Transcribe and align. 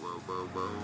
Whoa, 0.00 0.08
whoa, 0.08 0.46
whoa, 0.54 0.80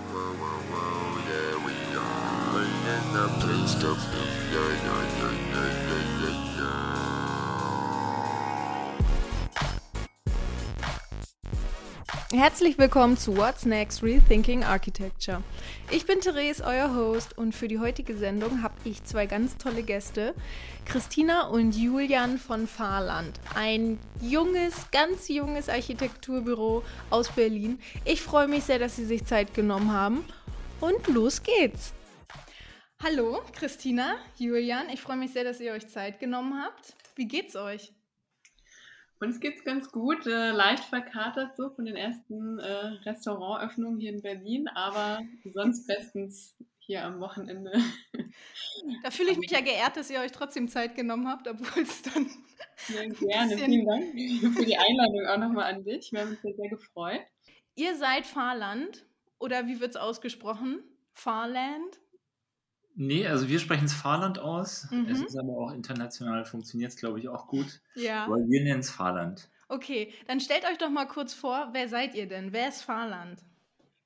Herzlich 12.33 12.77
willkommen 12.77 13.15
zu 13.15 13.37
What's 13.37 13.65
Next 13.65 14.03
Rethinking 14.03 14.61
Architecture. 14.61 15.41
Ich 15.91 16.05
bin 16.05 16.19
Therese, 16.19 16.61
euer 16.61 16.93
Host, 16.93 17.37
und 17.37 17.55
für 17.55 17.69
die 17.69 17.79
heutige 17.79 18.17
Sendung 18.17 18.61
habe 18.61 18.75
ich 18.83 19.01
zwei 19.05 19.27
ganz 19.27 19.55
tolle 19.55 19.81
Gäste, 19.81 20.35
Christina 20.83 21.47
und 21.47 21.73
Julian 21.73 22.37
von 22.37 22.67
Fahrland, 22.67 23.39
ein 23.55 23.97
junges, 24.19 24.91
ganz 24.91 25.29
junges 25.29 25.69
Architekturbüro 25.69 26.83
aus 27.11 27.29
Berlin. 27.29 27.79
Ich 28.03 28.21
freue 28.21 28.49
mich 28.49 28.65
sehr, 28.65 28.79
dass 28.79 28.97
sie 28.97 29.05
sich 29.05 29.23
Zeit 29.23 29.53
genommen 29.53 29.93
haben 29.93 30.25
und 30.81 31.07
los 31.07 31.41
geht's. 31.41 31.93
Hallo, 33.01 33.41
Christina, 33.53 34.17
Julian, 34.35 34.89
ich 34.89 34.99
freue 34.99 35.15
mich 35.15 35.31
sehr, 35.31 35.45
dass 35.45 35.61
ihr 35.61 35.71
euch 35.71 35.87
Zeit 35.87 36.19
genommen 36.19 36.61
habt. 36.61 36.93
Wie 37.15 37.25
geht's 37.25 37.55
euch? 37.55 37.93
Uns 39.19 39.39
geht's 39.39 39.63
ganz 39.63 39.91
gut, 39.91 40.27
äh, 40.27 40.51
leicht 40.51 40.83
verkatert 40.85 41.55
so 41.57 41.69
von 41.69 41.85
den 41.85 41.95
ersten 41.95 42.59
äh, 42.59 42.85
Restaurantöffnungen 43.05 43.99
hier 43.99 44.11
in 44.11 44.21
Berlin, 44.21 44.67
aber 44.67 45.19
sonst 45.53 45.87
bestens 45.87 46.55
hier 46.79 47.03
am 47.03 47.19
Wochenende. 47.19 47.71
Da 49.03 49.11
fühle 49.11 49.31
ich 49.31 49.37
mich 49.37 49.51
ja 49.51 49.59
geehrt, 49.59 49.97
dass 49.97 50.09
ihr 50.09 50.19
euch 50.19 50.31
trotzdem 50.31 50.69
Zeit 50.69 50.95
genommen 50.95 51.27
habt, 51.27 51.47
obwohl 51.47 51.83
es 51.83 52.01
dann. 52.03 52.29
Ja, 52.89 53.01
gerne, 53.07 53.57
vielen 53.57 53.85
Dank 53.85 54.11
für 54.55 54.65
die 54.65 54.77
Einladung 54.77 55.25
auch 55.25 55.37
nochmal 55.37 55.73
an 55.73 55.83
dich. 55.83 56.11
Wir 56.11 56.21
haben 56.21 56.29
uns 56.29 56.41
sehr, 56.41 56.53
sehr 56.53 56.69
gefreut. 56.69 57.21
Ihr 57.75 57.95
seid 57.95 58.27
Fahrland 58.27 59.05
oder 59.39 59.65
wie 59.67 59.79
wird 59.79 59.91
es 59.91 59.95
ausgesprochen? 59.95 60.83
Fahrland? 61.13 61.99
Nee, 62.99 63.27
also 63.27 63.47
wir 63.47 63.59
sprechen 63.59 63.85
es 63.85 63.93
Fahrland 63.93 64.39
aus. 64.39 64.89
Mhm. 64.89 65.07
Es 65.07 65.21
ist 65.21 65.37
aber 65.37 65.55
auch 65.55 65.71
international, 65.71 66.45
funktioniert 66.45 66.91
es, 66.91 66.97
glaube 66.97 67.19
ich, 67.19 67.29
auch 67.29 67.47
gut. 67.47 67.79
Ja. 67.93 68.25
Aber 68.25 68.37
wir 68.37 68.63
nennen 68.63 68.79
es 68.79 68.89
Fahrland. 68.89 69.49
Okay, 69.69 70.11
dann 70.25 70.39
stellt 70.39 70.65
euch 70.65 70.79
doch 70.79 70.89
mal 70.89 71.05
kurz 71.05 71.35
vor, 71.35 71.69
wer 71.73 71.87
seid 71.89 72.15
ihr 72.15 72.27
denn? 72.27 72.53
Wer 72.53 72.69
ist 72.69 72.81
Fahrland? 72.81 73.39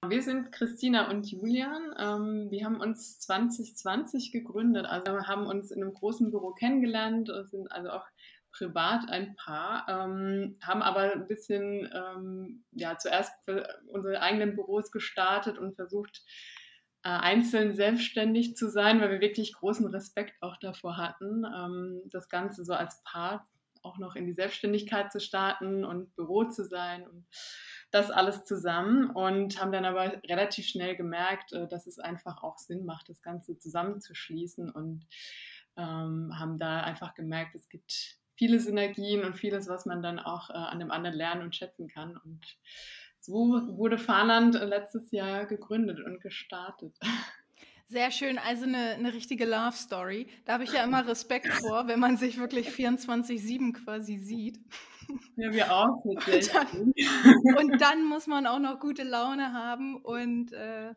Wir 0.05 0.21
sind 0.21 0.51
Christina 0.51 1.09
und 1.09 1.31
Julian. 1.31 1.95
Ähm, 1.97 2.51
wir 2.51 2.65
haben 2.65 2.81
uns 2.81 3.19
2020 3.19 4.33
gegründet. 4.33 4.85
Also 4.85 5.13
wir 5.13 5.27
haben 5.27 5.45
uns 5.45 5.71
in 5.71 5.81
einem 5.81 5.93
großen 5.93 6.29
Büro 6.29 6.51
kennengelernt, 6.51 7.31
sind 7.49 7.71
also 7.71 7.91
auch 7.91 8.05
privat 8.51 9.07
ein 9.07 9.35
Paar, 9.37 9.85
ähm, 9.87 10.57
haben 10.61 10.81
aber 10.81 11.13
ein 11.13 11.27
bisschen 11.27 11.89
ähm, 11.93 12.63
ja, 12.73 12.97
zuerst 12.97 13.31
unsere 13.87 14.21
eigenen 14.21 14.55
Büros 14.55 14.91
gestartet 14.91 15.57
und 15.57 15.75
versucht, 15.75 16.23
äh, 17.03 17.09
einzeln 17.09 17.75
selbstständig 17.75 18.55
zu 18.55 18.69
sein, 18.69 19.01
weil 19.01 19.11
wir 19.11 19.21
wirklich 19.21 19.53
großen 19.53 19.87
Respekt 19.87 20.41
auch 20.41 20.57
davor 20.57 20.97
hatten, 20.97 21.43
ähm, 21.45 22.01
das 22.05 22.29
Ganze 22.29 22.63
so 22.63 22.73
als 22.73 23.01
Paar 23.03 23.47
auch 23.83 23.97
noch 23.97 24.15
in 24.15 24.27
die 24.27 24.33
Selbstständigkeit 24.33 25.11
zu 25.11 25.19
starten 25.19 25.83
und 25.83 26.15
Büro 26.15 26.43
zu 26.45 26.63
sein 26.63 27.07
und 27.07 27.25
das 27.89 28.11
alles 28.11 28.45
zusammen 28.45 29.09
und 29.09 29.59
haben 29.59 29.71
dann 29.71 29.85
aber 29.85 30.21
relativ 30.27 30.67
schnell 30.67 30.95
gemerkt, 30.95 31.53
äh, 31.53 31.67
dass 31.67 31.87
es 31.87 31.99
einfach 31.99 32.43
auch 32.43 32.57
Sinn 32.57 32.85
macht, 32.85 33.09
das 33.09 33.21
Ganze 33.21 33.57
zusammenzuschließen 33.57 34.69
und 34.69 35.07
ähm, 35.77 36.31
haben 36.37 36.59
da 36.59 36.81
einfach 36.81 37.13
gemerkt, 37.13 37.55
es 37.55 37.69
gibt 37.69 38.19
viele 38.35 38.59
Synergien 38.59 39.23
und 39.23 39.35
vieles, 39.35 39.67
was 39.67 39.85
man 39.85 40.01
dann 40.01 40.19
auch 40.19 40.49
äh, 40.49 40.53
an 40.53 40.79
dem 40.79 40.91
anderen 40.91 41.15
lernen 41.15 41.41
und 41.43 41.55
schätzen 41.55 41.87
kann 41.87 42.17
und 42.17 42.45
so 43.21 43.77
wurde 43.77 43.97
Fahrland 43.97 44.55
letztes 44.55 45.11
Jahr 45.11 45.45
gegründet 45.45 45.99
und 46.03 46.19
gestartet. 46.21 46.97
Sehr 47.87 48.09
schön, 48.09 48.37
also 48.37 48.63
eine, 48.63 48.91
eine 48.91 49.13
richtige 49.13 49.45
Love 49.45 49.75
Story. 49.75 50.27
Da 50.45 50.53
habe 50.53 50.63
ich 50.63 50.71
ja 50.71 50.83
immer 50.83 51.05
Respekt 51.05 51.47
vor, 51.47 51.87
wenn 51.87 51.99
man 51.99 52.15
sich 52.15 52.39
wirklich 52.39 52.69
24-7 52.69 53.73
quasi 53.83 54.17
sieht. 54.17 54.59
Ja, 55.35 55.51
wir 55.51 55.73
auch. 55.73 56.05
Und 56.05 56.25
dann, 56.25 56.93
und 57.57 57.81
dann 57.81 58.05
muss 58.05 58.27
man 58.27 58.47
auch 58.47 58.59
noch 58.59 58.79
gute 58.79 59.03
Laune 59.03 59.51
haben 59.51 59.97
und 59.97 60.53
äh, 60.53 60.93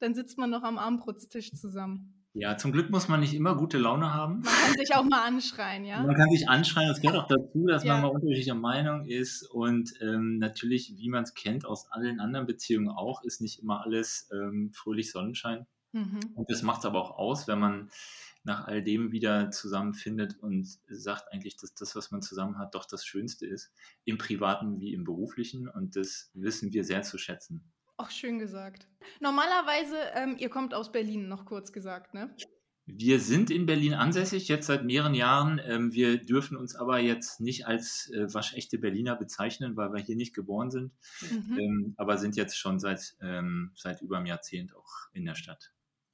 dann 0.00 0.14
sitzt 0.14 0.36
man 0.36 0.50
noch 0.50 0.64
am 0.64 0.78
Armbrutztisch 0.78 1.52
zusammen. 1.52 2.19
Ja, 2.32 2.56
zum 2.56 2.70
Glück 2.70 2.90
muss 2.90 3.08
man 3.08 3.20
nicht 3.20 3.34
immer 3.34 3.56
gute 3.56 3.78
Laune 3.78 4.14
haben. 4.14 4.40
Man 4.40 4.54
kann 4.54 4.74
sich 4.74 4.94
auch 4.94 5.04
mal 5.04 5.26
anschreien, 5.26 5.84
ja. 5.84 6.02
Man 6.02 6.14
kann 6.14 6.30
sich 6.30 6.48
anschreien. 6.48 6.88
Es 6.88 7.00
gehört 7.00 7.18
auch 7.18 7.28
dazu, 7.28 7.66
dass 7.66 7.82
ja. 7.82 7.94
man 7.94 8.02
mal 8.02 8.08
unterschiedlicher 8.08 8.54
Meinung 8.54 9.04
ist. 9.04 9.42
Und 9.50 9.92
ähm, 10.00 10.38
natürlich, 10.38 10.94
wie 10.96 11.08
man 11.08 11.24
es 11.24 11.34
kennt 11.34 11.64
aus 11.64 11.90
allen 11.90 12.20
anderen 12.20 12.46
Beziehungen 12.46 12.88
auch, 12.88 13.24
ist 13.24 13.40
nicht 13.40 13.60
immer 13.60 13.84
alles 13.84 14.28
ähm, 14.32 14.70
fröhlich 14.72 15.10
Sonnenschein. 15.10 15.66
Mhm. 15.92 16.20
Und 16.34 16.48
das 16.50 16.62
macht 16.62 16.80
es 16.80 16.84
aber 16.86 17.02
auch 17.02 17.18
aus, 17.18 17.48
wenn 17.48 17.58
man 17.58 17.90
nach 18.44 18.66
all 18.66 18.82
dem 18.82 19.10
wieder 19.10 19.50
zusammenfindet 19.50 20.38
und 20.38 20.66
sagt 20.88 21.32
eigentlich, 21.32 21.56
dass 21.56 21.74
das, 21.74 21.96
was 21.96 22.12
man 22.12 22.22
zusammen 22.22 22.58
hat, 22.58 22.76
doch 22.76 22.86
das 22.86 23.04
Schönste 23.04 23.44
ist. 23.44 23.72
Im 24.04 24.18
privaten 24.18 24.80
wie 24.80 24.94
im 24.94 25.02
beruflichen. 25.02 25.68
Und 25.68 25.96
das 25.96 26.30
wissen 26.34 26.72
wir 26.72 26.84
sehr 26.84 27.02
zu 27.02 27.18
schätzen. 27.18 27.72
Ach, 28.02 28.10
schön 28.10 28.38
gesagt. 28.38 28.86
Normalerweise, 29.20 29.94
ähm, 30.14 30.36
ihr 30.38 30.48
kommt 30.48 30.72
aus 30.72 30.90
Berlin, 30.90 31.28
noch 31.28 31.44
kurz 31.44 31.70
gesagt, 31.70 32.14
ne? 32.14 32.34
Wir 32.86 33.20
sind 33.20 33.50
in 33.50 33.66
Berlin 33.66 33.92
ansässig, 33.92 34.48
jetzt 34.48 34.68
seit 34.68 34.86
mehreren 34.86 35.12
Jahren. 35.12 35.60
Ähm, 35.62 35.92
wir 35.92 36.16
dürfen 36.16 36.56
uns 36.56 36.74
aber 36.74 36.98
jetzt 36.98 37.42
nicht 37.42 37.66
als 37.66 38.10
äh, 38.14 38.32
waschechte 38.32 38.78
Berliner 38.78 39.16
bezeichnen, 39.16 39.76
weil 39.76 39.92
wir 39.92 40.00
hier 40.00 40.16
nicht 40.16 40.34
geboren 40.34 40.70
sind, 40.70 40.92
mhm. 41.30 41.58
ähm, 41.58 41.94
aber 41.98 42.16
sind 42.16 42.36
jetzt 42.36 42.56
schon 42.56 42.80
seit, 42.80 43.16
ähm, 43.20 43.72
seit 43.74 44.00
über 44.00 44.16
einem 44.16 44.26
Jahrzehnt 44.26 44.74
auch 44.74 44.90
in 45.12 45.26
der 45.26 45.34
Stadt. 45.34 45.70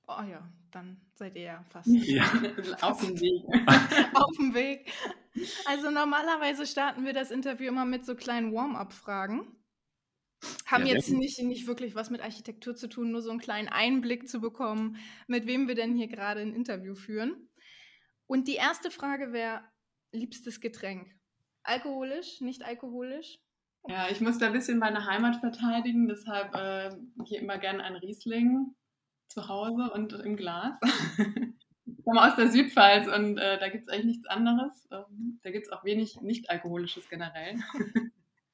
Oh 0.09 0.23
ja, 0.29 0.51
dann 0.73 1.01
seid 1.15 1.37
ihr 1.37 1.43
ja 1.43 1.65
fast 1.69 1.89
ja. 1.89 2.25
auf 2.81 3.01
dem 3.01 3.21
Weg. 3.21 3.45
auf 4.15 4.37
dem 4.37 4.55
Weg. 4.55 4.93
Also 5.67 5.93
normalerweise 5.93 6.67
starten 6.67 7.05
wir 7.05 7.13
das 7.13 7.31
Interview 7.31 7.69
immer 7.69 7.85
mit 7.85 8.05
so 8.05 8.17
kleinen 8.17 8.53
Warm-up-Fragen. 8.53 9.56
Haben 10.67 10.87
ja, 10.87 10.95
jetzt 10.95 11.11
nicht, 11.11 11.41
nicht 11.43 11.67
wirklich 11.67 11.95
was 11.95 12.11
mit 12.11 12.21
Architektur 12.21 12.75
zu 12.75 12.89
tun, 12.89 13.11
nur 13.11 13.23
so 13.23 13.31
einen 13.31 13.41
kleinen 13.41 13.69
Einblick 13.69 14.29
zu 14.29 14.41
bekommen, 14.41 14.97
mit 15.27 15.47
wem 15.47 15.69
wir 15.69 15.75
denn 15.75 15.97
hier 15.97 16.09
gerade 16.09 16.41
ein 16.41 16.55
Interview 16.55 16.95
führen. 16.95 17.49
Und 18.27 18.49
die 18.49 18.57
erste 18.57 18.91
Frage 18.91 19.33
wäre: 19.33 19.63
liebstes 20.13 20.61
Getränk? 20.61 21.15
Alkoholisch, 21.63 22.41
nicht 22.41 22.65
alkoholisch? 22.65 23.39
Ja, 23.89 24.09
ich 24.11 24.21
muss 24.21 24.39
da 24.39 24.47
ein 24.47 24.53
bisschen 24.53 24.79
meine 24.79 25.07
Heimat 25.07 25.37
verteidigen, 25.37 26.09
deshalb 26.09 26.55
äh, 26.55 26.91
hier 27.25 27.41
immer 27.41 27.59
gerne 27.59 27.85
ein 27.85 27.97
Riesling 27.97 28.75
zu 29.29 29.49
Hause 29.49 29.91
und 29.93 30.13
im 30.13 30.37
Glas. 30.37 30.79
ich 31.87 32.05
komme 32.05 32.23
aus 32.27 32.37
der 32.37 32.49
Südpfalz 32.49 33.07
und 33.07 33.39
äh, 33.39 33.59
da 33.59 33.69
gibt 33.69 33.85
es 33.85 33.89
eigentlich 33.89 34.17
nichts 34.17 34.27
anderes. 34.27 34.89
Ähm, 34.91 35.41
da 35.43 35.51
gibt 35.51 35.67
es 35.67 35.73
auch 35.73 35.85
wenig 35.85 36.21
nicht-alkoholisches 36.21 37.09
generell. 37.09 37.57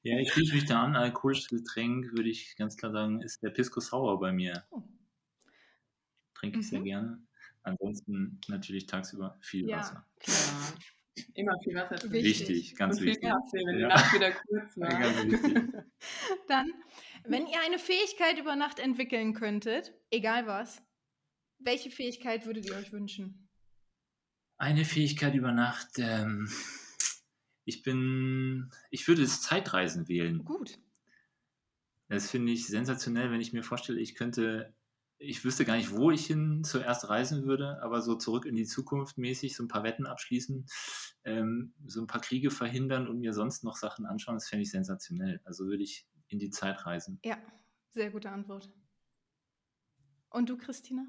Ja, 0.03 0.19
ich 0.19 0.33
schließe 0.33 0.55
mich 0.55 0.65
da 0.65 0.83
an. 0.83 0.97
Alkoholisches 0.97 1.49
Getränk, 1.49 2.13
würde 2.13 2.29
ich 2.29 2.57
ganz 2.57 2.77
klar 2.77 2.93
sagen, 2.93 3.21
ist 3.21 3.43
der 3.43 3.51
Pisco 3.51 3.81
Sauer 3.81 4.19
bei 4.19 4.33
mir. 4.33 4.65
Oh. 4.71 4.83
Trinke 6.35 6.59
ich 6.59 6.67
mhm. 6.67 6.71
sehr 6.71 6.81
gerne. 6.83 7.23
Ansonsten 7.63 8.41
natürlich 8.49 8.87
tagsüber 8.87 9.39
viel 9.41 9.69
ja, 9.69 9.79
Wasser. 9.79 10.05
Klar. 10.19 10.75
Immer 11.35 11.53
viel 11.63 11.75
Wasser. 11.77 12.11
Wichtig, 12.11 12.49
wichtig 12.49 12.77
ganz 12.77 12.99
Und 12.99 13.05
wichtig. 13.05 13.29
Kaffee, 13.29 13.65
wenn 13.65 13.79
ja. 13.79 13.89
die 13.89 13.95
Nacht 13.95 14.15
wieder 14.15 14.33
kurz 14.33 14.77
war. 14.77 14.93
Ja, 15.83 15.85
Dann, 16.49 16.73
wenn 17.25 17.47
ihr 17.47 17.61
eine 17.65 17.79
Fähigkeit 17.79 18.39
über 18.39 18.57
Nacht 18.57 18.81
entwickeln 18.81 19.35
könntet, 19.35 19.93
egal 20.11 20.47
was, 20.49 20.83
welche 21.61 21.91
Fähigkeit 21.91 22.45
würdet 22.47 22.67
ihr 22.67 22.75
euch 22.75 22.93
wünschen? 22.93 23.49
Eine 24.59 24.85
Fähigkeit 24.85 25.35
über 25.35 25.53
Nacht, 25.53 25.99
ähm, 25.99 26.49
ich 27.65 27.83
bin, 27.83 28.71
ich 28.91 29.07
würde 29.09 29.23
das 29.23 29.41
Zeitreisen 29.43 30.09
wählen. 30.09 30.45
Gut. 30.45 30.79
Das 32.09 32.31
finde 32.31 32.53
ich 32.53 32.67
sensationell, 32.67 33.31
wenn 33.31 33.41
ich 33.41 33.53
mir 33.53 33.63
vorstelle, 33.63 34.01
ich 34.01 34.15
könnte, 34.15 34.75
ich 35.19 35.45
wüsste 35.45 35.65
gar 35.65 35.77
nicht, 35.77 35.93
wo 35.93 36.11
ich 36.11 36.27
hin 36.27 36.63
zuerst 36.65 37.09
reisen 37.09 37.45
würde, 37.45 37.83
aber 37.83 38.03
so 38.03 38.17
zurück 38.17 38.45
in 38.45 38.57
die 38.57 38.67
Zukunft 38.67 39.17
mäßig, 39.19 39.57
so 39.57 39.63
ein 39.63 39.69
paar 39.69 39.85
Wetten 39.85 40.07
abschließen, 40.07 40.67
ähm, 41.25 41.75
so 41.87 42.01
ein 42.01 42.07
paar 42.07 42.21
Kriege 42.21 42.51
verhindern 42.51 43.09
und 43.09 43.21
mir 43.21 43.33
sonst 43.33 43.65
noch 43.65 43.77
Sachen 43.77 44.05
anschauen, 44.05 44.35
das 44.35 44.49
fände 44.49 44.65
ich 44.65 44.71
sensationell. 44.71 45.41
Also 45.45 45.67
würde 45.67 45.85
ich 45.85 46.07
in 46.29 46.39
die 46.39 46.51
Zeit 46.51 46.85
reisen. 46.85 47.19
Ja, 47.25 47.39
sehr 47.93 48.11
gute 48.11 48.31
Antwort. 48.31 48.71
Und 50.31 50.49
du, 50.49 50.57
Christina? 50.57 51.07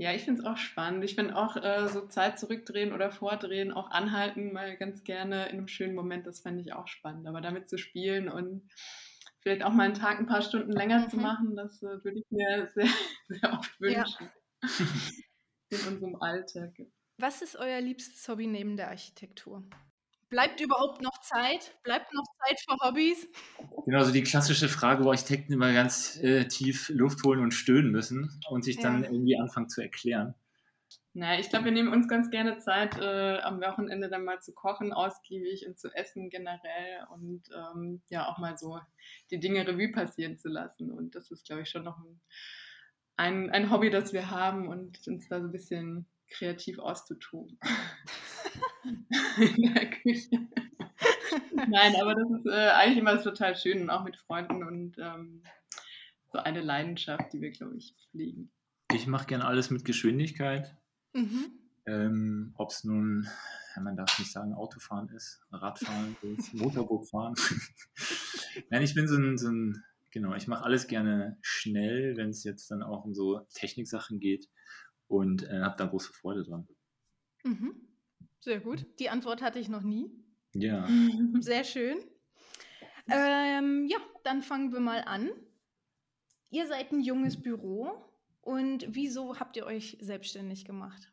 Ja, 0.00 0.14
ich 0.14 0.22
finde 0.22 0.40
es 0.40 0.46
auch 0.46 0.56
spannend. 0.56 1.04
Ich 1.04 1.14
finde 1.14 1.36
auch 1.36 1.56
äh, 1.56 1.86
so 1.88 2.06
Zeit 2.06 2.38
zurückdrehen 2.38 2.94
oder 2.94 3.10
vordrehen, 3.10 3.70
auch 3.70 3.90
anhalten, 3.90 4.50
mal 4.50 4.74
ganz 4.78 5.04
gerne 5.04 5.50
in 5.50 5.58
einem 5.58 5.68
schönen 5.68 5.94
Moment, 5.94 6.26
das 6.26 6.40
fände 6.40 6.62
ich 6.62 6.72
auch 6.72 6.88
spannend. 6.88 7.26
Aber 7.26 7.42
damit 7.42 7.68
zu 7.68 7.76
spielen 7.76 8.30
und 8.30 8.66
vielleicht 9.40 9.62
auch 9.62 9.74
mal 9.74 9.82
einen 9.82 9.92
Tag 9.92 10.18
ein 10.18 10.24
paar 10.24 10.40
Stunden 10.40 10.72
länger 10.72 11.00
mhm. 11.00 11.10
zu 11.10 11.16
machen, 11.18 11.54
das 11.54 11.82
äh, 11.82 12.02
würde 12.02 12.18
ich 12.18 12.24
mir 12.30 12.66
sehr, 12.74 12.88
sehr 13.28 13.52
oft 13.52 13.78
wünschen. 13.78 14.30
Ja. 14.62 14.68
in 15.68 15.92
unserem 15.92 16.16
Alltag. 16.16 16.72
Was 17.18 17.42
ist 17.42 17.56
euer 17.56 17.82
liebstes 17.82 18.26
Hobby 18.26 18.46
neben 18.46 18.78
der 18.78 18.88
Architektur? 18.88 19.62
Bleibt 20.30 20.60
überhaupt 20.60 21.02
noch 21.02 21.20
Zeit? 21.22 21.74
Bleibt 21.82 22.14
noch 22.14 22.24
Zeit 22.38 22.60
für 22.60 22.76
Hobbys? 22.80 23.28
Genau, 23.84 24.04
so 24.04 24.12
die 24.12 24.22
klassische 24.22 24.68
Frage, 24.68 25.04
wo 25.04 25.10
Architekten 25.10 25.52
immer 25.52 25.72
ganz 25.72 26.16
äh, 26.22 26.46
tief 26.46 26.88
Luft 26.88 27.24
holen 27.24 27.40
und 27.40 27.52
stöhnen 27.52 27.90
müssen 27.90 28.40
und 28.48 28.64
sich 28.64 28.78
dann 28.78 29.02
ja. 29.02 29.10
irgendwie 29.10 29.36
anfangen 29.36 29.68
zu 29.68 29.82
erklären. 29.82 30.36
Naja, 31.14 31.40
ich 31.40 31.50
glaube, 31.50 31.64
wir 31.64 31.72
nehmen 31.72 31.92
uns 31.92 32.06
ganz 32.06 32.30
gerne 32.30 32.58
Zeit, 32.58 32.96
äh, 32.96 33.40
am 33.40 33.60
Wochenende 33.60 34.08
dann 34.08 34.24
mal 34.24 34.40
zu 34.40 34.54
kochen, 34.54 34.92
ausgiebig 34.92 35.66
und 35.66 35.80
zu 35.80 35.88
essen 35.92 36.30
generell 36.30 37.04
und 37.12 37.42
ähm, 37.52 38.00
ja 38.08 38.28
auch 38.28 38.38
mal 38.38 38.56
so 38.56 38.78
die 39.32 39.40
Dinge 39.40 39.66
Revue 39.66 39.90
passieren 39.90 40.38
zu 40.38 40.48
lassen. 40.48 40.92
Und 40.92 41.16
das 41.16 41.32
ist, 41.32 41.44
glaube 41.44 41.62
ich, 41.62 41.70
schon 41.70 41.82
noch 41.82 41.98
ein, 41.98 42.20
ein, 43.16 43.50
ein 43.50 43.70
Hobby, 43.72 43.90
das 43.90 44.12
wir 44.12 44.30
haben 44.30 44.68
und 44.68 45.04
uns 45.08 45.28
da 45.28 45.40
so 45.40 45.48
ein 45.48 45.52
bisschen 45.52 46.06
kreativ 46.28 46.78
auszutoben. 46.78 47.58
In 49.38 49.74
der 49.74 49.90
Küche. 49.90 50.48
Nein, 51.68 51.94
aber 52.00 52.14
das 52.14 52.30
ist 52.30 52.46
äh, 52.46 52.70
eigentlich 52.70 52.98
immer 52.98 53.22
total 53.22 53.56
schön 53.56 53.82
und 53.82 53.90
auch 53.90 54.04
mit 54.04 54.16
Freunden 54.16 54.64
und 54.64 54.96
ähm, 54.98 55.42
so 56.32 56.38
eine 56.38 56.60
Leidenschaft, 56.60 57.32
die 57.32 57.40
wir, 57.40 57.50
glaube 57.50 57.76
ich, 57.76 57.94
pflegen. 58.10 58.50
Ich 58.92 59.06
mache 59.06 59.26
gerne 59.26 59.44
alles 59.44 59.70
mit 59.70 59.84
Geschwindigkeit. 59.84 60.76
Mhm. 61.12 61.52
Ähm, 61.86 62.54
Ob 62.56 62.70
es 62.70 62.84
nun, 62.84 63.28
man 63.80 63.96
darf 63.96 64.18
nicht 64.18 64.32
sagen, 64.32 64.54
Autofahren 64.54 65.08
ist, 65.10 65.40
Radfahren 65.50 66.16
ist, 66.22 66.54
Motorbootfahren. 66.54 67.34
Nein, 68.70 68.82
ich 68.82 68.94
bin 68.94 69.08
so 69.08 69.16
ein, 69.16 69.38
so 69.38 69.50
ein 69.50 69.84
genau, 70.10 70.34
ich 70.34 70.48
mache 70.48 70.64
alles 70.64 70.86
gerne 70.86 71.38
schnell, 71.40 72.16
wenn 72.16 72.30
es 72.30 72.44
jetzt 72.44 72.70
dann 72.70 72.82
auch 72.82 73.04
um 73.04 73.14
so 73.14 73.40
Techniksachen 73.54 74.20
geht 74.20 74.48
und 75.08 75.44
äh, 75.48 75.60
habe 75.60 75.76
da 75.76 75.86
große 75.86 76.12
Freude 76.12 76.44
dran. 76.44 76.68
Mhm. 77.44 77.89
Sehr 78.40 78.60
gut. 78.60 78.86
Die 78.98 79.10
Antwort 79.10 79.42
hatte 79.42 79.58
ich 79.58 79.68
noch 79.68 79.82
nie. 79.82 80.10
Ja. 80.54 80.88
Sehr 81.40 81.64
schön. 81.64 81.98
Ähm, 83.08 83.86
ja, 83.88 83.98
dann 84.24 84.42
fangen 84.42 84.72
wir 84.72 84.80
mal 84.80 85.02
an. 85.02 85.30
Ihr 86.50 86.66
seid 86.66 86.92
ein 86.92 87.00
junges 87.00 87.40
Büro 87.40 87.92
und 88.40 88.86
wieso 88.88 89.38
habt 89.38 89.56
ihr 89.56 89.66
euch 89.66 89.98
selbstständig 90.00 90.64
gemacht? 90.64 91.12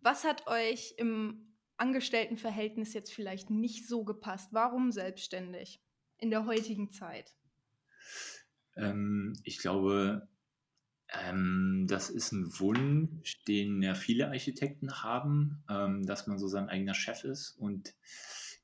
Was 0.00 0.24
hat 0.24 0.46
euch 0.46 0.94
im 0.96 1.54
Angestelltenverhältnis 1.76 2.94
jetzt 2.94 3.12
vielleicht 3.12 3.50
nicht 3.50 3.86
so 3.88 4.04
gepasst? 4.04 4.48
Warum 4.52 4.92
selbstständig 4.92 5.82
in 6.18 6.30
der 6.30 6.46
heutigen 6.46 6.90
Zeit? 6.90 7.34
Ähm, 8.76 9.34
ich 9.44 9.58
glaube, 9.58 10.28
ähm, 11.12 11.86
das 11.88 12.10
ist 12.10 12.32
ein 12.32 12.58
Wunsch, 12.58 13.44
den 13.44 13.82
ja 13.82 13.94
viele 13.94 14.28
Architekten 14.28 15.02
haben, 15.02 15.62
ähm, 15.68 16.06
dass 16.06 16.26
man 16.26 16.38
so 16.38 16.48
sein 16.48 16.68
eigener 16.68 16.94
Chef 16.94 17.24
ist 17.24 17.50
und 17.58 17.94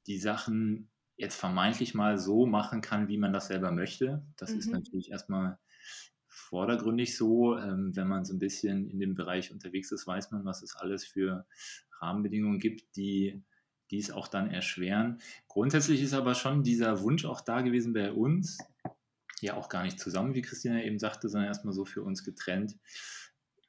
die 0.06 0.19
Sachen 0.19 0.89
jetzt 1.17 1.37
vermeintlich 1.37 1.95
mal 1.95 2.17
so 2.17 2.47
machen 2.47 2.81
kann, 2.81 3.09
wie 3.09 3.19
man 3.19 3.33
das 3.33 3.49
selber 3.49 3.73
möchte. 3.73 4.25
Das 4.37 4.53
mhm. 4.53 4.59
ist 4.59 4.71
natürlich 4.71 5.11
erstmal 5.11 5.59
vordergründig 6.29 7.17
so. 7.17 7.59
Ähm, 7.59 7.95
wenn 7.95 8.09
man 8.09 8.25
so 8.25 8.35
ein 8.35 8.39
bisschen 8.39 8.89
in 8.89 9.00
dem 9.00 9.15
Bereich 9.15 9.53
unterwegs 9.53 9.93
ist, 9.93 10.06
weiß 10.06 10.31
man, 10.31 10.45
was 10.45 10.62
es 10.62 10.77
alles 10.77 11.05
für 11.05 11.47
Rahmenbedingungen 12.00 12.61
gibt, 12.61 12.97
die 12.97 13.43
dies 13.91 14.11
auch 14.11 14.29
dann 14.29 14.50
erschweren. 14.50 15.21
Grundsätzlich 15.49 16.03
ist 16.03 16.15
aber 16.15 16.35
schon 16.35 16.62
dieser 16.62 17.00
Wunsch 17.00 17.25
auch 17.25 17.41
da 17.41 17.62
gewesen 17.62 17.93
bei 17.93 18.12
uns, 18.12 18.59
ja 19.43 19.55
auch 19.55 19.69
gar 19.69 19.82
nicht 19.82 20.00
zusammen, 20.00 20.35
wie 20.35 20.43
Christina 20.43 20.82
eben 20.82 20.99
sagte, 20.99 21.29
sondern 21.29 21.49
erstmal 21.49 21.75
so 21.75 21.85
für 21.85 22.02
uns 22.02 22.25
getrennt. 22.25 22.76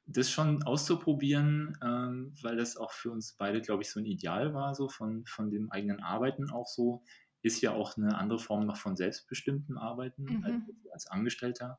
Das 0.06 0.30
schon 0.30 0.62
auszuprobieren, 0.64 1.78
ähm, 1.82 2.34
weil 2.42 2.56
das 2.56 2.76
auch 2.76 2.92
für 2.92 3.10
uns 3.10 3.34
beide, 3.34 3.60
glaube 3.60 3.82
ich, 3.82 3.90
so 3.90 4.00
ein 4.00 4.06
Ideal 4.06 4.54
war, 4.54 4.74
so 4.74 4.88
von, 4.88 5.24
von 5.26 5.50
dem 5.50 5.70
eigenen 5.70 6.00
Arbeiten 6.00 6.50
auch 6.50 6.66
so, 6.66 7.04
ist 7.42 7.60
ja 7.60 7.72
auch 7.72 7.96
eine 7.96 8.18
andere 8.18 8.38
Form 8.38 8.66
noch 8.66 8.76
von 8.76 8.96
selbstbestimmtem 8.96 9.78
Arbeiten 9.78 10.24
mhm. 10.24 10.44
als, 10.44 10.54
als 10.92 11.06
Angestellter 11.06 11.78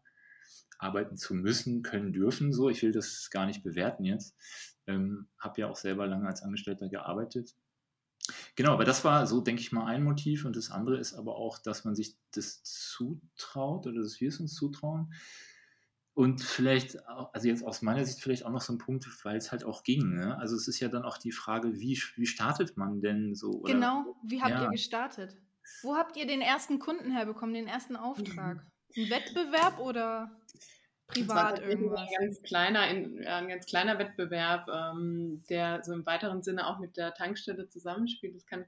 arbeiten 0.81 1.15
zu 1.15 1.35
müssen, 1.35 1.83
können, 1.83 2.11
dürfen. 2.11 2.53
So, 2.53 2.69
ich 2.69 2.81
will 2.81 2.91
das 2.91 3.29
gar 3.29 3.45
nicht 3.45 3.63
bewerten 3.63 4.03
jetzt. 4.03 4.35
Ähm, 4.87 5.27
habe 5.39 5.61
ja 5.61 5.67
auch 5.67 5.75
selber 5.75 6.07
lange 6.07 6.27
als 6.27 6.41
Angestellter 6.41 6.89
gearbeitet. 6.89 7.55
Genau, 8.55 8.73
aber 8.73 8.85
das 8.85 9.03
war 9.03 9.27
so, 9.27 9.41
denke 9.41 9.61
ich 9.61 9.71
mal, 9.71 9.85
ein 9.85 10.03
Motiv. 10.03 10.45
Und 10.45 10.55
das 10.55 10.71
andere 10.71 10.97
ist 10.97 11.13
aber 11.13 11.35
auch, 11.35 11.57
dass 11.57 11.85
man 11.85 11.95
sich 11.95 12.17
das 12.31 12.63
zutraut 12.63 13.87
oder 13.87 14.01
dass 14.01 14.21
wir 14.21 14.29
es 14.29 14.39
uns 14.39 14.55
zutrauen. 14.55 15.13
Und 16.13 16.41
vielleicht, 16.41 17.07
also 17.07 17.47
jetzt 17.47 17.63
aus 17.63 17.81
meiner 17.81 18.05
Sicht 18.05 18.21
vielleicht 18.21 18.45
auch 18.45 18.51
noch 18.51 18.61
so 18.61 18.73
ein 18.73 18.77
Punkt, 18.77 19.07
weil 19.23 19.37
es 19.37 19.51
halt 19.51 19.63
auch 19.63 19.83
ging. 19.83 20.15
Ne? 20.15 20.37
Also 20.37 20.55
es 20.55 20.67
ist 20.67 20.79
ja 20.79 20.89
dann 20.89 21.03
auch 21.03 21.17
die 21.17 21.31
Frage, 21.31 21.79
wie, 21.79 21.99
wie 22.15 22.25
startet 22.25 22.75
man 22.75 23.01
denn 23.01 23.33
so? 23.33 23.51
Oder? 23.51 23.73
Genau, 23.73 24.15
wie 24.23 24.41
habt 24.41 24.51
ja. 24.51 24.63
ihr 24.63 24.69
gestartet? 24.69 25.37
Wo 25.83 25.95
habt 25.95 26.17
ihr 26.17 26.27
den 26.27 26.41
ersten 26.41 26.79
Kunden 26.79 27.11
herbekommen, 27.11 27.53
den 27.53 27.67
ersten 27.67 27.95
Auftrag? 27.95 28.65
Ein 28.97 29.09
Wettbewerb 29.09 29.79
oder? 29.79 30.37
Privat 31.13 31.59
irgendwas. 31.59 31.99
Ein 31.99 32.25
ganz 32.25 32.41
kleiner, 32.41 32.79
ein 32.81 33.47
ganz 33.47 33.65
kleiner 33.65 33.99
Wettbewerb, 33.99 34.67
ähm, 34.67 35.43
der 35.49 35.83
so 35.83 35.93
im 35.93 36.05
weiteren 36.05 36.43
Sinne 36.43 36.67
auch 36.67 36.79
mit 36.79 36.97
der 36.97 37.13
Tankstelle 37.13 37.67
zusammenspielt. 37.69 38.35
Das 38.35 38.45
kann 38.45 38.65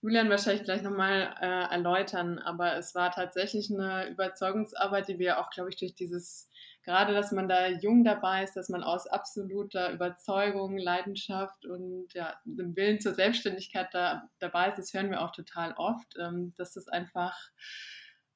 Julian 0.00 0.30
wahrscheinlich 0.30 0.62
gleich 0.62 0.82
nochmal 0.82 1.34
äh, 1.40 1.72
erläutern, 1.72 2.38
aber 2.38 2.76
es 2.76 2.94
war 2.94 3.10
tatsächlich 3.10 3.68
eine 3.70 4.08
Überzeugungsarbeit, 4.08 5.08
die 5.08 5.18
wir 5.18 5.40
auch, 5.40 5.50
glaube 5.50 5.70
ich, 5.70 5.76
durch 5.76 5.94
dieses, 5.96 6.48
gerade 6.84 7.14
dass 7.14 7.32
man 7.32 7.48
da 7.48 7.66
jung 7.66 8.04
dabei 8.04 8.44
ist, 8.44 8.54
dass 8.54 8.68
man 8.68 8.84
aus 8.84 9.08
absoluter 9.08 9.92
Überzeugung, 9.92 10.78
Leidenschaft 10.78 11.66
und 11.66 12.14
ja, 12.14 12.38
dem 12.44 12.76
Willen 12.76 13.00
zur 13.00 13.14
Selbstständigkeit 13.14 13.88
da, 13.92 14.28
dabei 14.38 14.68
ist, 14.68 14.78
das 14.78 14.94
hören 14.94 15.10
wir 15.10 15.20
auch 15.20 15.32
total 15.32 15.72
oft, 15.76 16.14
ähm, 16.20 16.54
dass 16.56 16.74
das 16.74 16.86
einfach 16.86 17.36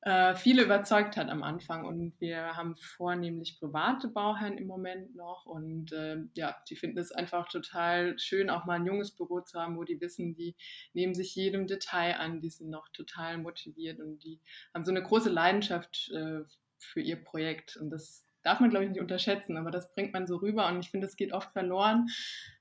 äh, 0.03 0.35
viele 0.35 0.65
überzeugt 0.65 1.17
hat 1.17 1.29
am 1.29 1.43
Anfang. 1.43 1.85
Und 1.85 2.21
wir 2.21 2.57
haben 2.57 2.77
vornehmlich 2.77 3.59
private 3.59 4.09
Bauherren 4.09 4.59
im 4.59 4.67
Moment 4.67 5.15
noch. 5.15 5.47
Und 5.47 5.93
äh, 5.93 6.17
ja, 6.35 6.57
die 6.69 6.77
finden 6.77 6.99
es 6.99 7.13
einfach 7.13 7.49
total 7.49 8.19
schön, 8.19 8.51
auch 8.51 8.65
mal 8.65 8.75
ein 8.75 8.87
junges 8.87 9.13
Büro 9.13 9.41
zu 9.41 9.61
haben, 9.61 9.77
wo 9.77 9.85
die 9.85 10.01
wissen, 10.01 10.35
die 10.35 10.57
nehmen 10.93 11.15
sich 11.15 11.37
jedem 11.37 11.69
Detail 11.69 12.17
an, 12.19 12.41
die 12.41 12.51
sind 12.51 12.69
noch 12.69 12.89
total 12.89 13.39
motiviert 13.39 14.01
und 14.01 14.19
die 14.25 14.41
haben 14.75 14.85
so 14.85 14.91
eine 14.91 15.03
große 15.03 15.31
Leidenschaft 15.31 16.11
äh, 16.13 16.41
für 16.79 17.01
ihr 17.01 17.23
Projekt. 17.23 17.77
Und 17.77 17.91
das 17.91 18.27
darf 18.43 18.59
man, 18.59 18.71
glaube 18.71 18.87
ich, 18.87 18.91
nicht 18.91 19.01
unterschätzen, 19.01 19.57
aber 19.57 19.71
das 19.71 19.93
bringt 19.95 20.13
man 20.13 20.27
so 20.27 20.37
rüber. 20.37 20.67
Und 20.67 20.81
ich 20.81 20.91
finde, 20.91 21.07
es 21.07 21.17
geht 21.17 21.33
oft 21.33 21.53
verloren, 21.53 22.09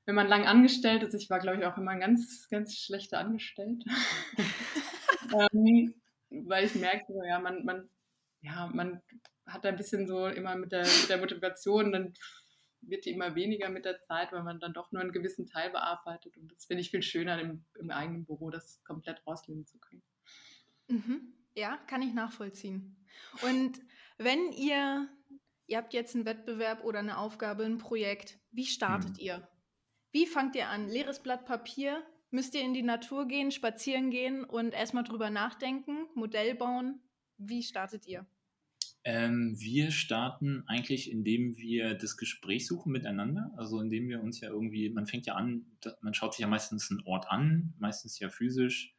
wenn 0.05 0.13
man 0.13 0.27
lang 0.27 0.45
angestellt 0.45 1.01
ist. 1.01 1.15
Ich 1.15 1.31
war, 1.31 1.39
glaube 1.39 1.57
ich, 1.57 1.65
auch 1.65 1.77
immer 1.77 1.89
ein 1.89 2.01
ganz, 2.01 2.47
ganz 2.49 2.77
schlechter 2.77 3.17
Angestellter. 3.17 3.89
ähm, 5.53 5.95
weil 6.31 6.65
ich 6.65 6.75
merke, 6.75 7.13
ja, 7.27 7.39
man, 7.39 7.63
man, 7.65 7.89
ja, 8.41 8.69
man 8.73 9.01
hat 9.45 9.65
ein 9.65 9.75
bisschen 9.75 10.07
so 10.07 10.27
immer 10.27 10.55
mit 10.55 10.71
der, 10.71 10.81
mit 10.81 11.09
der 11.09 11.17
Motivation, 11.17 11.91
dann 11.91 12.13
wird 12.81 13.05
die 13.05 13.11
immer 13.11 13.35
weniger 13.35 13.69
mit 13.69 13.85
der 13.85 14.01
Zeit, 14.01 14.31
weil 14.31 14.43
man 14.43 14.59
dann 14.59 14.73
doch 14.73 14.91
nur 14.91 15.01
einen 15.01 15.11
gewissen 15.11 15.45
Teil 15.45 15.69
bearbeitet. 15.69 16.35
Und 16.37 16.51
das 16.51 16.65
finde 16.65 16.81
ich 16.81 16.89
viel 16.89 17.03
schöner 17.03 17.39
im, 17.39 17.63
im 17.79 17.91
eigenen 17.91 18.25
Büro, 18.25 18.49
das 18.49 18.83
komplett 18.83 19.25
rauslegen 19.27 19.67
zu 19.67 19.77
können. 19.79 20.03
Mhm. 20.87 21.33
Ja, 21.53 21.77
kann 21.87 22.01
ich 22.01 22.13
nachvollziehen. 22.13 22.97
Und 23.43 23.79
wenn 24.17 24.51
ihr, 24.51 25.07
ihr 25.67 25.77
habt 25.77 25.93
jetzt 25.93 26.15
einen 26.15 26.25
Wettbewerb 26.25 26.83
oder 26.83 26.99
eine 26.99 27.17
Aufgabe, 27.17 27.65
ein 27.65 27.77
Projekt, 27.77 28.39
wie 28.51 28.65
startet 28.65 29.11
mhm. 29.11 29.19
ihr? 29.19 29.47
Wie 30.11 30.25
fangt 30.25 30.55
ihr 30.55 30.69
an? 30.69 30.89
Leeres 30.89 31.21
Blatt 31.21 31.45
Papier, 31.45 32.03
Müsst 32.33 32.55
ihr 32.55 32.61
in 32.61 32.73
die 32.73 32.81
Natur 32.81 33.27
gehen, 33.27 33.51
spazieren 33.51 34.09
gehen 34.09 34.45
und 34.45 34.73
erstmal 34.73 35.03
drüber 35.03 35.29
nachdenken, 35.29 36.07
Modell 36.15 36.55
bauen? 36.55 37.01
Wie 37.37 37.61
startet 37.61 38.07
ihr? 38.07 38.25
Ähm, 39.03 39.59
wir 39.59 39.91
starten 39.91 40.63
eigentlich, 40.67 41.11
indem 41.11 41.57
wir 41.57 41.93
das 41.95 42.15
Gespräch 42.15 42.67
suchen 42.67 42.93
miteinander. 42.93 43.51
Also 43.57 43.81
indem 43.81 44.07
wir 44.07 44.21
uns 44.21 44.39
ja 44.39 44.49
irgendwie, 44.49 44.89
man 44.89 45.07
fängt 45.07 45.25
ja 45.25 45.35
an, 45.35 45.65
man 46.01 46.13
schaut 46.13 46.33
sich 46.33 46.41
ja 46.41 46.47
meistens 46.47 46.89
einen 46.89 47.01
Ort 47.05 47.29
an, 47.29 47.73
meistens 47.79 48.17
ja 48.19 48.29
physisch. 48.29 48.95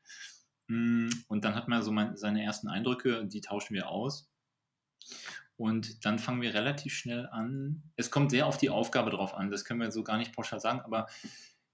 Mm, 0.67 1.09
und 1.29 1.45
dann 1.47 1.55
hat 1.55 1.69
man 1.69 1.83
so 1.83 1.95
seine 2.15 2.43
ersten 2.43 2.69
Eindrücke, 2.69 3.27
die 3.27 3.41
tauschen 3.41 3.75
wir 3.75 3.89
aus. 3.89 4.31
Und 5.57 6.05
dann 6.05 6.19
fangen 6.19 6.43
wir 6.43 6.53
relativ 6.53 6.95
schnell 6.95 7.29
an. 7.29 7.83
Es 7.97 8.11
kommt 8.11 8.31
sehr 8.31 8.47
auf 8.47 8.59
die 8.59 8.71
Aufgabe 8.71 9.11
drauf 9.11 9.33
an, 9.35 9.51
das 9.51 9.65
können 9.65 9.81
wir 9.81 9.91
so 9.91 10.03
gar 10.03 10.19
nicht 10.19 10.35
pauschal 10.35 10.61
sagen, 10.61 10.81
aber 10.81 11.07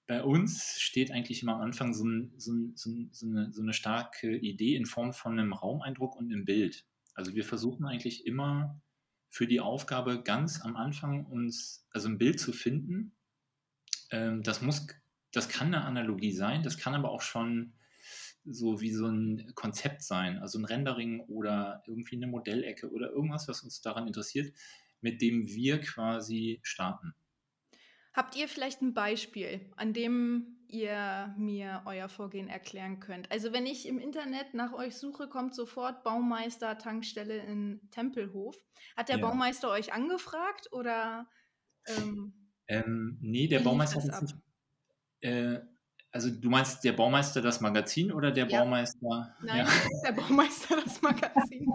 bei 0.08 0.24
uns 0.24 0.80
steht 0.80 1.10
eigentlich 1.12 1.42
immer 1.42 1.56
am 1.56 1.60
Anfang 1.60 1.92
so, 1.92 2.02
ein, 2.02 2.32
so, 2.38 2.50
ein, 2.50 2.72
so, 2.74 2.90
eine, 3.26 3.52
so, 3.52 3.62
eine, 3.62 3.74
starke 3.74 4.34
Idee 4.38 4.74
in 4.74 4.86
Form 4.86 5.12
von 5.12 5.38
einem 5.38 5.52
Raumeindruck 5.52 6.16
und 6.16 6.32
einem 6.32 6.46
Bild. 6.46 6.86
Also 7.14 7.34
wir 7.34 7.44
versuchen 7.44 7.84
eigentlich 7.84 8.26
immer 8.26 8.80
für 9.28 9.46
die 9.46 9.60
Aufgabe 9.60 10.22
ganz 10.22 10.62
am 10.62 10.76
Anfang 10.76 11.26
uns, 11.26 11.86
also 11.90 12.08
ein 12.08 12.16
Bild 12.16 12.40
zu 12.40 12.52
finden. 12.54 13.12
Ähm, 14.10 14.42
das 14.42 14.62
muss, 14.62 14.86
das 15.30 15.50
kann 15.50 15.74
eine 15.74 15.84
Analogie 15.84 16.32
sein, 16.32 16.62
das 16.62 16.78
kann 16.78 16.94
aber 16.94 17.10
auch 17.10 17.22
schon 17.22 17.74
so 18.46 18.80
wie 18.80 18.92
so 18.92 19.08
ein 19.08 19.52
Konzept 19.54 20.02
sein, 20.02 20.38
also 20.38 20.58
ein 20.58 20.64
Rendering 20.64 21.20
oder 21.20 21.82
irgendwie 21.86 22.16
eine 22.16 22.28
Modellecke 22.28 22.90
oder 22.90 23.10
irgendwas, 23.10 23.46
was 23.46 23.62
uns 23.62 23.82
daran 23.82 24.06
interessiert, 24.06 24.56
mit 25.02 25.20
dem 25.20 25.46
wir 25.48 25.82
quasi 25.82 26.60
starten. 26.62 27.14
Habt 28.14 28.36
ihr 28.36 28.48
vielleicht 28.48 28.82
ein 28.82 28.94
Beispiel, 28.94 29.60
an 29.76 29.92
dem 29.92 30.58
ihr 30.68 31.34
mir 31.38 31.82
euer 31.86 32.08
Vorgehen 32.08 32.48
erklären 32.48 33.00
könnt? 33.00 33.30
Also 33.30 33.52
wenn 33.52 33.66
ich 33.66 33.86
im 33.86 33.98
Internet 33.98 34.54
nach 34.54 34.72
euch 34.72 34.96
suche, 34.96 35.28
kommt 35.28 35.54
sofort 35.54 36.04
Baumeister 36.04 36.78
Tankstelle 36.78 37.38
in 37.38 37.80
Tempelhof. 37.90 38.56
Hat 38.96 39.08
der 39.08 39.18
ja. 39.18 39.26
Baumeister 39.26 39.70
euch 39.70 39.92
angefragt 39.92 40.68
oder? 40.72 41.28
Ähm, 41.86 42.32
ähm, 42.66 43.18
nee, 43.20 43.46
der 43.46 43.60
Baumeister 43.60 44.02
hat 44.02 44.22
nicht. 44.22 44.36
Äh, 45.20 45.60
also 46.10 46.30
du 46.30 46.48
meinst 46.48 46.84
der 46.84 46.92
Baumeister 46.92 47.42
das 47.42 47.60
Magazin 47.60 48.12
oder 48.12 48.30
der 48.30 48.48
ja. 48.48 48.60
Baumeister? 48.60 49.36
Nein, 49.42 49.66
ja. 49.66 49.66
der 50.04 50.12
Baumeister 50.12 50.80
das 50.82 51.02
Magazin. 51.02 51.66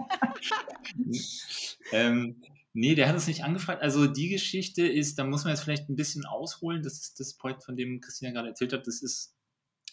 ähm, 1.92 2.42
Nee, 2.76 2.96
der 2.96 3.06
hat 3.06 3.14
uns 3.14 3.28
nicht 3.28 3.44
angefragt. 3.44 3.82
Also 3.82 4.08
die 4.08 4.28
Geschichte 4.28 4.84
ist, 4.84 5.16
da 5.16 5.24
muss 5.24 5.44
man 5.44 5.52
jetzt 5.52 5.62
vielleicht 5.62 5.88
ein 5.88 5.94
bisschen 5.94 6.26
ausholen. 6.26 6.82
Das 6.82 6.94
ist 6.94 7.20
das 7.20 7.34
Projekt, 7.34 7.62
von 7.62 7.76
dem 7.76 8.00
Christina 8.00 8.32
gerade 8.32 8.48
erzählt 8.48 8.72
hat. 8.72 8.88
Das 8.88 9.00
ist, 9.00 9.36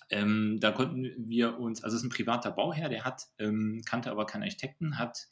ähm, 0.10 0.58
da 0.60 0.72
konnten 0.72 1.14
wir 1.30 1.60
uns, 1.60 1.84
also 1.84 1.96
es 1.96 2.02
ist 2.02 2.08
ein 2.08 2.12
privater 2.12 2.50
Bauherr, 2.50 2.90
der 2.90 3.06
hat, 3.06 3.28
ähm, 3.38 3.84
kannte 3.86 4.10
aber 4.10 4.26
keinen 4.26 4.42
Architekten, 4.42 4.98
hat 4.98 5.28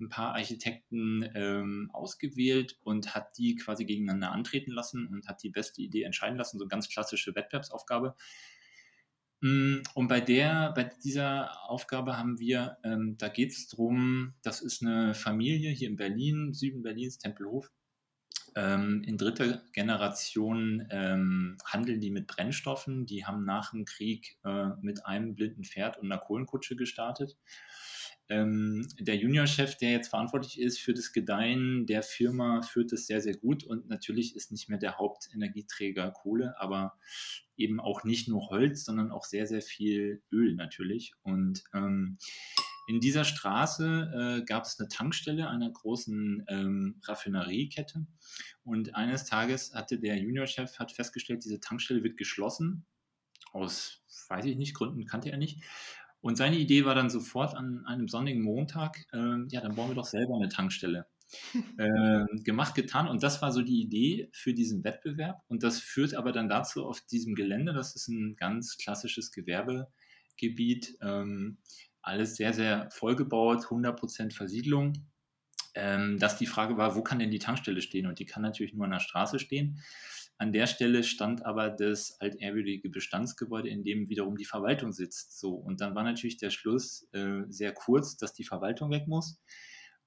ein 0.00 0.08
paar 0.08 0.34
Architekten 0.34 1.28
ähm, 1.34 1.90
ausgewählt 1.92 2.78
und 2.80 3.14
hat 3.14 3.36
die 3.36 3.56
quasi 3.56 3.84
gegeneinander 3.84 4.32
antreten 4.32 4.72
lassen 4.72 5.08
und 5.08 5.28
hat 5.28 5.42
die 5.42 5.50
beste 5.50 5.82
Idee 5.82 6.04
entscheiden 6.04 6.38
lassen. 6.38 6.58
So 6.58 6.66
ganz 6.68 6.88
klassische 6.88 7.34
Wettbewerbsaufgabe. 7.34 8.14
Mm, 9.40 9.82
und 9.94 10.08
bei 10.08 10.20
der, 10.20 10.72
bei 10.74 10.90
dieser 11.04 11.70
Aufgabe 11.70 12.16
haben 12.16 12.38
wir, 12.38 12.78
ähm, 12.82 13.16
da 13.18 13.28
geht 13.28 13.52
es 13.52 13.68
darum, 13.68 14.34
das 14.42 14.60
ist 14.60 14.82
eine 14.82 15.14
Familie 15.14 15.70
hier 15.70 15.88
in 15.88 15.96
Berlin, 15.96 16.54
Süden 16.54 16.82
Berlins, 16.82 17.18
Tempelhof. 17.18 17.70
Ähm, 18.56 19.04
in 19.06 19.18
dritter 19.18 19.62
Generation 19.72 20.88
ähm, 20.90 21.58
handeln 21.64 22.00
die 22.00 22.10
mit 22.10 22.26
Brennstoffen. 22.26 23.06
Die 23.06 23.24
haben 23.24 23.44
nach 23.44 23.70
dem 23.70 23.84
Krieg 23.84 24.38
äh, 24.44 24.70
mit 24.80 25.06
einem 25.06 25.34
blinden 25.34 25.64
Pferd 25.64 25.98
und 25.98 26.10
einer 26.10 26.20
Kohlenkutsche 26.20 26.74
gestartet. 26.74 27.36
Ähm, 28.28 28.86
der 28.98 29.16
Juniorchef, 29.16 29.76
der 29.76 29.92
jetzt 29.92 30.08
verantwortlich 30.08 30.60
ist 30.60 30.78
für 30.78 30.92
das 30.92 31.12
Gedeihen 31.12 31.86
der 31.86 32.02
Firma, 32.02 32.62
führt 32.62 32.92
es 32.92 33.06
sehr, 33.06 33.20
sehr 33.20 33.36
gut 33.36 33.64
und 33.64 33.88
natürlich 33.88 34.36
ist 34.36 34.52
nicht 34.52 34.68
mehr 34.68 34.78
der 34.78 34.98
Hauptenergieträger 34.98 36.10
Kohle, 36.10 36.54
aber 36.58 36.98
eben 37.56 37.80
auch 37.80 38.04
nicht 38.04 38.28
nur 38.28 38.48
Holz, 38.50 38.84
sondern 38.84 39.10
auch 39.10 39.24
sehr, 39.24 39.46
sehr 39.46 39.62
viel 39.62 40.22
Öl 40.30 40.54
natürlich. 40.54 41.14
Und 41.22 41.64
ähm, 41.74 42.18
in 42.86 43.00
dieser 43.00 43.24
Straße 43.24 44.40
äh, 44.40 44.44
gab 44.44 44.64
es 44.64 44.78
eine 44.78 44.88
Tankstelle 44.88 45.48
einer 45.48 45.70
großen 45.70 46.44
ähm, 46.48 47.00
Raffineriekette 47.04 48.06
und 48.64 48.94
eines 48.94 49.24
Tages 49.24 49.74
hatte 49.74 49.98
der 49.98 50.18
Juniorchef 50.18 50.78
hat 50.78 50.92
festgestellt, 50.92 51.44
diese 51.44 51.60
Tankstelle 51.60 52.02
wird 52.02 52.16
geschlossen 52.16 52.86
aus 53.52 54.02
weiß 54.28 54.44
ich 54.46 54.56
nicht, 54.56 54.74
Gründen 54.74 55.06
kannte 55.06 55.30
er 55.30 55.38
nicht. 55.38 55.62
Und 56.20 56.36
seine 56.36 56.58
Idee 56.58 56.84
war 56.84 56.94
dann 56.94 57.10
sofort 57.10 57.54
an 57.54 57.84
einem 57.86 58.08
sonnigen 58.08 58.42
Montag, 58.42 59.06
äh, 59.12 59.44
ja, 59.48 59.60
dann 59.60 59.74
bauen 59.74 59.90
wir 59.90 59.94
doch 59.94 60.04
selber 60.04 60.36
eine 60.36 60.48
Tankstelle. 60.48 61.06
äh, 61.78 62.24
gemacht, 62.42 62.74
getan. 62.74 63.08
Und 63.08 63.22
das 63.22 63.42
war 63.42 63.52
so 63.52 63.62
die 63.62 63.82
Idee 63.82 64.30
für 64.32 64.54
diesen 64.54 64.82
Wettbewerb. 64.84 65.42
Und 65.48 65.62
das 65.62 65.80
führt 65.80 66.14
aber 66.14 66.32
dann 66.32 66.48
dazu 66.48 66.86
auf 66.86 67.00
diesem 67.02 67.34
Gelände, 67.34 67.72
das 67.72 67.94
ist 67.94 68.08
ein 68.08 68.36
ganz 68.36 68.78
klassisches 68.78 69.30
Gewerbegebiet, 69.32 70.96
ähm, 71.02 71.58
alles 72.00 72.36
sehr, 72.36 72.54
sehr 72.54 72.88
vollgebaut, 72.90 73.66
100% 73.66 74.32
Versiedlung. 74.32 74.94
Ähm, 75.74 76.18
dass 76.18 76.38
die 76.38 76.46
Frage 76.46 76.76
war, 76.76 76.96
wo 76.96 77.02
kann 77.02 77.18
denn 77.18 77.30
die 77.30 77.38
Tankstelle 77.38 77.82
stehen? 77.82 78.06
Und 78.06 78.18
die 78.18 78.24
kann 78.24 78.42
natürlich 78.42 78.72
nur 78.72 78.86
an 78.86 78.90
der 78.90 79.00
Straße 79.00 79.38
stehen. 79.38 79.82
An 80.40 80.52
der 80.52 80.68
Stelle 80.68 81.02
stand 81.02 81.44
aber 81.44 81.68
das 81.68 82.20
altehrwürdige 82.20 82.88
Bestandsgebäude, 82.90 83.68
in 83.68 83.82
dem 83.82 84.08
wiederum 84.08 84.36
die 84.36 84.44
Verwaltung 84.44 84.92
sitzt. 84.92 85.38
So, 85.38 85.54
und 85.54 85.80
dann 85.80 85.96
war 85.96 86.04
natürlich 86.04 86.36
der 86.36 86.50
Schluss 86.50 87.08
äh, 87.12 87.42
sehr 87.48 87.72
kurz, 87.72 88.16
dass 88.16 88.34
die 88.34 88.44
Verwaltung 88.44 88.90
weg 88.92 89.08
muss. 89.08 89.40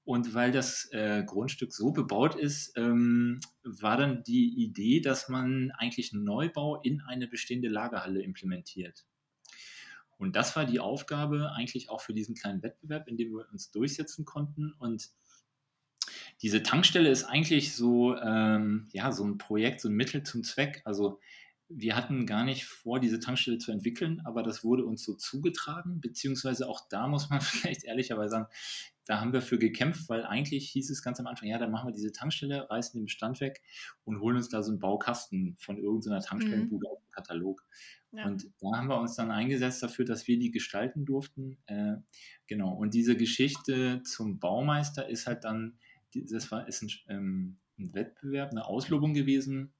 Und 0.04 0.32
weil 0.34 0.50
das 0.50 0.88
äh, 0.92 1.22
Grundstück 1.24 1.72
so 1.72 1.92
bebaut 1.92 2.34
ist, 2.34 2.72
ähm, 2.76 3.40
war 3.62 3.98
dann 3.98 4.24
die 4.24 4.62
Idee, 4.64 5.00
dass 5.00 5.28
man 5.28 5.70
eigentlich 5.76 6.12
einen 6.12 6.24
Neubau 6.24 6.80
in 6.80 7.02
eine 7.02 7.28
bestehende 7.28 7.68
Lagerhalle 7.68 8.22
implementiert. 8.22 9.04
Und 10.16 10.34
das 10.34 10.56
war 10.56 10.64
die 10.64 10.80
Aufgabe 10.80 11.52
eigentlich 11.52 11.90
auch 11.90 12.00
für 12.00 12.14
diesen 12.14 12.34
kleinen 12.34 12.62
Wettbewerb, 12.62 13.06
in 13.06 13.16
dem 13.16 13.32
wir 13.32 13.46
uns 13.52 13.70
durchsetzen 13.70 14.24
konnten. 14.24 14.72
Und 14.78 15.10
diese 16.42 16.62
Tankstelle 16.62 17.08
ist 17.08 17.24
eigentlich 17.24 17.74
so, 17.74 18.16
ähm, 18.16 18.88
ja, 18.92 19.12
so 19.12 19.24
ein 19.24 19.38
Projekt, 19.38 19.80
so 19.80 19.88
ein 19.88 19.94
Mittel 19.94 20.24
zum 20.24 20.42
Zweck. 20.42 20.82
Also 20.84 21.20
wir 21.68 21.96
hatten 21.96 22.26
gar 22.26 22.44
nicht 22.44 22.64
vor, 22.64 23.00
diese 23.00 23.20
Tankstelle 23.20 23.58
zu 23.58 23.72
entwickeln, 23.72 24.20
aber 24.24 24.42
das 24.42 24.62
wurde 24.64 24.84
uns 24.84 25.04
so 25.04 25.14
zugetragen, 25.14 26.00
beziehungsweise 26.00 26.68
auch 26.68 26.88
da 26.90 27.06
muss 27.06 27.30
man 27.30 27.40
vielleicht 27.40 27.84
ehrlicherweise 27.84 28.30
sagen, 28.30 28.46
da 29.04 29.20
haben 29.20 29.32
wir 29.32 29.42
für 29.42 29.58
gekämpft, 29.58 30.08
weil 30.08 30.24
eigentlich 30.24 30.70
hieß 30.70 30.90
es 30.90 31.02
ganz 31.02 31.18
am 31.18 31.26
Anfang, 31.26 31.48
ja, 31.48 31.58
dann 31.58 31.72
machen 31.72 31.88
wir 31.88 31.92
diese 31.92 32.12
Tankstelle, 32.12 32.68
reißen 32.70 32.98
den 32.98 33.06
Bestand 33.06 33.40
weg 33.40 33.62
und 34.04 34.20
holen 34.20 34.36
uns 34.36 34.48
da 34.48 34.62
so 34.62 34.70
einen 34.70 34.78
Baukasten 34.78 35.56
von 35.58 35.76
irgendeiner 35.76 36.20
Tankstellenbude 36.20 36.86
mhm. 36.86 36.92
auf 36.92 37.00
dem 37.00 37.10
Katalog. 37.10 37.64
Ja. 38.12 38.26
Und 38.26 38.46
da 38.60 38.76
haben 38.76 38.88
wir 38.88 39.00
uns 39.00 39.16
dann 39.16 39.30
eingesetzt 39.30 39.82
dafür, 39.82 40.04
dass 40.04 40.28
wir 40.28 40.38
die 40.38 40.50
gestalten 40.50 41.04
durften. 41.04 41.58
Äh, 41.66 41.96
genau. 42.46 42.74
Und 42.74 42.94
diese 42.94 43.16
Geschichte 43.16 44.02
zum 44.04 44.38
Baumeister 44.38 45.08
ist 45.08 45.26
halt 45.26 45.44
dann 45.44 45.78
das 46.14 46.50
war, 46.50 46.68
ist 46.68 46.82
ein, 46.82 46.90
ähm, 47.08 47.60
ein 47.78 47.94
Wettbewerb, 47.94 48.50
eine 48.50 48.66
Auslobung 48.66 49.14
gewesen, 49.14 49.74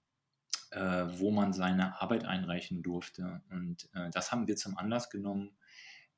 äh, 0.71 1.07
wo 1.19 1.31
man 1.31 1.53
seine 1.53 2.01
Arbeit 2.01 2.25
einreichen 2.25 2.83
durfte. 2.83 3.43
Und 3.51 3.89
äh, 3.95 4.11
das 4.11 4.33
haben 4.33 4.47
wir 4.49 4.57
zum 4.57 4.77
Anlass 4.77 5.11
genommen 5.11 5.57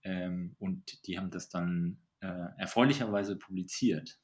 ähm, 0.03 0.55
und 0.59 1.07
die 1.07 1.19
haben 1.19 1.31
das 1.31 1.49
dann 1.49 1.99
äh, 2.21 2.47
erfreulicherweise 2.59 3.37
publiziert. 3.37 4.19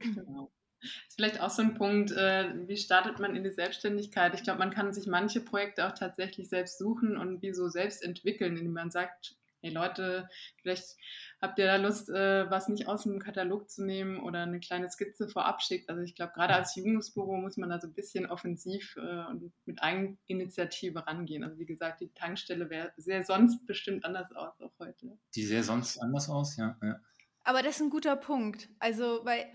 Genau. 0.00 0.52
Das 0.80 0.90
ist 1.08 1.16
vielleicht 1.16 1.40
auch 1.40 1.50
so 1.50 1.62
ein 1.62 1.74
Punkt, 1.74 2.12
äh, 2.12 2.52
wie 2.68 2.76
startet 2.76 3.18
man 3.18 3.34
in 3.34 3.42
die 3.42 3.50
Selbstständigkeit? 3.50 4.34
Ich 4.34 4.42
glaube, 4.42 4.58
man 4.58 4.70
kann 4.70 4.92
sich 4.92 5.06
manche 5.06 5.40
Projekte 5.40 5.86
auch 5.86 5.92
tatsächlich 5.92 6.48
selbst 6.48 6.78
suchen 6.78 7.16
und 7.16 7.42
wie 7.42 7.52
so 7.52 7.68
selbst 7.68 8.02
entwickeln, 8.02 8.56
indem 8.56 8.72
man 8.72 8.90
sagt, 8.90 9.36
hey 9.62 9.70
Leute, 9.72 10.28
vielleicht 10.62 10.96
habt 11.40 11.58
ihr 11.58 11.66
da 11.66 11.76
Lust, 11.76 12.08
äh, 12.08 12.50
was 12.50 12.68
nicht 12.68 12.88
aus 12.88 13.04
dem 13.04 13.18
Katalog 13.18 13.68
zu 13.70 13.84
nehmen 13.84 14.20
oder 14.20 14.42
eine 14.42 14.60
kleine 14.60 14.90
Skizze 14.90 15.28
vorab 15.28 15.62
schickt. 15.62 15.88
Also 15.88 16.02
ich 16.02 16.14
glaube, 16.14 16.32
gerade 16.34 16.54
als 16.54 16.74
Jugendbüro 16.76 17.36
muss 17.36 17.56
man 17.56 17.70
da 17.70 17.80
so 17.80 17.88
ein 17.88 17.94
bisschen 17.94 18.26
offensiv 18.26 18.96
äh, 18.96 19.26
und 19.26 19.52
mit 19.64 19.82
Eigeninitiative 19.82 21.06
rangehen. 21.06 21.44
Also 21.44 21.58
wie 21.58 21.66
gesagt, 21.66 22.00
die 22.00 22.12
Tankstelle 22.14 22.70
wäre 22.70 22.92
sehr 22.96 23.24
sonst 23.24 23.66
bestimmt 23.66 24.04
anders 24.04 24.30
aus, 24.32 24.60
auch 24.60 24.72
heute. 24.78 25.18
Die 25.34 25.44
sähe 25.44 25.62
sonst 25.62 25.98
anders 25.98 26.28
aus, 26.28 26.56
ja. 26.56 26.76
ja. 26.82 27.00
Aber 27.44 27.62
das 27.62 27.76
ist 27.76 27.82
ein 27.82 27.90
guter 27.90 28.16
Punkt. 28.16 28.68
Also, 28.78 29.20
weil 29.24 29.46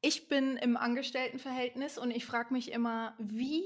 ich 0.00 0.28
bin 0.28 0.56
im 0.56 0.76
Angestelltenverhältnis 0.76 1.98
und 1.98 2.10
ich 2.10 2.24
frage 2.24 2.52
mich 2.52 2.70
immer, 2.70 3.16
wie 3.18 3.64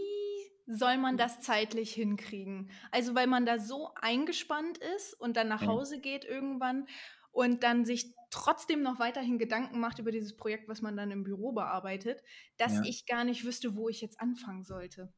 soll 0.66 0.98
man 0.98 1.16
das 1.16 1.40
zeitlich 1.40 1.92
hinkriegen? 1.92 2.70
Also, 2.90 3.14
weil 3.14 3.26
man 3.26 3.46
da 3.46 3.58
so 3.58 3.90
eingespannt 4.00 4.78
ist 4.96 5.14
und 5.14 5.36
dann 5.36 5.48
nach 5.48 5.66
Hause 5.66 6.00
geht 6.00 6.24
irgendwann 6.24 6.86
und 7.32 7.62
dann 7.62 7.84
sich 7.84 8.14
trotzdem 8.30 8.82
noch 8.82 8.98
weiterhin 8.98 9.38
Gedanken 9.38 9.80
macht 9.80 9.98
über 9.98 10.12
dieses 10.12 10.36
Projekt, 10.36 10.68
was 10.68 10.82
man 10.82 10.96
dann 10.96 11.10
im 11.10 11.24
Büro 11.24 11.52
bearbeitet, 11.52 12.22
dass 12.56 12.74
ja. 12.74 12.82
ich 12.84 13.06
gar 13.06 13.24
nicht 13.24 13.44
wüsste, 13.44 13.74
wo 13.74 13.88
ich 13.88 14.00
jetzt 14.00 14.20
anfangen 14.20 14.64
sollte. 14.64 15.12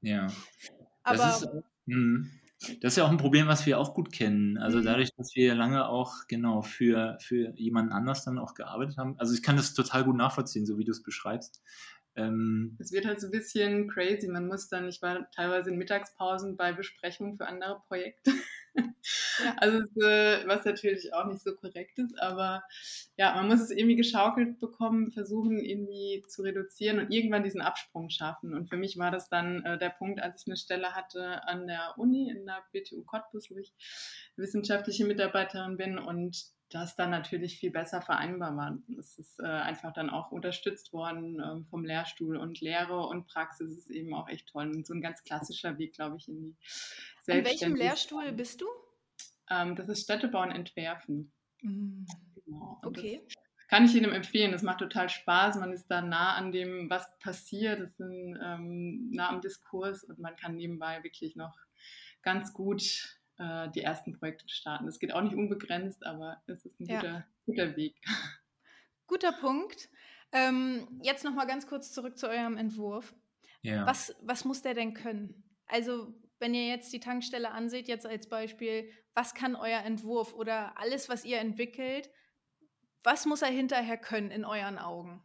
Ja. 0.00 0.28
Aber 1.02 1.16
das 1.16 1.42
ist, 1.42 1.50
hm, 1.86 2.30
das 2.80 2.92
ist 2.92 2.96
ja 2.96 3.04
auch 3.04 3.10
ein 3.10 3.18
Problem, 3.18 3.46
was 3.46 3.66
wir 3.66 3.78
auch 3.78 3.94
gut 3.94 4.12
kennen. 4.12 4.58
Also 4.58 4.78
mhm. 4.78 4.84
dadurch, 4.84 5.10
dass 5.16 5.34
wir 5.34 5.54
lange 5.54 5.88
auch 5.88 6.26
genau 6.28 6.62
für, 6.62 7.16
für 7.20 7.52
jemanden 7.56 7.92
anders 7.92 8.24
dann 8.24 8.38
auch 8.38 8.54
gearbeitet 8.54 8.96
haben. 8.96 9.18
Also 9.18 9.34
ich 9.34 9.42
kann 9.42 9.56
das 9.56 9.74
total 9.74 10.04
gut 10.04 10.16
nachvollziehen, 10.16 10.66
so 10.66 10.78
wie 10.78 10.84
du 10.84 10.90
es 10.90 11.02
beschreibst. 11.02 11.62
Ähm, 12.18 12.76
es 12.80 12.92
wird 12.92 13.06
halt 13.06 13.20
so 13.20 13.28
ein 13.28 13.30
bisschen 13.30 13.88
crazy. 13.88 14.28
Man 14.28 14.46
muss 14.46 14.68
dann, 14.68 14.88
ich 14.88 15.00
war 15.02 15.30
teilweise 15.30 15.70
in 15.70 15.78
Mittagspausen 15.78 16.56
bei 16.56 16.72
Besprechungen 16.72 17.36
für 17.36 17.46
andere 17.46 17.80
Projekte. 17.86 18.32
ja. 18.74 19.56
Also 19.56 19.78
äh, 20.00 20.46
was 20.46 20.64
natürlich 20.64 21.12
auch 21.14 21.26
nicht 21.26 21.42
so 21.42 21.54
korrekt 21.54 21.98
ist, 21.98 22.20
aber 22.20 22.62
ja, 23.16 23.34
man 23.34 23.48
muss 23.48 23.60
es 23.60 23.70
irgendwie 23.70 23.96
geschaukelt 23.96 24.58
bekommen, 24.58 25.12
versuchen 25.12 25.58
irgendwie 25.58 26.24
zu 26.28 26.42
reduzieren 26.42 26.98
und 26.98 27.10
irgendwann 27.10 27.44
diesen 27.44 27.60
Absprung 27.60 28.10
schaffen. 28.10 28.54
Und 28.54 28.68
für 28.68 28.76
mich 28.76 28.98
war 28.98 29.10
das 29.10 29.28
dann 29.28 29.64
äh, 29.64 29.78
der 29.78 29.90
Punkt, 29.90 30.20
als 30.20 30.42
ich 30.42 30.48
eine 30.48 30.56
Stelle 30.56 30.94
hatte 30.94 31.46
an 31.46 31.66
der 31.66 31.94
Uni 31.96 32.30
in 32.30 32.46
der 32.46 32.62
BTU 32.72 33.02
Cottbus, 33.04 33.50
wo 33.50 33.56
ich 33.56 33.72
wissenschaftliche 34.36 35.04
Mitarbeiterin 35.04 35.76
bin 35.76 35.98
und 35.98 36.57
das 36.70 36.96
dann 36.96 37.10
natürlich 37.10 37.58
viel 37.58 37.70
besser 37.70 38.02
vereinbar 38.02 38.56
war. 38.56 38.78
Es 38.98 39.18
ist 39.18 39.40
äh, 39.40 39.46
einfach 39.46 39.92
dann 39.92 40.10
auch 40.10 40.32
unterstützt 40.32 40.92
worden 40.92 41.40
ähm, 41.42 41.66
vom 41.66 41.84
Lehrstuhl 41.84 42.36
und 42.36 42.60
Lehre 42.60 43.06
und 43.06 43.26
Praxis 43.26 43.76
ist 43.76 43.90
eben 43.90 44.14
auch 44.14 44.28
echt 44.28 44.48
toll. 44.48 44.68
Und 44.68 44.86
so 44.86 44.94
ein 44.94 45.00
ganz 45.00 45.22
klassischer 45.24 45.78
Weg, 45.78 45.94
glaube 45.94 46.16
ich, 46.18 46.28
in 46.28 46.40
die 46.40 46.56
Selbstständigkeit. 47.22 47.38
In 47.38 47.44
welchem 47.44 47.76
Lehrstuhl 47.76 48.32
bist 48.32 48.60
du? 48.60 48.66
Ähm, 49.50 49.76
das 49.76 49.88
ist 49.88 50.02
Städtebau 50.02 50.42
und 50.42 50.50
Entwerfen. 50.50 51.32
Mhm. 51.62 52.06
Genau. 52.44 52.80
Okay. 52.84 53.26
kann 53.68 53.84
ich 53.84 53.92
jedem 53.92 54.12
empfehlen. 54.12 54.52
Das 54.52 54.62
macht 54.62 54.78
total 54.78 55.08
Spaß. 55.08 55.56
Man 55.56 55.72
ist 55.72 55.86
da 55.88 56.02
nah 56.02 56.34
an 56.34 56.52
dem, 56.52 56.88
was 56.90 57.18
passiert. 57.18 57.80
Es 57.80 57.96
sind 57.96 58.38
ähm, 58.42 59.10
nah 59.10 59.30
am 59.30 59.40
Diskurs 59.40 60.04
und 60.04 60.18
man 60.18 60.36
kann 60.36 60.56
nebenbei 60.56 61.02
wirklich 61.02 61.36
noch 61.36 61.56
ganz 62.22 62.52
gut 62.52 63.17
äh, 63.38 63.70
die 63.70 63.82
ersten 63.82 64.12
Projekte 64.12 64.48
starten. 64.48 64.86
Das 64.86 64.98
geht 64.98 65.12
auch 65.12 65.22
nicht 65.22 65.34
unbegrenzt, 65.34 66.04
aber 66.04 66.42
es 66.46 66.64
ist 66.64 66.80
ein 66.80 66.86
ja. 66.86 67.00
guter, 67.00 67.26
guter 67.46 67.76
Weg. 67.76 67.96
Guter 69.06 69.32
Punkt. 69.32 69.88
Ähm, 70.32 71.00
jetzt 71.02 71.24
noch 71.24 71.34
mal 71.34 71.46
ganz 71.46 71.66
kurz 71.66 71.92
zurück 71.92 72.18
zu 72.18 72.28
eurem 72.28 72.56
Entwurf. 72.56 73.14
Ja. 73.62 73.86
Was, 73.86 74.14
was 74.22 74.44
muss 74.44 74.62
der 74.62 74.74
denn 74.74 74.94
können? 74.94 75.42
Also, 75.66 76.14
wenn 76.38 76.54
ihr 76.54 76.68
jetzt 76.68 76.92
die 76.92 77.00
Tankstelle 77.00 77.50
anseht, 77.50 77.88
jetzt 77.88 78.06
als 78.06 78.28
Beispiel, 78.28 78.90
was 79.14 79.34
kann 79.34 79.56
euer 79.56 79.80
Entwurf 79.80 80.34
oder 80.34 80.78
alles, 80.78 81.08
was 81.08 81.24
ihr 81.24 81.38
entwickelt, 81.38 82.10
was 83.02 83.26
muss 83.26 83.42
er 83.42 83.48
hinterher 83.48 83.96
können 83.96 84.30
in 84.30 84.44
euren 84.44 84.78
Augen? 84.78 85.22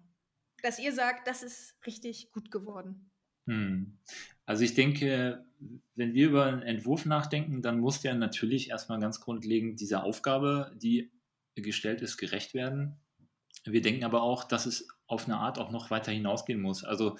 Dass 0.62 0.80
ihr 0.80 0.94
sagt, 0.94 1.28
das 1.28 1.44
ist 1.44 1.76
richtig 1.86 2.32
gut 2.32 2.50
geworden. 2.50 3.12
Hm. 3.46 4.00
Also 4.46 4.64
ich 4.64 4.74
denke, 4.74 5.46
wenn 5.96 6.14
wir 6.14 6.28
über 6.28 6.46
einen 6.46 6.62
Entwurf 6.62 7.06
nachdenken, 7.06 7.62
dann 7.62 7.80
muss 7.80 8.02
der 8.02 8.16
natürlich 8.16 8.70
erstmal 8.70 9.00
ganz 9.00 9.20
grundlegend 9.20 9.80
dieser 9.80 10.04
Aufgabe, 10.04 10.72
die 10.76 11.12
gestellt 11.56 12.02
ist, 12.02 12.18
gerecht 12.18 12.54
werden. 12.54 12.98
Wir 13.66 13.82
denken 13.82 14.04
aber 14.04 14.24
auch, 14.24 14.44
dass 14.44 14.66
es 14.66 14.88
auf 15.08 15.26
eine 15.26 15.38
Art 15.38 15.60
auch 15.60 15.72
noch 15.72 15.92
weiter 15.92 16.12
hinausgehen 16.12 16.62
muss. 16.62 16.84
Also 16.84 17.18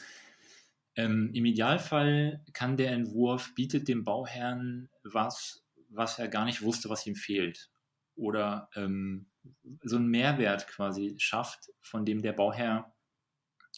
ähm, 0.96 1.32
im 1.34 1.46
Idealfall 1.46 2.44
kann 2.54 2.78
der 2.78 2.92
Entwurf, 2.92 3.54
bietet 3.56 3.88
dem 3.88 4.04
Bauherrn 4.04 4.90
was, 5.04 5.64
was 5.90 6.20
er 6.20 6.28
gar 6.28 6.46
nicht 6.46 6.62
wusste, 6.62 6.90
was 6.90 7.06
ihm 7.08 7.16
fehlt. 7.16 7.70
Oder 8.16 8.70
ähm, 8.76 9.28
so 9.84 9.96
einen 9.96 10.08
Mehrwert 10.08 10.68
quasi 10.68 11.16
schafft, 11.18 11.72
von 11.82 12.06
dem 12.06 12.22
der 12.22 12.34
Bauherr 12.34 12.94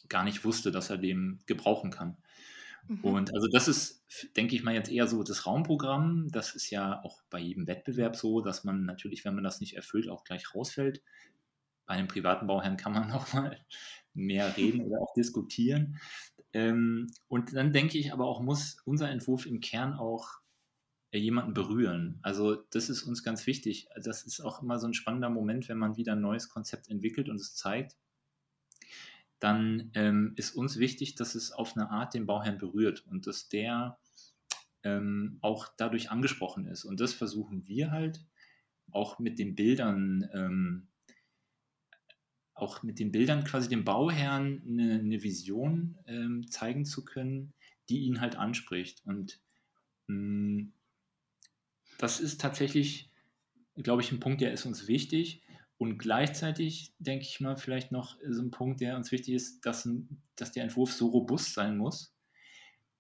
gar 0.10 0.24
nicht 0.24 0.44
wusste, 0.44 0.72
dass 0.72 0.90
er 0.90 0.98
den 0.98 1.42
gebrauchen 1.46 1.92
kann. 1.92 2.18
Mhm. 2.88 3.04
Und 3.04 3.34
also 3.34 3.48
das 3.48 3.68
ist, 3.68 4.04
denke 4.36 4.56
ich 4.56 4.64
mal, 4.64 4.74
jetzt 4.74 4.92
eher 4.92 5.08
so 5.08 5.24
das 5.24 5.46
Raumprogramm. 5.46 6.30
Das 6.32 6.56
ist 6.56 6.70
ja 6.70 7.04
auch 7.04 7.22
bei 7.30 7.40
jedem 7.40 7.68
Wettbewerb 7.68 8.16
so, 8.16 8.42
dass 8.42 8.64
man 8.64 8.86
natürlich, 8.86 9.26
wenn 9.26 9.36
man 9.36 9.44
das 9.44 9.60
nicht 9.60 9.76
erfüllt, 9.76 10.10
auch 10.10 10.24
gleich 10.24 10.54
rausfällt. 10.54 11.02
Bei 11.86 11.96
einem 11.96 12.08
privaten 12.08 12.48
Bauherrn 12.48 12.78
kann 12.78 12.94
man 12.94 13.08
noch 13.10 13.34
mal 13.34 13.60
mehr 14.14 14.56
reden 14.58 14.82
oder 14.82 15.02
auch 15.02 15.14
diskutieren. 15.14 16.00
Ähm, 16.54 17.12
und 17.28 17.54
dann 17.54 17.74
denke 17.74 17.98
ich 17.98 18.14
aber 18.14 18.26
auch, 18.28 18.42
muss 18.42 18.78
unser 18.86 19.10
Entwurf 19.10 19.46
im 19.46 19.60
Kern 19.60 19.94
auch 19.94 20.40
äh, 21.12 21.18
jemanden 21.18 21.54
berühren. 21.54 22.20
Also 22.22 22.56
das 22.72 22.90
ist 22.90 23.04
uns 23.04 23.24
ganz 23.24 23.46
wichtig. 23.46 23.88
Das 24.02 24.24
ist 24.24 24.42
auch 24.42 24.62
immer 24.62 24.80
so 24.80 24.88
ein 24.88 24.94
spannender 24.94 25.30
Moment, 25.30 25.68
wenn 25.68 25.78
man 25.78 25.98
wieder 25.98 26.14
ein 26.14 26.22
neues 26.22 26.50
Konzept 26.50 26.90
entwickelt 26.90 27.30
und 27.30 27.36
es 27.42 27.56
zeigt 27.56 27.98
dann 29.46 29.92
ähm, 29.94 30.34
ist 30.38 30.56
uns 30.56 30.80
wichtig, 30.80 31.14
dass 31.14 31.36
es 31.36 31.52
auf 31.52 31.78
eine 31.78 31.92
Art 31.92 32.16
den 32.16 32.26
Bauherrn 32.26 32.58
berührt 32.58 33.06
und 33.06 33.28
dass 33.28 33.48
der 33.48 34.00
ähm, 34.82 35.38
auch 35.42 35.68
dadurch 35.78 36.10
angesprochen 36.10 36.66
ist. 36.66 36.84
Und 36.84 37.00
das 37.00 37.14
versuchen 37.14 37.68
wir 37.68 37.92
halt 37.92 38.26
auch 38.90 39.20
mit 39.20 39.38
den 39.38 39.54
Bildern, 39.54 40.28
ähm, 40.34 40.88
auch 42.56 42.82
mit 42.82 42.98
den 42.98 43.12
Bildern 43.12 43.44
quasi 43.44 43.70
dem 43.70 43.86
Bauherrn 43.86 44.64
eine, 44.68 44.96
eine 44.96 45.22
Vision 45.22 46.00
ähm, 46.08 46.50
zeigen 46.50 46.84
zu 46.84 47.06
können, 47.06 47.54
die 47.88 48.00
ihn 48.00 48.22
halt 48.22 48.38
anspricht. 48.38 49.06
Und 49.06 49.40
mh, 50.08 50.18
mm, 50.18 50.74
das 52.00 52.20
ist 52.20 52.42
tatsächlich, 52.42 53.12
glaube 53.76 54.02
ich, 54.02 54.12
ein 54.12 54.20
Punkt, 54.20 54.42
der 54.42 54.54
ist 54.54 54.66
uns 54.66 54.88
wichtig 54.88 55.45
und 55.78 55.98
gleichzeitig 55.98 56.94
denke 57.00 57.26
ich 57.26 57.42
mal 57.42 57.58
vielleicht 57.58 57.92
noch 57.92 58.18
so 58.28 58.42
ein 58.42 58.52
Punkt, 58.52 58.80
der 58.80 58.96
uns 58.96 59.12
wichtig 59.12 59.36
ist, 59.36 59.66
dass, 59.66 59.90
dass 60.36 60.52
der 60.52 60.64
Entwurf 60.64 60.94
so 60.94 61.08
robust 61.08 61.54
sein 61.54 61.78
muss, 61.78 62.16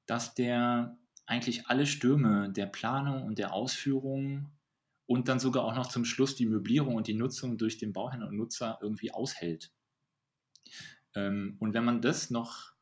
dass 0.05 0.33
der 0.33 0.97
eigentlich 1.25 1.67
alle 1.67 1.85
Stürme 1.85 2.51
der 2.51 2.65
Planung 2.67 3.23
und 3.23 3.39
der 3.39 3.53
Ausführung 3.53 4.51
und 5.07 5.27
dann 5.27 5.39
sogar 5.39 5.63
auch 5.63 5.75
noch 5.75 5.87
zum 5.87 6.05
Schluss 6.05 6.35
die 6.35 6.45
Möblierung 6.45 6.95
und 6.95 7.07
die 7.07 7.13
Nutzung 7.13 7.57
durch 7.57 7.77
den 7.77 7.93
Bauherrn 7.93 8.23
und 8.23 8.35
Nutzer 8.35 8.79
irgendwie 8.81 9.11
aushält. 9.11 9.71
Ähm, 11.15 11.55
und 11.59 11.73
wenn 11.73 11.85
man 11.85 12.01
das 12.01 12.29
noch 12.29 12.73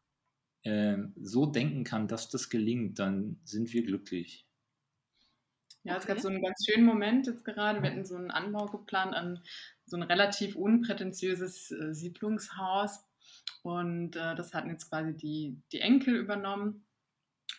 äh, 0.63 0.97
so 1.21 1.45
denken 1.45 1.83
kann, 1.83 2.07
dass 2.07 2.29
das 2.29 2.49
gelingt, 2.49 2.99
dann 2.99 3.39
sind 3.43 3.71
wir 3.73 3.84
glücklich. 3.84 4.47
Ja, 5.86 5.97
es 5.97 6.08
gab 6.08 6.19
so 6.19 6.29
einen 6.29 6.41
ganz 6.41 6.65
schönen 6.65 6.86
Moment 6.86 7.27
jetzt 7.27 7.43
gerade. 7.43 7.82
Wir 7.84 7.91
hatten 7.91 8.06
so 8.06 8.15
einen 8.15 8.32
Anbau 8.32 8.67
geplant 8.67 9.13
an 9.13 9.43
so 9.86 9.98
ein 9.98 10.04
relativ 10.04 10.56
unprätentiöses 10.56 11.72
äh, 11.72 11.93
Siedlungshaus. 11.93 13.06
Und 13.62 14.15
äh, 14.15 14.36
das 14.36 14.54
hatten 14.54 14.69
jetzt 14.69 14.89
quasi 14.89 15.15
die, 15.15 15.58
die 15.72 15.80
Enkel 15.80 16.15
übernommen. 16.15 16.86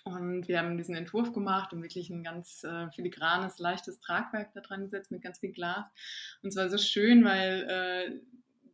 Und 0.04 0.48
wir 0.48 0.58
haben 0.58 0.76
diesen 0.76 0.94
Entwurf 0.94 1.32
gemacht 1.32 1.72
und 1.72 1.82
wirklich 1.82 2.10
ein 2.10 2.22
ganz 2.22 2.62
äh, 2.64 2.90
filigranes, 2.90 3.58
leichtes 3.58 4.00
Tragwerk 4.00 4.52
da 4.52 4.60
dran 4.60 4.82
gesetzt 4.82 5.10
mit 5.10 5.22
ganz 5.22 5.38
viel 5.38 5.52
Glas. 5.52 5.86
Und 6.42 6.50
es 6.50 6.56
war 6.56 6.68
so 6.68 6.76
schön, 6.76 7.24
weil 7.24 7.62
äh, 7.68 8.20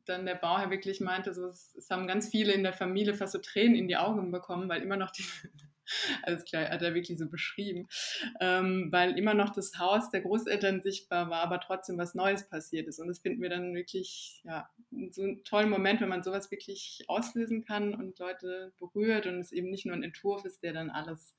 dann 0.06 0.26
der 0.26 0.34
Bauherr 0.34 0.70
wirklich 0.70 1.00
meinte, 1.00 1.32
so, 1.32 1.46
es, 1.46 1.74
es, 1.76 1.88
haben 1.90 2.08
ganz 2.08 2.28
viele 2.28 2.52
in 2.52 2.64
der 2.64 2.72
Familie 2.72 3.14
fast 3.14 3.32
so 3.32 3.38
Tränen 3.38 3.76
in 3.76 3.86
die 3.86 3.96
Augen 3.96 4.32
bekommen, 4.32 4.68
weil 4.68 4.82
immer 4.82 4.96
noch 4.96 5.10
diese, 5.10 5.48
alles 6.22 6.44
klar, 6.44 6.68
hat 6.68 6.82
er 6.82 6.94
wirklich 6.94 7.18
so 7.18 7.28
beschrieben, 7.28 7.88
ähm, 8.40 8.88
weil 8.90 9.18
immer 9.18 9.34
noch 9.34 9.50
das 9.50 9.78
Haus 9.78 10.10
der 10.10 10.22
Großeltern 10.22 10.82
sichtbar 10.82 11.30
war, 11.30 11.42
aber 11.42 11.60
trotzdem 11.60 11.98
was 11.98 12.14
Neues 12.14 12.48
passiert 12.48 12.88
ist. 12.88 13.00
Und 13.00 13.08
das 13.08 13.20
finden 13.20 13.42
wir 13.42 13.50
dann 13.50 13.74
wirklich, 13.74 14.42
ja, 14.44 14.68
so 15.10 15.22
einen 15.22 15.44
tollen 15.44 15.70
Moment, 15.70 16.00
wenn 16.00 16.08
man 16.08 16.22
sowas 16.22 16.50
wirklich 16.50 17.04
auslösen 17.08 17.64
kann 17.64 17.94
und 17.94 18.18
Leute 18.18 18.72
berührt 18.78 19.26
und 19.26 19.38
es 19.38 19.52
eben 19.52 19.70
nicht 19.70 19.86
nur 19.86 19.94
ein 19.94 20.02
Entwurf 20.02 20.44
ist, 20.44 20.62
der 20.62 20.72
dann 20.72 20.90
alles 20.90 21.34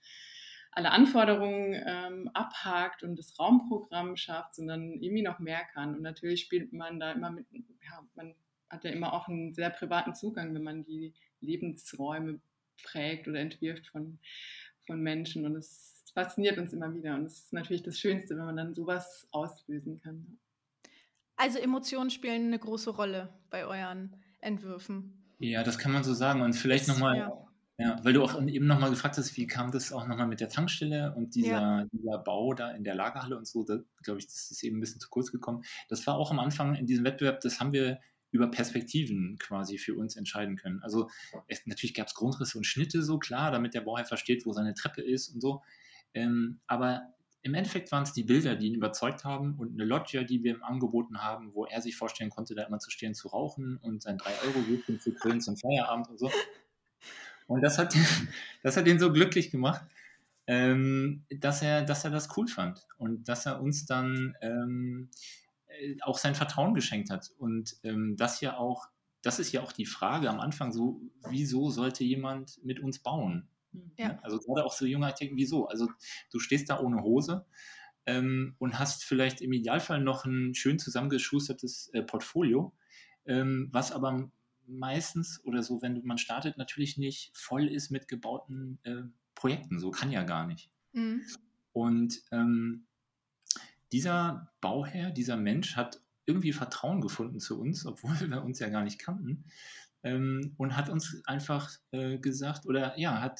alle 0.74 0.92
Anforderungen 0.92 1.82
ähm, 1.86 2.30
abhakt 2.34 3.04
und 3.04 3.20
das 3.20 3.38
Raumprogramm 3.38 4.16
schafft, 4.16 4.56
sondern 4.56 4.94
irgendwie 5.02 5.22
noch 5.22 5.40
mehr 5.40 5.64
kann. 5.74 5.96
Und 5.96 6.02
natürlich 6.02 6.42
spielt 6.42 6.72
man 6.72 7.00
da 7.00 7.12
immer 7.12 7.30
mit, 7.30 7.46
ja, 7.52 8.08
man 8.16 8.34
hat 8.70 8.86
ja 8.86 8.92
immer 8.92 9.14
auch 9.14 9.28
einen 9.28 9.54
sehr 9.54 9.70
privaten 9.70 10.16
Zugang, 10.16 10.56
wenn 10.56 10.64
man 10.64 10.86
die 10.86 11.14
Lebensräume 11.42 12.40
prägt 12.84 13.28
oder 13.28 13.40
entwirft 13.40 13.88
von, 13.88 14.20
von 14.86 15.02
Menschen. 15.02 15.46
Und 15.46 15.56
es 15.56 16.04
fasziniert 16.14 16.58
uns 16.58 16.74
immer 16.74 16.94
wieder. 16.94 17.16
Und 17.16 17.26
es 17.26 17.40
ist 17.40 17.54
natürlich 17.54 17.84
das 17.84 18.00
Schönste, 18.00 18.38
wenn 18.38 18.46
man 18.46 18.58
dann 18.58 18.76
sowas 18.76 19.28
auslösen 19.32 20.00
kann. 20.02 20.38
Also 21.36 21.60
Emotionen 21.60 22.10
spielen 22.10 22.48
eine 22.48 22.60
große 22.60 22.92
Rolle 22.92 23.34
bei 23.50 23.66
euren 23.66 24.16
Entwürfen. 24.42 25.22
Ja, 25.40 25.64
das 25.64 25.78
kann 25.78 25.92
man 25.92 26.04
so 26.04 26.14
sagen. 26.14 26.42
Und 26.42 26.54
vielleicht 26.54 26.88
nochmal, 26.88 27.18
ja. 27.18 27.48
ja, 27.80 28.00
weil 28.04 28.14
du 28.14 28.24
auch 28.24 28.40
eben 28.46 28.68
nochmal 28.68 28.92
gefragt 28.92 29.18
hast, 29.18 29.36
wie 29.38 29.48
kam 29.48 29.72
das 29.72 29.92
auch 29.92 30.06
nochmal 30.08 30.28
mit 30.28 30.40
der 30.40 30.50
Tankstelle 30.50 31.16
und 31.16 31.34
dieser, 31.34 31.50
ja. 31.50 31.86
dieser 31.92 32.20
Bau 32.20 32.54
da 32.54 32.72
in 32.72 32.84
der 32.84 32.94
Lagerhalle 32.94 33.38
und 33.38 33.48
so, 33.48 33.64
da 33.64 33.80
glaube 34.04 34.20
ich, 34.20 34.28
das 34.28 34.52
ist 34.52 34.64
eben 34.64 34.78
ein 34.78 34.82
bisschen 34.82 35.02
zu 35.02 35.10
kurz 35.10 35.32
gekommen. 35.32 35.64
Das 35.90 36.06
war 36.06 36.16
auch 36.16 36.30
am 36.30 36.40
Anfang 36.40 36.76
in 36.76 36.86
diesem 36.86 37.06
Wettbewerb, 37.06 37.42
das 37.42 37.60
haben 37.60 37.74
wir 37.74 38.00
über 38.32 38.50
Perspektiven 38.50 39.38
quasi 39.40 39.78
für 39.78 39.96
uns 39.96 40.16
entscheiden 40.16 40.56
können. 40.56 40.82
Also 40.82 41.10
es, 41.48 41.66
natürlich 41.66 41.94
gab 41.94 42.08
es 42.08 42.14
Grundrisse 42.14 42.58
und 42.58 42.66
Schnitte 42.66 43.04
so 43.04 43.20
klar, 43.20 43.52
damit 43.52 43.74
der 43.74 43.82
Bauherr 43.82 44.06
versteht, 44.06 44.46
wo 44.46 44.54
seine 44.54 44.74
Treppe 44.74 45.02
ist 45.02 45.30
und 45.30 45.42
so. 45.42 45.62
Ähm, 46.14 46.60
aber 46.68 47.14
im 47.44 47.54
Endeffekt 47.54 47.92
waren 47.92 48.04
es 48.04 48.14
die 48.14 48.24
Bilder, 48.24 48.56
die 48.56 48.68
ihn 48.68 48.76
überzeugt 48.76 49.26
haben 49.26 49.56
und 49.58 49.74
eine 49.74 49.86
Loggia, 49.86 50.24
die 50.24 50.44
wir 50.44 50.56
ihm 50.56 50.64
angeboten 50.64 51.24
haben, 51.24 51.54
wo 51.54 51.66
er 51.66 51.82
sich 51.82 51.96
vorstellen 51.96 52.30
konnte, 52.30 52.54
da 52.54 52.64
immer 52.64 52.80
zu 52.80 52.92
stehen, 52.92 53.16
zu 53.16 53.30
rauchen 53.30 53.78
und 53.78 54.02
sein 54.02 54.18
3-Euro-Gutschein 54.18 55.00
zu 55.00 55.14
krönen 55.14 55.42
zum 55.42 55.58
Feierabend 55.58 56.10
und 56.10 56.20
so. 56.20 56.32
Und 57.48 57.62
das 57.62 57.78
hat, 57.78 57.96
das 58.64 58.78
hat 58.78 58.88
ihn 58.88 59.00
so 59.00 59.12
glücklich 59.12 59.50
gemacht, 59.50 59.84
ähm, 60.48 61.26
dass, 61.30 61.62
er, 61.62 61.84
dass 61.84 62.04
er 62.04 62.12
das 62.12 62.30
cool 62.38 62.48
fand 62.48 62.86
und 62.98 63.28
dass 63.28 63.46
er 63.46 63.62
uns 63.62 63.86
dann 63.86 64.36
ähm, 64.42 65.10
äh, 65.12 65.41
auch 66.02 66.18
sein 66.18 66.36
Vertrauen 66.36 66.74
geschenkt 66.74 67.10
hat. 67.10 67.32
Und 67.38 67.78
ähm, 67.84 68.16
das 68.18 68.42
ja 68.42 68.58
auch, 68.58 68.88
das 69.22 69.40
ist 69.40 69.52
ja 69.52 69.62
auch 69.62 69.72
die 69.72 69.86
Frage 69.86 70.30
am 70.30 70.40
Anfang 70.40 70.72
so, 70.72 71.02
wieso 71.30 71.70
sollte 71.70 72.04
jemand 72.04 72.60
mit 72.64 72.80
uns 72.80 73.00
bauen? 73.00 73.48
Ja. 73.98 74.20
Also 74.22 74.40
gerade 74.40 74.66
auch 74.66 74.74
so 74.74 74.86
junge 74.86 75.06
Architekten, 75.06 75.38
wieso? 75.38 75.68
Also 75.68 75.90
du 76.32 76.40
stehst 76.40 76.70
da 76.70 76.80
ohne 76.80 77.02
Hose 77.04 77.46
ähm, 78.06 78.56
und 78.60 78.80
hast 78.80 79.04
vielleicht 79.04 79.42
im 79.42 79.54
Idealfall 79.54 80.02
noch 80.02 80.26
ein 80.26 80.54
schön 80.56 80.80
zusammengeschustertes 80.80 81.90
äh, 81.94 82.02
Portfolio, 82.04 82.74
ähm, 83.26 83.70
was 83.72 83.92
aber 83.92 84.32
meistens 84.68 85.42
oder 85.44 85.64
so, 85.64 85.82
wenn 85.82 86.02
man 86.04 86.18
startet, 86.18 86.58
natürlich 86.58 86.98
nicht 86.98 87.32
voll 87.34 87.68
ist 87.68 87.92
mit 87.92 88.08
gebauten 88.08 88.80
äh, 88.84 89.04
Projekten. 89.36 89.80
So 89.80 89.92
kann 89.92 90.12
ja 90.12 90.24
gar 90.24 90.48
nicht. 90.48 90.70
Mhm. 90.94 91.24
Und 91.74 92.22
ähm, 92.32 92.88
dieser 93.92 94.52
Bauherr, 94.62 95.12
dieser 95.12 95.38
Mensch 95.38 95.76
hat 95.76 96.02
irgendwie 96.26 96.54
Vertrauen 96.54 97.02
gefunden 97.02 97.40
zu 97.40 97.60
uns, 97.60 97.86
obwohl 97.86 98.12
wir 98.30 98.44
uns 98.44 98.60
ja 98.60 98.70
gar 98.70 98.84
nicht 98.84 99.00
kannten, 99.00 99.46
ähm, 100.04 100.54
und 100.58 100.76
hat 100.76 100.90
uns 100.90 101.22
einfach 101.26 101.70
äh, 101.92 102.18
gesagt, 102.18 102.66
oder 102.66 102.98
ja, 102.98 103.22
hat, 103.22 103.40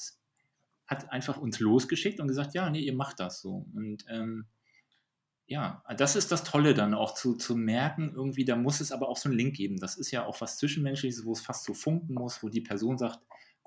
hat 0.86 1.10
einfach 1.10 1.38
uns 1.38 1.60
losgeschickt 1.60 2.20
und 2.20 2.28
gesagt, 2.28 2.54
ja, 2.54 2.70
nee, 2.70 2.80
ihr 2.80 2.94
macht 2.94 3.20
das 3.20 3.40
so. 3.40 3.66
Und 3.74 4.04
ähm, 4.08 4.46
ja, 5.46 5.82
das 5.96 6.16
ist 6.16 6.30
das 6.32 6.44
Tolle 6.44 6.72
dann 6.72 6.94
auch 6.94 7.14
zu, 7.14 7.34
zu 7.34 7.56
merken, 7.56 8.12
irgendwie, 8.14 8.44
da 8.44 8.56
muss 8.56 8.80
es 8.80 8.92
aber 8.92 9.08
auch 9.08 9.16
so 9.16 9.28
einen 9.28 9.36
Link 9.36 9.56
geben. 9.56 9.76
Das 9.76 9.96
ist 9.96 10.10
ja 10.10 10.24
auch 10.24 10.40
was 10.40 10.56
Zwischenmenschliches, 10.56 11.24
wo 11.24 11.32
es 11.32 11.40
fast 11.40 11.64
so 11.64 11.74
funken 11.74 12.14
muss, 12.14 12.42
wo 12.42 12.48
die 12.48 12.60
Person 12.60 12.96
sagt, 12.96 13.18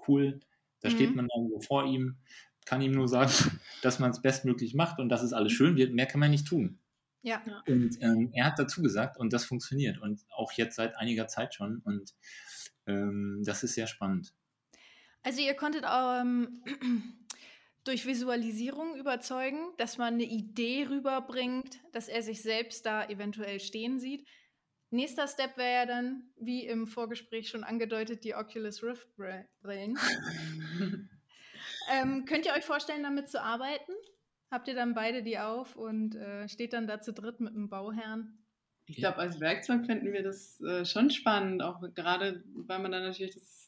cool, 0.07 0.39
da 0.79 0.89
mhm. 0.89 0.93
steht 0.93 1.15
man 1.15 1.27
dann 1.27 1.61
vor 1.61 1.85
ihm, 1.85 2.17
kann 2.65 2.81
ihm 2.81 2.91
nur 2.91 3.07
sagen, 3.07 3.31
dass 3.81 3.99
man 3.99 4.11
es 4.11 4.21
bestmöglich 4.21 4.73
macht 4.73 4.99
und 4.99 5.09
dass 5.09 5.23
es 5.23 5.33
alles 5.33 5.53
schön 5.53 5.75
wird. 5.75 5.93
Mehr 5.93 6.07
kann 6.07 6.19
man 6.19 6.31
nicht 6.31 6.47
tun. 6.47 6.79
Ja. 7.21 7.41
Und 7.67 7.97
ähm, 8.01 8.29
er 8.33 8.45
hat 8.45 8.59
dazu 8.59 8.83
gesagt 8.83 9.17
und 9.17 9.33
das 9.33 9.45
funktioniert 9.45 9.99
und 9.99 10.21
auch 10.29 10.51
jetzt 10.51 10.75
seit 10.75 10.95
einiger 10.95 11.27
Zeit 11.27 11.55
schon 11.55 11.79
und 11.79 12.13
ähm, 12.85 13.41
das 13.43 13.63
ist 13.63 13.73
sehr 13.73 13.87
spannend. 13.87 14.31
Also 15.23 15.41
ihr 15.41 15.55
konntet 15.55 15.85
ähm, 15.91 16.63
durch 17.83 18.05
Visualisierung 18.05 18.95
überzeugen, 18.95 19.73
dass 19.77 19.97
man 19.97 20.13
eine 20.13 20.23
Idee 20.25 20.85
rüberbringt, 20.87 21.79
dass 21.93 22.07
er 22.07 22.21
sich 22.21 22.43
selbst 22.43 22.85
da 22.85 23.07
eventuell 23.09 23.59
stehen 23.59 23.99
sieht. 23.99 24.27
Nächster 24.91 25.27
Step 25.27 25.57
wäre 25.57 25.73
ja 25.73 25.85
dann, 25.87 26.29
wie 26.39 26.67
im 26.67 26.85
Vorgespräch 26.85 27.49
schon 27.49 27.63
angedeutet, 27.63 28.23
die 28.23 28.35
Oculus 28.35 28.83
Rift 28.83 29.07
Brillen. 29.15 29.97
ähm, 31.91 32.25
könnt 32.25 32.45
ihr 32.45 32.53
euch 32.53 32.65
vorstellen, 32.65 33.03
damit 33.03 33.29
zu 33.29 33.41
arbeiten? 33.41 33.93
Habt 34.51 34.67
ihr 34.67 34.75
dann 34.75 34.93
beide 34.93 35.23
die 35.23 35.39
auf 35.39 35.75
und 35.75 36.15
äh, 36.15 36.47
steht 36.47 36.73
dann 36.73 36.87
da 36.87 37.01
zu 37.01 37.13
dritt 37.13 37.39
mit 37.39 37.55
dem 37.55 37.69
Bauherrn? 37.69 38.37
Ich 38.87 38.97
glaube, 38.97 39.17
als 39.17 39.39
Werkzeug 39.39 39.85
finden 39.85 40.13
wir 40.13 40.23
das 40.23 40.61
äh, 40.61 40.85
schon 40.85 41.09
spannend, 41.09 41.63
auch 41.63 41.81
gerade, 41.93 42.43
weil 42.53 42.79
man 42.79 42.91
dann 42.91 43.03
natürlich 43.03 43.33
das 43.33 43.67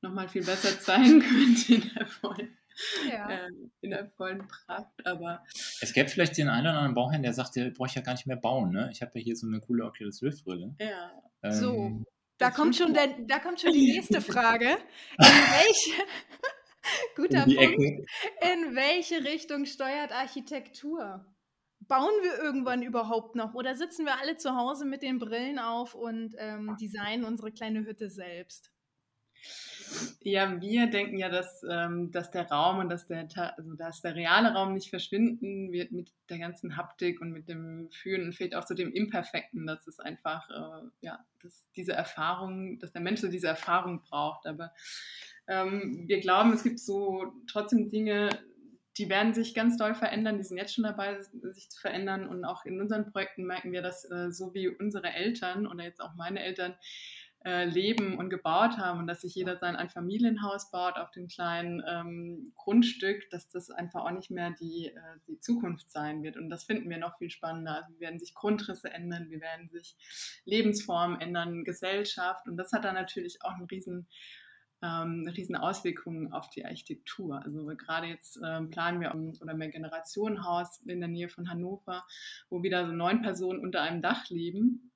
nochmal 0.00 0.28
viel 0.28 0.44
besser 0.44 0.78
zeigen 0.80 1.20
könnte 1.20 1.74
in 1.74 1.90
der 1.94 2.06
vollen, 2.06 2.56
ja. 3.10 3.28
äh, 3.28 3.50
in 3.80 3.90
der 3.90 4.08
vollen 4.10 4.46
Pracht. 4.46 5.04
Aber 5.04 5.42
es 5.80 5.92
gäbe 5.92 6.08
vielleicht 6.08 6.36
den 6.38 6.48
einen 6.48 6.66
oder 6.66 6.76
anderen 6.76 6.94
Bauherrn, 6.94 7.22
der 7.22 7.32
sagt, 7.32 7.56
der 7.56 7.70
brauche 7.70 7.88
ich 7.88 7.94
ja 7.96 8.02
gar 8.02 8.12
nicht 8.12 8.26
mehr 8.26 8.36
bauen. 8.36 8.70
Ne? 8.70 8.88
Ich 8.92 9.02
habe 9.02 9.18
ja 9.18 9.24
hier 9.24 9.36
so 9.36 9.48
eine 9.48 9.60
coole 9.60 9.84
Oculus 9.84 10.22
Rift 10.22 10.44
Brille. 10.44 10.76
Ja. 10.78 11.10
Ähm, 11.42 11.52
so, 11.52 12.04
da 12.38 12.50
kommt, 12.50 12.76
schon 12.76 12.92
der, 12.92 13.08
da 13.26 13.38
kommt 13.38 13.60
schon 13.60 13.72
die 13.72 13.92
nächste 13.92 14.20
Frage. 14.32 14.68
In 14.68 15.24
welche, 15.24 16.02
Guter 17.14 17.44
Punkt. 17.44 17.60
Ecke. 17.60 18.06
In 18.52 18.74
welche 18.74 19.24
Richtung 19.24 19.66
steuert 19.66 20.12
Architektur? 20.12 21.24
Bauen 21.80 22.12
wir 22.22 22.42
irgendwann 22.42 22.82
überhaupt 22.82 23.36
noch 23.36 23.54
oder 23.54 23.76
sitzen 23.76 24.06
wir 24.06 24.18
alle 24.18 24.36
zu 24.36 24.56
Hause 24.56 24.86
mit 24.86 25.02
den 25.02 25.18
Brillen 25.18 25.58
auf 25.58 25.94
und 25.94 26.34
ähm, 26.38 26.76
designen 26.80 27.24
unsere 27.24 27.52
kleine 27.52 27.84
Hütte 27.84 28.08
selbst? 28.08 28.72
Ja, 30.20 30.60
wir 30.60 30.88
denken 30.88 31.18
ja, 31.18 31.28
dass, 31.28 31.62
ähm, 31.68 32.10
dass 32.10 32.30
der 32.30 32.48
Raum 32.48 32.78
und 32.78 32.88
dass 32.88 33.06
der, 33.06 33.28
also 33.56 33.74
dass 33.74 34.00
der 34.00 34.16
reale 34.16 34.52
Raum 34.52 34.72
nicht 34.74 34.90
verschwinden 34.90 35.70
wird 35.70 35.92
mit 35.92 36.12
der 36.28 36.38
ganzen 36.38 36.76
Haptik 36.76 37.20
und 37.20 37.30
mit 37.30 37.48
dem 37.48 37.88
Fühlen 37.92 38.24
und 38.24 38.32
fehlt 38.34 38.54
auch 38.54 38.64
zu 38.64 38.74
dem 38.74 38.92
Imperfekten, 38.92 39.66
dass 39.66 39.86
es 39.86 40.00
einfach, 40.00 40.50
äh, 40.50 40.88
ja, 41.00 41.24
dass 41.42 41.64
diese 41.76 41.92
Erfahrung, 41.92 42.78
dass 42.80 42.92
der 42.92 43.02
Mensch 43.02 43.20
so 43.20 43.28
diese 43.28 43.46
Erfahrung 43.46 44.02
braucht. 44.02 44.46
Aber 44.46 44.72
ähm, 45.48 46.04
wir 46.06 46.20
glauben, 46.20 46.52
es 46.52 46.62
gibt 46.62 46.80
so 46.80 47.32
trotzdem 47.46 47.90
Dinge, 47.90 48.30
die 48.98 49.08
werden 49.08 49.34
sich 49.34 49.54
ganz 49.54 49.76
doll 49.76 49.94
verändern, 49.94 50.38
die 50.38 50.44
sind 50.44 50.56
jetzt 50.56 50.74
schon 50.74 50.84
dabei, 50.84 51.20
sich 51.20 51.70
zu 51.70 51.80
verändern. 51.80 52.26
Und 52.26 52.44
auch 52.44 52.64
in 52.64 52.80
unseren 52.80 53.10
Projekten 53.12 53.44
merken 53.44 53.72
wir, 53.72 53.82
dass 53.82 54.10
äh, 54.10 54.30
so 54.30 54.54
wie 54.54 54.68
unsere 54.68 55.12
Eltern 55.12 55.66
oder 55.66 55.84
jetzt 55.84 56.00
auch 56.00 56.14
meine 56.14 56.40
Eltern 56.40 56.74
äh, 57.44 57.64
leben 57.66 58.16
und 58.18 58.30
gebaut 58.30 58.78
haben 58.78 58.98
und 59.00 59.06
dass 59.06 59.20
sich 59.20 59.34
jeder 59.34 59.58
sein 59.58 59.76
Einfamilienhaus 59.76 60.70
baut 60.70 60.96
auf 60.96 61.10
dem 61.10 61.28
kleinen 61.28 61.82
ähm, 61.86 62.52
Grundstück, 62.56 63.28
dass 63.30 63.48
das 63.50 63.70
einfach 63.70 64.04
auch 64.04 64.10
nicht 64.10 64.30
mehr 64.30 64.50
die, 64.58 64.86
äh, 64.86 65.00
die 65.28 65.38
Zukunft 65.38 65.90
sein 65.92 66.22
wird. 66.22 66.36
Und 66.38 66.48
das 66.48 66.64
finden 66.64 66.88
wir 66.88 66.98
noch 66.98 67.18
viel 67.18 67.30
spannender. 67.30 67.76
Also, 67.76 67.92
wir 67.92 68.00
werden 68.00 68.18
sich 68.18 68.34
Grundrisse 68.34 68.90
ändern, 68.90 69.30
wir 69.30 69.40
werden 69.40 69.68
sich 69.68 69.94
Lebensformen 70.44 71.20
ändern, 71.20 71.64
Gesellschaft. 71.64 72.48
Und 72.48 72.56
das 72.56 72.72
hat 72.72 72.84
dann 72.84 72.94
natürlich 72.94 73.38
auch 73.42 73.52
einen 73.52 73.66
riesen 73.66 74.08
ähm, 74.82 75.26
riesen 75.28 75.56
Auswirkungen 75.56 76.32
auf 76.32 76.50
die 76.50 76.64
Architektur. 76.64 77.42
Also 77.42 77.66
gerade 77.76 78.06
jetzt 78.06 78.38
ähm, 78.44 78.70
planen 78.70 79.00
wir 79.00 79.14
um, 79.14 79.32
oder 79.40 79.54
mehr 79.54 79.70
Generationenhaus 79.70 80.80
in 80.86 81.00
der 81.00 81.08
Nähe 81.08 81.28
von 81.28 81.50
Hannover, 81.50 82.04
wo 82.50 82.62
wieder 82.62 82.86
so 82.86 82.92
neun 82.92 83.22
Personen 83.22 83.60
unter 83.60 83.82
einem 83.82 84.02
Dach 84.02 84.28
leben. 84.28 84.92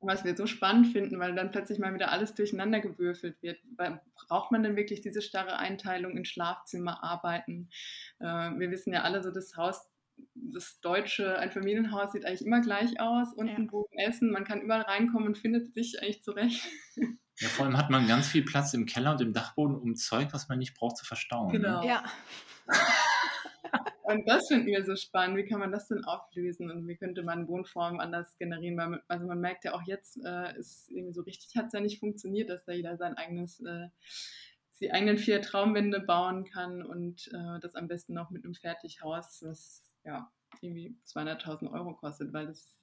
Was 0.00 0.24
wir 0.24 0.36
so 0.36 0.46
spannend 0.46 0.88
finden, 0.88 1.18
weil 1.18 1.34
dann 1.34 1.50
plötzlich 1.50 1.78
mal 1.78 1.94
wieder 1.94 2.12
alles 2.12 2.34
durcheinander 2.34 2.80
gewürfelt 2.80 3.42
wird. 3.42 3.58
Braucht 4.28 4.52
man 4.52 4.62
denn 4.62 4.76
wirklich 4.76 5.00
diese 5.00 5.22
starre 5.22 5.56
Einteilung 5.56 6.18
in 6.18 6.26
Schlafzimmer, 6.26 7.02
Arbeiten? 7.02 7.70
Äh, 8.20 8.24
wir 8.24 8.70
wissen 8.70 8.92
ja 8.92 9.02
alle 9.02 9.22
so, 9.22 9.30
das 9.30 9.56
Haus 9.56 9.88
das 10.34 10.80
deutsche 10.80 11.38
Einfamilienhaus 11.38 12.12
sieht 12.12 12.24
eigentlich 12.24 12.46
immer 12.46 12.60
gleich 12.60 13.00
aus. 13.00 13.32
Unten 13.34 13.64
ja. 13.64 13.70
Bogen 13.70 13.98
Essen, 13.98 14.30
man 14.30 14.44
kann 14.44 14.60
überall 14.60 14.82
reinkommen 14.82 15.28
und 15.28 15.38
findet 15.38 15.74
sich 15.74 16.00
eigentlich 16.02 16.22
zurecht. 16.22 16.66
Ja, 17.38 17.48
vor 17.48 17.66
allem 17.66 17.76
hat 17.76 17.90
man 17.90 18.08
ganz 18.08 18.28
viel 18.28 18.46
Platz 18.46 18.72
im 18.72 18.86
Keller 18.86 19.10
und 19.10 19.20
im 19.20 19.34
Dachboden, 19.34 19.76
um 19.76 19.94
Zeug, 19.94 20.28
was 20.32 20.48
man 20.48 20.58
nicht 20.58 20.72
braucht, 20.72 20.96
zu 20.96 21.04
verstauen. 21.04 21.48
Ne? 21.48 21.58
Genau. 21.58 21.82
Ne? 21.82 21.88
Ja. 21.88 22.04
Und 24.06 24.28
das 24.28 24.46
finden 24.46 24.68
wir 24.68 24.84
so 24.84 24.94
spannend. 24.94 25.36
Wie 25.36 25.44
kann 25.44 25.58
man 25.58 25.72
das 25.72 25.88
denn 25.88 26.04
auflösen 26.04 26.70
und 26.70 26.86
wie 26.86 26.96
könnte 26.96 27.24
man 27.24 27.48
Wohnformen 27.48 28.00
anders 28.00 28.38
generieren? 28.38 28.76
Weil, 28.76 29.02
also 29.08 29.26
man 29.26 29.40
merkt 29.40 29.64
ja 29.64 29.74
auch 29.74 29.82
jetzt, 29.84 30.16
äh, 30.24 30.56
ist 30.56 30.88
irgendwie 30.92 31.12
so 31.12 31.22
richtig 31.22 31.56
hat 31.56 31.66
es 31.66 31.72
ja 31.72 31.80
nicht 31.80 31.98
funktioniert, 31.98 32.48
dass 32.48 32.64
da 32.64 32.72
jeder 32.72 32.96
sein 32.96 33.14
eigenes, 33.14 33.58
äh, 33.60 33.88
die 34.80 34.92
eigenen 34.92 35.18
vier 35.18 35.42
Traumwände 35.42 35.98
bauen 35.98 36.44
kann 36.44 36.84
und 36.84 37.26
äh, 37.34 37.58
das 37.60 37.74
am 37.74 37.88
besten 37.88 38.14
noch 38.14 38.30
mit 38.30 38.44
einem 38.44 38.54
Fertighaus, 38.54 39.40
das 39.40 39.82
ja 40.06 40.30
irgendwie 40.60 40.96
200.000 41.06 41.70
Euro 41.72 41.94
kostet, 41.94 42.32
weil 42.32 42.46
das 42.46 42.76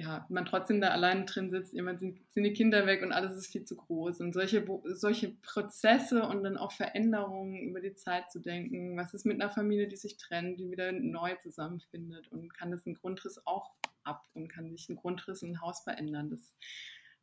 ja, 0.00 0.24
man 0.28 0.44
trotzdem 0.44 0.80
da 0.80 0.90
allein 0.90 1.26
drin 1.26 1.50
sitzt, 1.50 1.72
jemand 1.72 1.98
sind, 1.98 2.20
sind 2.30 2.44
die 2.44 2.52
Kinder 2.52 2.86
weg 2.86 3.02
und 3.02 3.10
alles 3.10 3.34
ist 3.34 3.50
viel 3.50 3.64
zu 3.64 3.74
groß. 3.74 4.20
Und 4.20 4.32
solche, 4.32 4.64
solche 4.84 5.30
Prozesse 5.42 6.22
und 6.22 6.44
dann 6.44 6.56
auch 6.56 6.70
Veränderungen 6.70 7.68
über 7.68 7.80
die 7.80 7.94
Zeit 7.94 8.30
zu 8.30 8.38
denken, 8.38 8.96
was 8.96 9.12
ist 9.12 9.26
mit 9.26 9.40
einer 9.40 9.50
Familie, 9.50 9.88
die 9.88 9.96
sich 9.96 10.16
trennt, 10.16 10.60
die 10.60 10.70
wieder 10.70 10.92
neu 10.92 11.34
zusammenfindet 11.42 12.30
und 12.30 12.54
kann 12.54 12.70
das 12.70 12.86
ein 12.86 12.94
Grundriss 12.94 13.44
auch 13.44 13.74
ab 14.04 14.22
und 14.34 14.46
kann 14.46 14.70
sich 14.70 14.88
ein 14.88 14.96
Grundriss 14.96 15.42
in 15.42 15.50
ein 15.50 15.60
Haus 15.60 15.82
verändern. 15.82 16.30
Das 16.30 16.54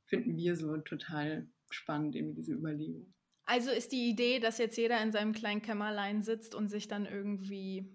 finden 0.05 0.35
wir 0.35 0.57
so 0.57 0.75
total 0.77 1.47
spannend, 1.69 2.17
eben 2.17 2.35
diese 2.35 2.51
Überlegung. 2.51 3.13
Also 3.45 3.71
ist 3.71 3.93
die 3.93 4.09
Idee, 4.09 4.39
dass 4.39 4.57
jetzt 4.57 4.77
jeder 4.77 5.01
in 5.01 5.13
seinem 5.13 5.31
kleinen 5.31 5.61
Kämmerlein 5.61 6.23
sitzt 6.23 6.53
und 6.53 6.67
sich 6.67 6.89
dann 6.89 7.05
irgendwie 7.05 7.87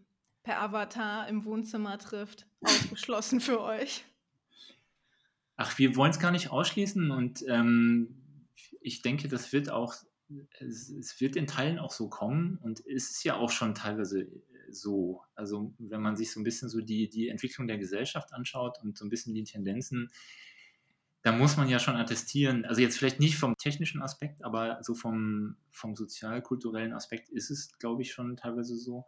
per 0.43 0.61
Avatar 0.61 1.29
im 1.29 1.45
Wohnzimmer 1.45 1.99
trifft, 1.99 2.47
ausgeschlossen 2.61 3.41
für 3.41 3.61
euch? 3.61 4.05
Ach, 5.57 5.79
wir 5.79 5.95
wollen 5.97 6.11
es 6.11 6.19
gar 6.19 6.31
nicht 6.31 6.51
ausschließen 6.51 7.11
und 7.11 7.45
ähm, 7.47 8.17
ich 8.81 9.03
denke, 9.03 9.29
das 9.29 9.53
wird 9.53 9.71
auch, 9.71 9.95
es, 10.59 11.21
wird 11.21 11.37
in 11.37 11.47
Teilen 11.47 11.79
auch 11.79 11.93
so 11.93 12.09
kommen 12.09 12.59
und 12.63 12.81
es 12.87 13.11
ist 13.11 13.25
ja 13.25 13.37
auch 13.37 13.51
schon 13.51 13.75
teilweise 13.75 14.23
äh, 14.23 14.29
so. 14.71 15.23
Also 15.35 15.75
wenn 15.79 16.01
man 16.01 16.17
sich 16.17 16.33
so 16.33 16.41
ein 16.41 16.45
bisschen 16.45 16.71
so 16.71 16.81
die, 16.81 17.11
die 17.11 17.29
Entwicklung 17.29 17.67
der 17.67 17.79
Gesellschaft 17.79 18.33
anschaut 18.33 18.79
und 18.83 18.97
so 18.97 19.05
ein 19.05 19.11
bisschen 19.11 19.35
die 19.35 19.45
Tendenzen, 19.45 20.11
da 21.23 21.33
muss 21.33 21.57
man 21.59 21.69
ja 21.69 21.79
schon 21.79 21.97
attestieren, 21.97 22.65
also 22.65 22.81
jetzt 22.81 22.97
vielleicht 22.97 23.21
nicht 23.21 23.37
vom 23.37 23.55
technischen 23.59 24.01
Aspekt, 24.01 24.43
aber 24.43 24.83
so 24.83 24.95
vom, 24.95 25.57
vom 25.71 25.95
sozial-kulturellen 25.95 26.95
Aspekt 26.95 27.29
ist 27.29 27.51
es, 27.51 27.79
glaube 27.79 28.03
ich, 28.03 28.13
schon 28.13 28.37
teilweise 28.37 28.77
so. 28.77 29.05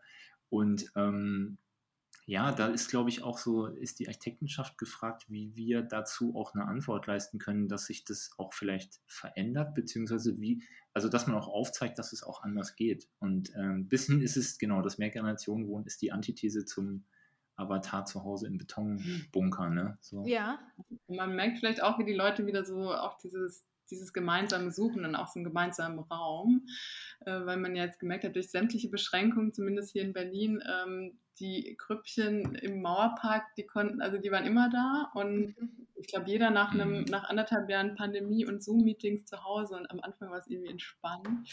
Und 0.52 0.92
ähm, 0.96 1.56
ja, 2.26 2.52
da 2.52 2.66
ist, 2.66 2.90
glaube 2.90 3.08
ich, 3.08 3.22
auch 3.22 3.38
so, 3.38 3.66
ist 3.68 3.98
die 4.00 4.06
Architektenschaft 4.06 4.76
gefragt, 4.76 5.24
wie 5.28 5.56
wir 5.56 5.80
dazu 5.80 6.36
auch 6.36 6.54
eine 6.54 6.66
Antwort 6.66 7.06
leisten 7.06 7.38
können, 7.38 7.68
dass 7.68 7.86
sich 7.86 8.04
das 8.04 8.32
auch 8.36 8.52
vielleicht 8.52 9.00
verändert, 9.06 9.74
beziehungsweise 9.74 10.38
wie, 10.38 10.62
also 10.92 11.08
dass 11.08 11.26
man 11.26 11.36
auch 11.36 11.48
aufzeigt, 11.48 11.98
dass 11.98 12.12
es 12.12 12.22
auch 12.22 12.42
anders 12.42 12.76
geht. 12.76 13.08
Und 13.18 13.50
ähm, 13.56 13.88
bisschen 13.88 14.20
ist 14.20 14.36
es, 14.36 14.58
genau, 14.58 14.82
das 14.82 14.98
Mehrgenerationenwohnen 14.98 15.86
ist 15.86 16.02
die 16.02 16.12
Antithese 16.12 16.66
zum 16.66 17.04
Avatar 17.56 18.04
zu 18.04 18.22
Hause 18.22 18.46
im 18.46 18.58
Betonbunker, 18.58 19.70
ne? 19.70 19.96
So. 20.02 20.26
Ja. 20.26 20.60
man 21.08 21.34
merkt 21.34 21.60
vielleicht 21.60 21.82
auch, 21.82 21.98
wie 21.98 22.04
die 22.04 22.12
Leute 22.12 22.46
wieder 22.46 22.64
so 22.64 22.92
auch 22.92 23.16
dieses 23.18 23.64
dieses 23.92 24.12
gemeinsame 24.12 24.72
Suchen 24.72 25.04
und 25.04 25.14
auch 25.14 25.28
so 25.28 25.38
einen 25.38 25.44
gemeinsamen 25.44 26.00
Raum, 26.00 26.66
äh, 27.26 27.44
weil 27.44 27.58
man 27.58 27.76
ja 27.76 27.84
jetzt 27.84 28.00
gemerkt 28.00 28.24
hat, 28.24 28.34
durch 28.34 28.50
sämtliche 28.50 28.88
Beschränkungen, 28.88 29.52
zumindest 29.52 29.92
hier 29.92 30.02
in 30.02 30.12
Berlin, 30.12 30.62
ähm, 30.68 31.18
die 31.38 31.76
Grüppchen 31.78 32.54
im 32.56 32.82
Mauerpark, 32.82 33.54
die 33.56 33.66
konnten, 33.66 34.02
also 34.02 34.18
die 34.18 34.30
waren 34.30 34.44
immer 34.44 34.70
da 34.70 35.10
und 35.14 35.58
mhm. 35.58 35.86
ich 35.94 36.08
glaube, 36.08 36.28
jeder 36.28 36.50
nach 36.50 36.72
einem, 36.72 37.00
mhm. 37.00 37.04
nach 37.04 37.24
anderthalb 37.24 37.68
Jahren 37.70 37.94
Pandemie 37.94 38.44
und 38.46 38.62
Zoom-Meetings 38.62 39.24
zu 39.26 39.42
Hause 39.44 39.76
und 39.76 39.90
am 39.90 40.00
Anfang 40.00 40.30
war 40.30 40.38
es 40.38 40.46
irgendwie 40.46 40.70
entspannt, 40.70 41.48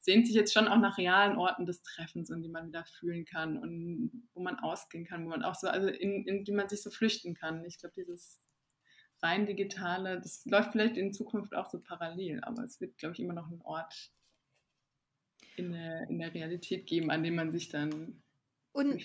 sehnt 0.00 0.26
sich 0.26 0.34
jetzt 0.34 0.52
schon 0.52 0.68
auch 0.68 0.78
nach 0.78 0.98
realen 0.98 1.36
Orten 1.36 1.66
des 1.66 1.82
Treffens 1.82 2.30
und 2.30 2.42
die 2.42 2.48
man 2.48 2.68
wieder 2.68 2.84
fühlen 2.84 3.24
kann 3.24 3.56
und 3.56 4.28
wo 4.34 4.42
man 4.42 4.58
ausgehen 4.58 5.06
kann, 5.06 5.24
wo 5.24 5.30
man 5.30 5.42
auch 5.44 5.54
so, 5.54 5.68
also 5.68 5.88
in, 5.88 6.24
in 6.26 6.44
die 6.44 6.52
man 6.52 6.68
sich 6.68 6.82
so 6.82 6.90
flüchten 6.90 7.34
kann. 7.34 7.64
Ich 7.64 7.78
glaube, 7.78 7.94
dieses 7.96 8.40
rein 9.22 9.46
digitale, 9.46 10.20
das 10.20 10.44
läuft 10.46 10.72
vielleicht 10.72 10.96
in 10.96 11.12
Zukunft 11.12 11.54
auch 11.54 11.70
so 11.70 11.80
parallel, 11.80 12.40
aber 12.42 12.64
es 12.64 12.80
wird, 12.80 12.96
glaube 12.98 13.14
ich, 13.14 13.20
immer 13.20 13.34
noch 13.34 13.48
einen 13.48 13.62
Ort 13.62 14.12
in 15.56 15.72
der, 15.72 16.08
in 16.08 16.18
der 16.18 16.32
Realität 16.32 16.86
geben, 16.86 17.10
an 17.10 17.22
dem 17.22 17.34
man 17.34 17.52
sich 17.52 17.68
dann 17.68 18.22
und 18.72 19.02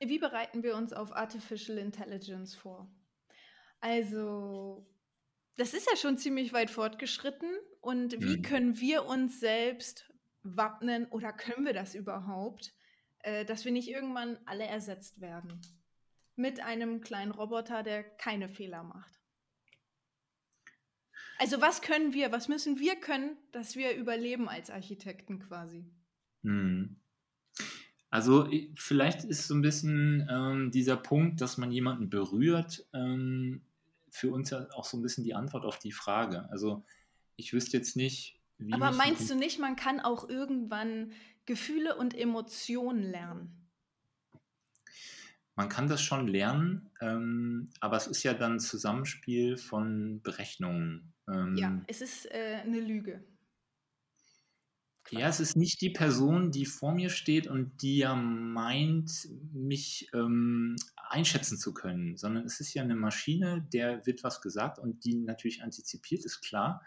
Wie 0.00 0.18
bereiten 0.18 0.62
wir 0.62 0.76
uns 0.76 0.92
auf 0.92 1.14
Artificial 1.14 1.78
Intelligence 1.78 2.54
vor? 2.54 2.90
Also, 3.80 4.86
das 5.56 5.74
ist 5.74 5.88
ja 5.90 5.96
schon 5.96 6.16
ziemlich 6.16 6.52
weit 6.52 6.70
fortgeschritten. 6.70 7.50
Und 7.80 8.20
wie 8.22 8.38
mhm. 8.38 8.42
können 8.42 8.80
wir 8.80 9.06
uns 9.06 9.40
selbst 9.40 10.10
wappnen 10.42 11.06
oder 11.06 11.32
können 11.32 11.66
wir 11.66 11.74
das 11.74 11.94
überhaupt, 11.94 12.72
äh, 13.20 13.44
dass 13.44 13.64
wir 13.64 13.72
nicht 13.72 13.88
irgendwann 13.88 14.38
alle 14.46 14.64
ersetzt 14.64 15.20
werden? 15.20 15.60
Mit 16.36 16.60
einem 16.60 17.00
kleinen 17.00 17.32
Roboter, 17.32 17.82
der 17.82 18.02
keine 18.02 18.48
Fehler 18.48 18.82
macht. 18.82 19.20
Also 21.38 21.60
was 21.60 21.80
können 21.80 22.12
wir, 22.12 22.32
was 22.32 22.48
müssen 22.48 22.78
wir 22.78 22.96
können, 22.96 23.36
dass 23.52 23.74
wir 23.74 23.96
überleben 23.96 24.48
als 24.48 24.70
Architekten 24.70 25.38
quasi? 25.38 25.90
Mhm. 26.42 26.96
Also 28.10 28.48
vielleicht 28.74 29.24
ist 29.24 29.46
so 29.46 29.54
ein 29.54 29.62
bisschen 29.62 30.28
ähm, 30.30 30.70
dieser 30.70 30.96
Punkt, 30.96 31.40
dass 31.40 31.58
man 31.58 31.70
jemanden 31.70 32.10
berührt, 32.10 32.84
ähm, 32.92 33.62
für 34.10 34.30
uns 34.30 34.50
ja 34.50 34.66
auch 34.72 34.84
so 34.84 34.98
ein 34.98 35.02
bisschen 35.02 35.24
die 35.24 35.34
Antwort 35.34 35.64
auf 35.64 35.78
die 35.78 35.92
Frage. 35.92 36.48
Also 36.50 36.84
ich 37.36 37.52
wüsste 37.52 37.76
jetzt 37.76 37.96
nicht, 37.96 38.38
wie. 38.58 38.72
Aber 38.72 38.90
meinst 38.90 39.30
du 39.30 39.34
nicht, 39.34 39.60
man 39.60 39.76
kann 39.76 40.00
auch 40.00 40.28
irgendwann 40.28 41.12
Gefühle 41.46 41.96
und 41.96 42.14
Emotionen 42.14 43.02
lernen? 43.02 43.59
Man 45.60 45.68
kann 45.68 45.88
das 45.88 46.00
schon 46.00 46.26
lernen, 46.26 46.88
ähm, 47.02 47.68
aber 47.80 47.98
es 47.98 48.06
ist 48.06 48.22
ja 48.22 48.32
dann 48.32 48.54
ein 48.54 48.60
Zusammenspiel 48.60 49.58
von 49.58 50.22
Berechnungen. 50.22 51.12
Ähm, 51.28 51.54
ja, 51.54 51.82
es 51.86 52.00
ist 52.00 52.24
äh, 52.30 52.62
eine 52.64 52.80
Lüge. 52.80 53.22
Ja, 55.10 55.28
es 55.28 55.38
ist 55.38 55.58
nicht 55.58 55.82
die 55.82 55.90
Person, 55.90 56.50
die 56.50 56.64
vor 56.64 56.94
mir 56.94 57.10
steht 57.10 57.46
und 57.46 57.82
die 57.82 57.98
ja 57.98 58.14
meint, 58.14 59.28
mich 59.52 60.08
ähm, 60.14 60.76
einschätzen 60.96 61.58
zu 61.58 61.74
können, 61.74 62.16
sondern 62.16 62.46
es 62.46 62.60
ist 62.60 62.72
ja 62.72 62.82
eine 62.82 62.96
Maschine, 62.96 63.68
der 63.70 64.06
wird 64.06 64.24
was 64.24 64.40
gesagt 64.40 64.78
und 64.78 65.04
die 65.04 65.14
natürlich 65.14 65.62
antizipiert, 65.62 66.24
ist 66.24 66.40
klar. 66.40 66.82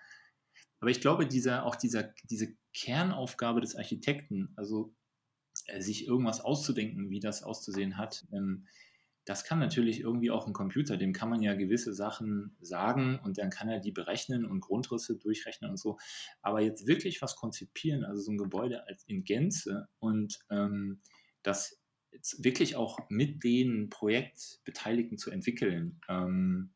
Aber 0.79 0.89
ich 0.89 0.99
glaube, 0.99 1.27
dieser, 1.27 1.63
auch 1.63 1.75
dieser, 1.75 2.11
diese 2.23 2.57
Kernaufgabe 2.73 3.61
des 3.61 3.75
Architekten, 3.75 4.51
also 4.55 4.95
sich 5.79 6.07
irgendwas 6.07 6.41
auszudenken, 6.41 7.09
wie 7.09 7.19
das 7.19 7.43
auszusehen 7.43 7.97
hat, 7.97 8.25
ähm, 8.31 8.65
das 9.25 9.45
kann 9.45 9.59
natürlich 9.59 10.01
irgendwie 10.01 10.31
auch 10.31 10.47
ein 10.47 10.53
Computer, 10.53 10.97
dem 10.97 11.13
kann 11.13 11.29
man 11.29 11.41
ja 11.41 11.53
gewisse 11.53 11.93
Sachen 11.93 12.57
sagen 12.59 13.19
und 13.23 13.37
dann 13.37 13.49
kann 13.49 13.69
er 13.69 13.79
die 13.79 13.91
berechnen 13.91 14.45
und 14.45 14.59
Grundrisse 14.59 15.17
durchrechnen 15.17 15.71
und 15.71 15.77
so. 15.77 15.97
Aber 16.41 16.61
jetzt 16.61 16.87
wirklich 16.87 17.21
was 17.21 17.35
konzipieren, 17.35 18.03
also 18.03 18.21
so 18.21 18.31
ein 18.31 18.37
Gebäude 18.37 18.85
als 18.87 19.03
in 19.05 19.23
Gänze 19.23 19.87
und 19.99 20.39
ähm, 20.49 20.99
das 21.41 21.79
wirklich 22.37 22.75
auch 22.75 22.99
mit 23.09 23.43
den 23.43 23.89
Projektbeteiligten 23.89 25.17
zu 25.17 25.31
entwickeln, 25.31 26.01
ähm, 26.09 26.73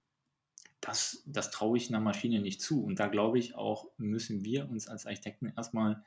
das, 0.80 1.24
das 1.26 1.52
traue 1.52 1.78
ich 1.78 1.90
einer 1.90 2.00
Maschine 2.00 2.40
nicht 2.40 2.62
zu. 2.62 2.84
Und 2.84 3.00
da 3.00 3.08
glaube 3.08 3.40
ich 3.40 3.56
auch, 3.56 3.90
müssen 3.98 4.46
wir 4.46 4.70
uns 4.70 4.88
als 4.88 5.06
Architekten 5.06 5.52
erstmal 5.56 6.04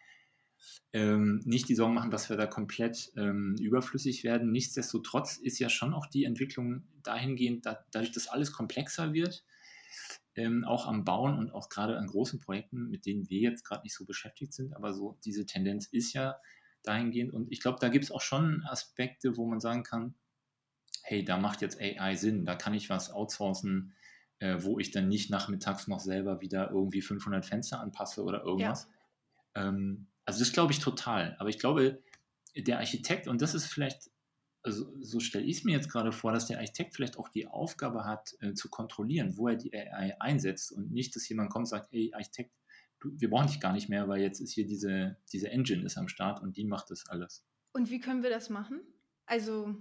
ähm, 0.93 1.43
nicht 1.45 1.69
die 1.69 1.75
Sorgen 1.75 1.95
machen, 1.95 2.11
dass 2.11 2.29
wir 2.29 2.37
da 2.37 2.47
komplett 2.47 3.13
ähm, 3.17 3.57
überflüssig 3.61 4.25
werden. 4.25 4.51
Nichtsdestotrotz 4.51 5.37
ist 5.37 5.59
ja 5.59 5.69
schon 5.69 5.95
auch 5.95 6.07
die 6.07 6.25
Entwicklung 6.25 6.85
dahingehend, 7.03 7.67
da, 7.67 7.85
dadurch, 7.93 8.13
dass 8.13 8.29
alles 8.29 8.53
komplexer 8.53 9.13
wird, 9.13 9.45
ähm, 10.35 10.65
auch 10.65 10.87
am 10.87 11.05
Bauen 11.05 11.39
und 11.39 11.53
auch 11.53 11.69
gerade 11.69 11.97
an 11.97 12.07
großen 12.07 12.41
Projekten, 12.41 12.89
mit 12.89 13.07
denen 13.07 13.29
wir 13.29 13.41
jetzt 13.41 13.65
gerade 13.65 13.83
nicht 13.83 13.95
so 13.95 14.05
beschäftigt 14.05 14.53
sind, 14.53 14.75
aber 14.75 14.93
so 14.93 15.19
diese 15.25 15.47
Tendenz 15.47 15.87
ist 15.87 16.13
ja 16.13 16.37
dahingehend. 16.83 17.33
Und 17.33 17.51
ich 17.53 17.61
glaube, 17.61 17.79
da 17.81 17.89
gibt 17.89 18.05
es 18.05 18.11
auch 18.11 18.21
schon 18.21 18.65
Aspekte, 18.65 19.37
wo 19.37 19.47
man 19.47 19.61
sagen 19.61 19.83
kann, 19.83 20.15
hey, 21.03 21.25
da 21.25 21.37
macht 21.39 21.63
jetzt 21.63 21.81
AI 21.81 22.15
Sinn, 22.17 22.45
da 22.45 22.55
kann 22.55 22.75
ich 22.75 22.91
was 22.91 23.11
outsourcen, 23.11 23.95
äh, 24.39 24.57
wo 24.61 24.79
ich 24.79 24.91
dann 24.91 25.09
nicht 25.09 25.31
nachmittags 25.31 25.89
noch 25.89 26.01
selber 26.01 26.41
wieder 26.41 26.71
irgendwie 26.71 27.03
500 27.03 27.45
Fenster 27.45 27.81
anpasse 27.81 28.23
oder 28.23 28.43
irgendwas. 28.43 28.89
Ja. 29.55 29.69
Ähm, 29.69 30.07
also 30.25 30.41
das 30.41 30.53
glaube 30.53 30.73
ich 30.73 30.79
total. 30.79 31.37
Aber 31.39 31.49
ich 31.49 31.59
glaube, 31.59 32.03
der 32.57 32.79
Architekt, 32.79 33.29
und 33.29 33.43
das 33.43 33.55
ist 33.55 33.67
vielleicht, 33.67 34.11
also 34.63 34.93
so 35.01 35.21
stelle 35.21 35.45
ich 35.45 35.59
es 35.59 35.65
mir 35.65 35.73
jetzt 35.73 35.91
gerade 35.91 36.13
vor, 36.13 36.33
dass 36.33 36.47
der 36.47 36.59
Architekt 36.59 36.95
vielleicht 36.95 37.19
auch 37.19 37.29
die 37.29 37.47
Aufgabe 37.47 38.05
hat, 38.05 38.35
äh, 38.41 38.55
zu 38.55 38.69
kontrollieren, 38.69 39.37
wo 39.37 39.49
er 39.49 39.57
die 39.57 39.75
AI 39.75 40.21
einsetzt 40.21 40.73
und 40.73 40.91
nicht, 40.93 41.15
dass 41.17 41.29
jemand 41.29 41.51
kommt 41.51 41.65
und 41.65 41.71
sagt, 41.71 41.89
ey, 41.93 42.13
Architekt, 42.15 42.53
du, 43.01 43.11
wir 43.19 43.31
brauchen 43.31 43.49
dich 43.49 43.61
gar 43.61 43.73
nicht 43.73 43.89
mehr, 43.89 44.09
weil 44.09 44.21
jetzt 44.21 44.41
ist 44.41 44.53
hier 44.53 44.67
diese, 44.67 45.17
diese 45.33 45.51
Engine 45.51 45.85
ist 45.85 45.97
am 45.97 46.09
Start 46.09 46.43
und 46.43 46.57
die 46.57 46.65
macht 46.65 46.91
das 46.91 47.07
alles. 47.09 47.45
Und 47.73 47.91
wie 47.91 48.01
können 48.01 48.23
wir 48.23 48.31
das 48.31 48.51
machen? 48.51 48.81
Also 49.27 49.77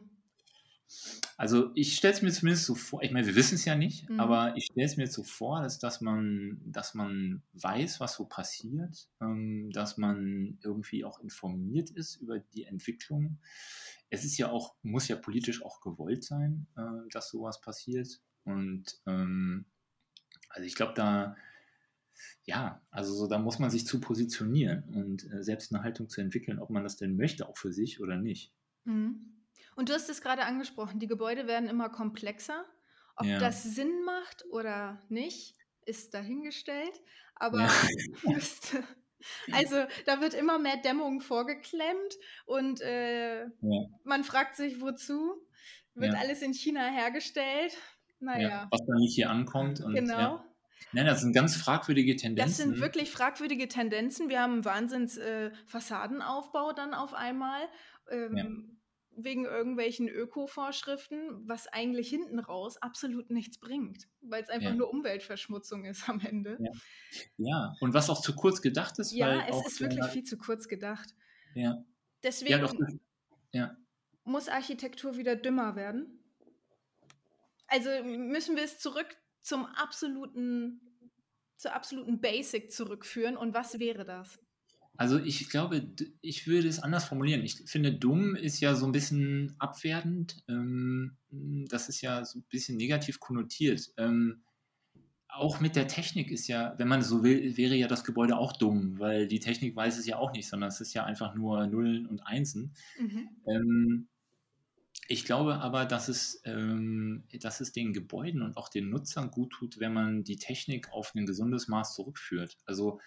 also 1.38 1.72
ich 1.76 1.96
stelle 1.96 2.14
es 2.14 2.22
mir 2.22 2.32
zumindest 2.32 2.66
so 2.66 2.76
vor, 2.76 3.04
ich 3.04 3.12
meine, 3.12 3.28
wir 3.28 3.36
wissen 3.36 3.56
es 3.56 3.66
ja 3.66 3.76
nicht, 3.76 4.10
mhm. 4.10 4.20
aber 4.20 4.56
ich 4.58 4.66
stelle 4.66 4.86
es 4.86 4.98
mir 4.98 5.08
so 5.08 5.24
vor, 5.24 5.62
dass, 5.62 5.80
dass, 5.80 6.02
man, 6.02 6.60
dass 6.66 6.94
man 6.96 7.44
weiß, 7.54 8.00
was 8.00 8.16
so 8.16 8.26
passiert, 8.26 9.08
ähm, 9.22 9.70
dass 9.72 9.98
man 9.98 10.58
irgendwie 10.64 11.06
auch 11.06 11.20
informiert 11.20 11.92
ist 11.92 12.16
über 12.18 12.40
die 12.40 12.66
Entwicklung. 12.66 13.40
Es 14.10 14.26
ist 14.26 14.38
ja 14.38 14.50
auch, 14.50 14.76
muss 14.82 15.08
ja 15.08 15.16
politisch 15.16 15.64
auch 15.64 15.82
gewollt 15.82 16.24
sein, 16.24 16.68
äh, 16.76 17.08
dass 17.12 17.30
sowas 17.30 17.62
passiert. 17.62 18.22
Und 18.44 19.00
ähm, 19.06 19.66
also 20.50 20.66
ich 20.66 20.76
glaube, 20.76 20.94
da, 20.96 21.36
ja, 22.44 22.82
also 22.90 23.14
so, 23.14 23.28
da 23.28 23.38
muss 23.38 23.60
man 23.60 23.70
sich 23.70 23.86
zu 23.86 24.00
positionieren 24.00 24.84
und 24.86 25.32
äh, 25.32 25.44
selbst 25.44 25.74
eine 25.74 25.84
Haltung 25.84 26.10
zu 26.10 26.22
entwickeln, 26.22 26.60
ob 26.60 26.72
man 26.72 26.84
das 26.84 26.98
denn 26.98 27.16
möchte, 27.16 27.48
auch 27.48 27.58
für 27.58 27.72
sich 27.72 28.02
oder 28.02 28.18
nicht. 28.18 28.52
Mhm. 28.86 29.39
Und 29.80 29.88
du 29.88 29.94
hast 29.94 30.10
es 30.10 30.22
gerade 30.22 30.44
angesprochen, 30.44 31.00
die 31.00 31.08
Gebäude 31.08 31.48
werden 31.48 31.70
immer 31.70 31.88
komplexer. 31.88 32.66
Ob 33.16 33.26
ja. 33.26 33.40
das 33.40 33.64
Sinn 33.64 34.04
macht 34.04 34.44
oder 34.52 35.02
nicht, 35.08 35.56
ist 35.86 36.14
dahingestellt. 36.14 36.92
Aber 37.36 37.62
ja. 37.62 37.72
also 39.54 39.78
da 40.06 40.20
wird 40.20 40.34
immer 40.34 40.60
mehr 40.60 40.76
Dämmung 40.76 41.22
vorgeklemmt 41.22 42.18
und 42.46 42.82
äh, 42.82 43.46
ja. 43.46 43.86
man 44.04 44.26
fragt 44.26 44.58
sich, 44.58 44.82
wozu? 44.82 45.48
Wird 45.96 46.14
alles 46.14 46.42
in 46.42 46.54
China 46.54 46.86
hergestellt? 46.86 47.78
Naja. 48.20 48.68
was 48.72 48.86
dann 48.86 48.98
nicht 48.98 49.16
hier 49.16 49.30
ankommt. 49.30 49.80
Und, 49.80 49.94
genau. 49.94 50.44
Nein, 50.92 51.06
das 51.06 51.22
sind 51.22 51.32
ganz 51.32 51.56
fragwürdige 51.56 52.18
Tendenzen. 52.18 52.50
Das 52.50 52.58
sind 52.58 52.82
wirklich 52.82 53.12
fragwürdige 53.12 53.70
Tendenzen. 53.70 54.28
Wir 54.28 54.42
haben 54.42 54.56
einen 54.56 54.66
Wahnsinns 54.66 55.16
äh, 55.16 55.52
Fassadenaufbau 55.68 56.74
dann 56.74 56.94
auf 56.94 57.14
einmal. 57.14 57.62
Ähm, 58.12 58.79
wegen 59.24 59.46
irgendwelchen 59.46 60.08
Öko-Vorschriften, 60.08 61.48
was 61.48 61.68
eigentlich 61.68 62.10
hinten 62.10 62.40
raus 62.40 62.78
absolut 62.78 63.30
nichts 63.30 63.60
bringt, 63.60 64.08
weil 64.22 64.44
es 64.44 64.50
einfach 64.50 64.70
ja. 64.70 64.76
nur 64.76 64.90
Umweltverschmutzung 64.90 65.86
ist 65.86 66.10
am 66.10 66.20
Ende. 66.20 66.58
Ja. 66.60 66.72
ja. 67.38 67.74
und 67.80 67.94
was 67.94 68.10
auch 68.10 68.22
zu 68.22 68.36
kurz 68.36 68.62
gedacht 68.62 69.00
ist. 69.00 69.12
Ja, 69.12 69.48
es 69.48 69.66
ist 69.66 69.82
wirklich 69.82 70.06
viel 70.08 70.24
zu 70.24 70.38
kurz 70.38 70.68
gedacht. 70.68 71.16
Ja. 71.56 71.84
Deswegen 72.24 72.62
doch, 72.62 72.74
muss 74.24 74.48
Architektur 74.48 75.18
wieder 75.18 75.36
dümmer 75.36 75.76
werden. 75.76 76.24
Also 77.68 77.90
müssen 78.04 78.56
wir 78.56 78.64
es 78.64 78.80
zurück 78.80 79.18
zum 79.42 79.66
absoluten, 79.66 80.82
zur 81.58 81.74
absoluten 81.74 82.20
Basic 82.22 82.72
zurückführen. 82.72 83.38
Und 83.38 83.54
was 83.54 83.80
wäre 83.80 84.06
das? 84.06 84.40
Also 85.00 85.18
ich 85.18 85.50
glaube, 85.50 85.88
ich 86.20 86.46
würde 86.46 86.68
es 86.68 86.80
anders 86.80 87.06
formulieren. 87.06 87.42
Ich 87.42 87.56
finde, 87.68 87.94
dumm 87.94 88.36
ist 88.36 88.60
ja 88.60 88.76
so 88.76 88.86
ein 88.86 88.92
bisschen 88.92 89.56
abwertend. 89.58 90.44
Ähm, 90.50 91.16
das 91.32 91.88
ist 91.88 92.02
ja 92.02 92.26
so 92.26 92.40
ein 92.40 92.46
bisschen 92.50 92.76
negativ 92.76 93.22
konnotiert. 93.22 93.94
Ähm, 93.96 94.42
auch 95.30 95.62
mit 95.62 95.78
der 95.78 95.88
Technik 95.88 96.32
ist 96.32 96.50
ja, 96.50 96.74
wenn 96.78 96.90
man 96.90 97.02
so 97.02 97.24
will, 97.24 97.56
wäre 97.56 97.76
ja 97.76 97.88
das 97.88 98.04
Gebäude 98.04 98.38
auch 98.38 98.52
dumm, 98.52 99.00
weil 99.00 99.30
die 99.30 99.40
Technik 99.40 99.74
weiß 99.74 99.98
es 99.98 100.06
ja 100.06 100.18
auch 100.18 100.34
nicht, 100.34 100.50
sondern 100.50 100.68
es 100.68 100.82
ist 100.82 100.94
ja 100.94 101.06
einfach 101.06 101.34
nur 101.34 101.66
Nullen 101.68 102.06
und 102.06 102.20
Einsen. 102.28 102.74
Mhm. 103.00 103.30
Ähm, 103.48 104.08
ich 105.08 105.24
glaube 105.24 105.62
aber, 105.62 105.86
dass 105.86 106.10
es, 106.10 106.44
dass 106.44 107.62
es 107.62 107.72
den 107.72 107.94
Gebäuden 107.94 108.42
und 108.42 108.58
auch 108.58 108.68
den 108.68 108.90
Nutzern 108.90 109.32
gut 109.32 109.54
tut, 109.54 109.80
wenn 109.80 109.94
man 109.94 110.24
die 110.26 110.36
Technik 110.36 110.92
auf 110.92 111.16
ein 111.16 111.26
gesundes 111.26 111.70
Maß 111.70 111.96
zurückführt. 111.96 112.58
Also 112.66 113.00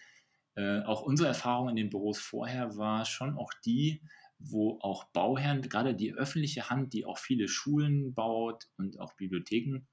äh, 0.55 0.81
auch 0.83 1.03
unsere 1.03 1.29
Erfahrung 1.29 1.69
in 1.71 1.77
den 1.77 1.91
Büros 1.91 2.19
vorher 2.19 2.77
war 2.77 3.05
schon 3.05 3.37
auch 3.37 3.53
die, 3.65 4.03
wo 4.38 4.79
auch 4.81 5.05
Bauherren, 5.05 5.62
gerade 5.62 5.95
die 5.95 6.15
öffentliche 6.15 6.69
Hand, 6.69 6.93
die 6.93 7.05
auch 7.05 7.19
viele 7.19 7.49
Schulen 7.49 8.12
baut 8.15 8.69
und 8.77 8.99
auch 8.99 9.15
Bibliotheken, 9.15 9.87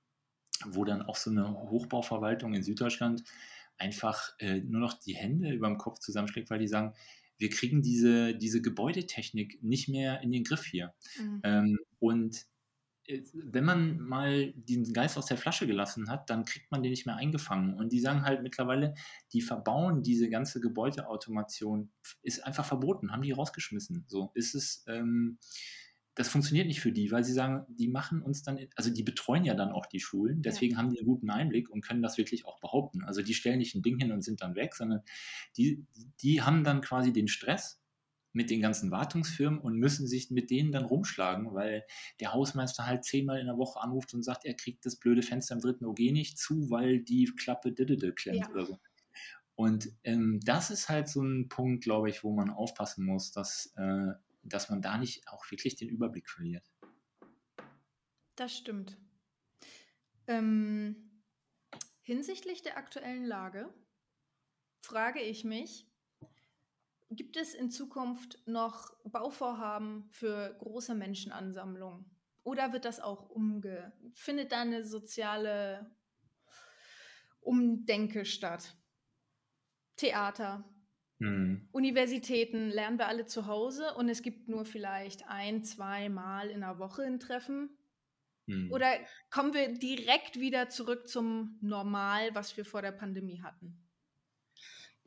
wo 0.66 0.84
dann 0.84 1.02
auch 1.02 1.16
so 1.16 1.30
eine 1.30 1.54
Hochbauverwaltung 1.54 2.54
in 2.54 2.64
Süddeutschland 2.64 3.24
einfach 3.78 4.34
äh, 4.40 4.60
nur 4.60 4.82
noch 4.82 4.94
die 4.94 5.16
Hände 5.16 5.52
über 5.52 5.68
dem 5.68 5.78
Kopf 5.78 6.00
zusammenschlägt, 6.00 6.50
weil 6.50 6.60
die 6.60 6.68
sagen, 6.68 6.94
wir 7.38 7.50
kriegen 7.50 7.82
diese, 7.82 8.36
diese 8.36 8.62
Gebäudetechnik 8.62 9.64
nicht 9.64 9.88
mehr 9.88 10.22
in 10.22 10.32
den 10.32 10.44
Griff 10.44 10.66
hier. 10.66 10.94
Mhm. 11.18 11.42
Ähm, 11.44 11.80
und 12.00 12.46
wenn 13.34 13.66
man 13.66 14.00
mal 14.00 14.54
den 14.56 14.94
Geist 14.94 15.18
aus 15.18 15.26
der 15.26 15.38
Flasche 15.38 15.66
gelassen 15.66 16.10
hat, 16.10 16.30
dann 16.30 16.46
kriegt 16.46 16.72
man 16.72 16.84
den 16.84 16.92
nicht 16.92 17.06
mehr 17.06 17.16
eingefangen. 17.16 17.74
Und 17.74 17.92
die 17.92 18.00
sagen 18.00 18.24
halt 18.24 18.44
mittlerweile, 18.44 18.94
die 19.34 19.42
verbauen 19.42 20.04
diese 20.04 20.30
ganze 20.30 20.60
Gebäudeautomation, 20.60 21.92
ist 22.22 22.46
einfach 22.46 22.66
verboten, 22.66 23.12
haben 23.12 23.24
die 23.24 23.32
rausgeschmissen. 23.32 24.06
So 24.08 24.32
ist 24.36 24.56
es. 24.56 24.84
Ähm, 24.88 25.40
das 26.16 26.28
funktioniert 26.28 26.68
nicht 26.68 26.82
für 26.82 26.92
die, 26.92 27.12
weil 27.12 27.24
sie 27.24 27.32
sagen, 27.32 27.66
die 27.70 27.88
machen 27.88 28.22
uns 28.22 28.44
dann, 28.44 28.60
also 28.76 28.90
die 28.90 29.04
betreuen 29.04 29.46
ja 29.46 29.54
dann 29.54 29.72
auch 29.72 29.86
die 29.86 30.02
Schulen, 30.02 30.42
deswegen 30.42 30.74
ja. 30.74 30.78
haben 30.78 30.90
die 30.90 31.00
einen 31.00 31.08
guten 31.08 31.30
Einblick 31.30 31.70
und 31.70 31.80
können 31.80 32.02
das 32.02 32.18
wirklich 32.18 32.46
auch 32.46 32.60
behaupten. 32.60 33.06
Also 33.06 33.22
die 33.22 33.34
stellen 33.34 33.60
nicht 33.60 33.74
ein 33.74 33.84
Ding 33.84 33.98
hin 34.00 34.12
und 34.12 34.22
sind 34.22 34.42
dann 34.42 34.56
weg, 34.56 34.76
sondern 34.76 35.02
die, 35.56 35.86
die 36.22 36.42
haben 36.42 36.66
dann 36.66 36.82
quasi 36.82 37.14
den 37.14 37.30
Stress 37.30 37.82
mit 38.32 38.50
den 38.50 38.62
ganzen 38.62 38.92
Wartungsfirmen 38.92 39.60
und 39.60 39.78
müssen 39.78 40.08
sich 40.08 40.30
mit 40.30 40.50
denen 40.52 40.72
dann 40.72 40.86
rumschlagen, 40.86 41.54
weil 41.54 41.84
der 42.20 42.34
Hausmeister 42.34 42.86
halt 42.86 43.04
zehnmal 43.04 43.40
in 43.40 43.48
der 43.48 43.58
Woche 43.58 43.82
anruft 43.82 44.14
und 44.14 44.24
sagt, 44.24 44.46
er 44.46 44.54
kriegt 44.54 44.86
das 44.86 44.98
blöde 44.98 45.24
Fenster 45.24 45.56
im 45.56 45.62
dritten 45.62 45.86
OG 45.86 46.00
nicht 46.12 46.38
zu, 46.38 46.70
weil 46.70 47.00
die 47.00 47.26
Klappe 47.38 47.72
didede 47.72 48.14
klemmt 48.14 48.40
ja. 48.40 48.50
oder 48.50 48.66
so. 48.66 48.80
Und 49.56 49.92
ähm, 50.04 50.40
das 50.46 50.70
ist 50.70 50.88
halt 50.88 51.10
so 51.10 51.22
ein 51.22 51.50
Punkt, 51.50 51.84
glaube 51.84 52.10
ich, 52.10 52.24
wo 52.24 52.32
man 52.32 52.50
aufpassen 52.50 53.04
muss, 53.04 53.32
dass, 53.32 53.74
äh, 53.76 54.14
dass 54.44 54.70
man 54.70 54.82
da 54.82 54.98
nicht 54.98 55.28
auch 55.28 55.44
wirklich 55.52 55.76
den 55.76 55.90
Überblick 55.90 56.30
verliert. 56.30 56.64
Das 58.36 58.56
stimmt. 58.56 58.98
Ähm, 60.28 61.24
hinsichtlich 62.04 62.62
der 62.62 62.78
aktuellen 62.78 63.26
Lage 63.26 63.68
frage 64.82 65.20
ich 65.20 65.44
mich, 65.44 65.89
Gibt 67.12 67.38
es 67.38 67.54
in 67.56 67.72
Zukunft 67.72 68.40
noch 68.46 68.94
Bauvorhaben 69.04 70.10
für 70.12 70.56
große 70.60 70.94
Menschenansammlungen? 70.94 72.06
Oder 72.44 72.72
wird 72.74 72.86
das 72.86 73.00
auch 73.00 73.30
umge... 73.30 73.94
Findet 74.14 74.52
da 74.52 74.62
eine 74.62 74.84
soziale 74.84 75.96
Umdenke 77.42 78.26
statt? 78.26 78.76
Theater, 79.96 80.64
hm. 81.20 81.68
Universitäten 81.72 82.70
lernen 82.70 82.98
wir 82.98 83.08
alle 83.08 83.26
zu 83.26 83.46
Hause 83.46 83.94
und 83.96 84.08
es 84.10 84.22
gibt 84.22 84.48
nur 84.48 84.66
vielleicht 84.66 85.28
ein, 85.28 85.64
zwei 85.64 86.10
Mal 86.10 86.50
in 86.50 86.62
der 86.62 86.80
Woche 86.80 87.04
ein 87.04 87.20
Treffen. 87.20 87.78
Hm. 88.48 88.72
Oder 88.72 88.88
kommen 89.30 89.54
wir 89.54 89.74
direkt 89.74 90.40
wieder 90.40 90.70
zurück 90.70 91.08
zum 91.08 91.58
Normal, 91.62 92.34
was 92.36 92.56
wir 92.56 92.64
vor 92.64 92.82
der 92.82 92.94
Pandemie 92.94 93.42
hatten? 93.42 93.89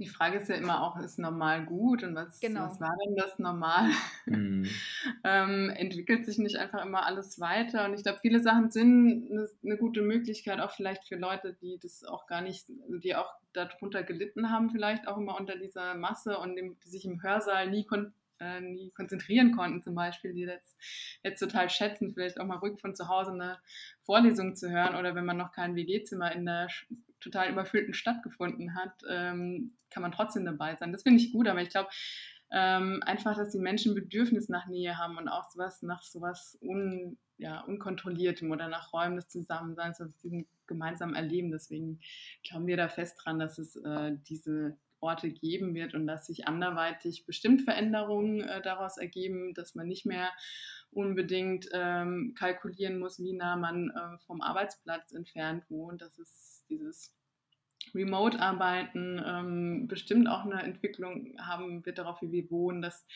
Die 0.02 0.08
Frage 0.08 0.38
ist 0.38 0.48
ja 0.48 0.56
immer 0.56 0.82
auch, 0.82 0.98
ist 0.98 1.18
normal 1.18 1.64
gut 1.64 2.02
und 2.02 2.14
was, 2.14 2.40
genau. 2.40 2.64
was 2.64 2.80
war 2.80 2.94
denn 3.06 3.16
das 3.16 3.38
normal? 3.38 3.90
Mhm. 4.26 4.66
ähm, 5.24 5.70
entwickelt 5.70 6.26
sich 6.26 6.38
nicht 6.38 6.56
einfach 6.56 6.84
immer 6.84 7.06
alles 7.06 7.40
weiter? 7.40 7.84
Und 7.84 7.94
ich 7.94 8.02
glaube, 8.02 8.18
viele 8.20 8.40
Sachen 8.40 8.70
sind 8.70 9.30
eine, 9.30 9.48
eine, 9.64 9.76
gute 9.76 10.02
Möglichkeit, 10.02 10.60
auch 10.60 10.72
vielleicht 10.72 11.06
für 11.06 11.16
Leute, 11.16 11.56
die 11.60 11.78
das 11.80 12.04
auch 12.04 12.26
gar 12.26 12.42
nicht, 12.42 12.66
die 12.68 13.14
auch 13.14 13.32
darunter 13.52 14.02
gelitten 14.02 14.50
haben, 14.50 14.70
vielleicht 14.70 15.06
auch 15.06 15.16
immer 15.16 15.38
unter 15.38 15.56
dieser 15.56 15.94
Masse 15.94 16.38
und 16.38 16.56
dem, 16.56 16.78
die 16.84 16.88
sich 16.88 17.04
im 17.04 17.22
Hörsaal 17.22 17.70
nie 17.70 17.84
kon 17.84 18.12
äh, 18.40 18.60
nie 18.60 18.90
konzentrieren 18.90 19.52
konnten, 19.52 19.82
zum 19.82 19.94
Beispiel, 19.94 20.32
die 20.32 20.40
jetzt, 20.40 20.76
jetzt 21.22 21.38
total 21.38 21.70
schätzen, 21.70 22.12
vielleicht 22.12 22.40
auch 22.40 22.46
mal 22.46 22.56
ruhig 22.56 22.80
von 22.80 22.96
zu 22.96 23.08
Hause 23.08 23.32
eine 23.32 23.58
Vorlesung 24.02 24.56
zu 24.56 24.68
hören 24.68 24.96
oder 24.96 25.14
wenn 25.14 25.24
man 25.24 25.36
noch 25.36 25.52
kein 25.52 25.76
WG-Zimmer 25.76 26.32
in 26.32 26.44
der 26.44 26.68
total 27.22 27.50
überfüllten 27.50 27.94
Stadt 27.94 28.22
gefunden 28.22 28.74
hat, 28.74 28.92
ähm, 29.08 29.76
kann 29.90 30.02
man 30.02 30.12
trotzdem 30.12 30.44
dabei 30.44 30.76
sein. 30.76 30.92
Das 30.92 31.02
finde 31.02 31.22
ich 31.22 31.32
gut, 31.32 31.48
aber 31.48 31.62
ich 31.62 31.70
glaube 31.70 31.88
ähm, 32.50 33.02
einfach, 33.06 33.36
dass 33.36 33.50
die 33.50 33.58
Menschen 33.58 33.94
Bedürfnis 33.94 34.48
nach 34.48 34.66
Nähe 34.66 34.98
haben 34.98 35.16
und 35.16 35.28
auch 35.28 35.50
sowas 35.50 35.82
nach 35.82 36.02
sowas 36.02 36.58
un, 36.60 37.16
ja, 37.38 37.60
unkontrolliertem 37.60 38.50
oder 38.50 38.68
nach 38.68 38.92
Räumen 38.92 39.16
des 39.16 39.28
Zusammenseins, 39.28 40.00
aus 40.00 40.14
diesem 40.18 40.46
gemeinsamen 40.66 41.14
Erleben. 41.14 41.50
Deswegen 41.50 42.00
glauben 42.46 42.66
wir 42.66 42.76
da 42.76 42.88
fest 42.88 43.20
dran, 43.24 43.38
dass 43.38 43.58
es 43.58 43.76
äh, 43.76 44.12
diese 44.28 44.76
Orte 45.00 45.30
geben 45.30 45.74
wird 45.74 45.94
und 45.94 46.06
dass 46.06 46.26
sich 46.26 46.46
anderweitig 46.46 47.26
bestimmt 47.26 47.62
Veränderungen 47.62 48.40
äh, 48.40 48.62
daraus 48.62 48.98
ergeben, 48.98 49.54
dass 49.54 49.74
man 49.74 49.88
nicht 49.88 50.06
mehr 50.06 50.30
unbedingt 50.92 51.66
ähm, 51.72 52.34
kalkulieren 52.38 52.98
muss, 52.98 53.18
wie 53.18 53.32
nah 53.32 53.56
man 53.56 53.90
äh, 53.90 54.18
vom 54.26 54.42
Arbeitsplatz 54.42 55.12
entfernt 55.12 55.64
wohnt, 55.70 56.02
dass 56.02 56.18
es 56.18 56.51
dieses 56.72 57.14
Remote-Arbeiten 57.94 59.22
ähm, 59.24 59.88
bestimmt 59.88 60.28
auch 60.28 60.44
eine 60.44 60.62
Entwicklung 60.62 61.36
haben 61.38 61.84
wird 61.84 61.98
darauf, 61.98 62.22
wie 62.22 62.32
wir 62.32 62.50
wohnen, 62.50 62.80
dass 62.80 63.06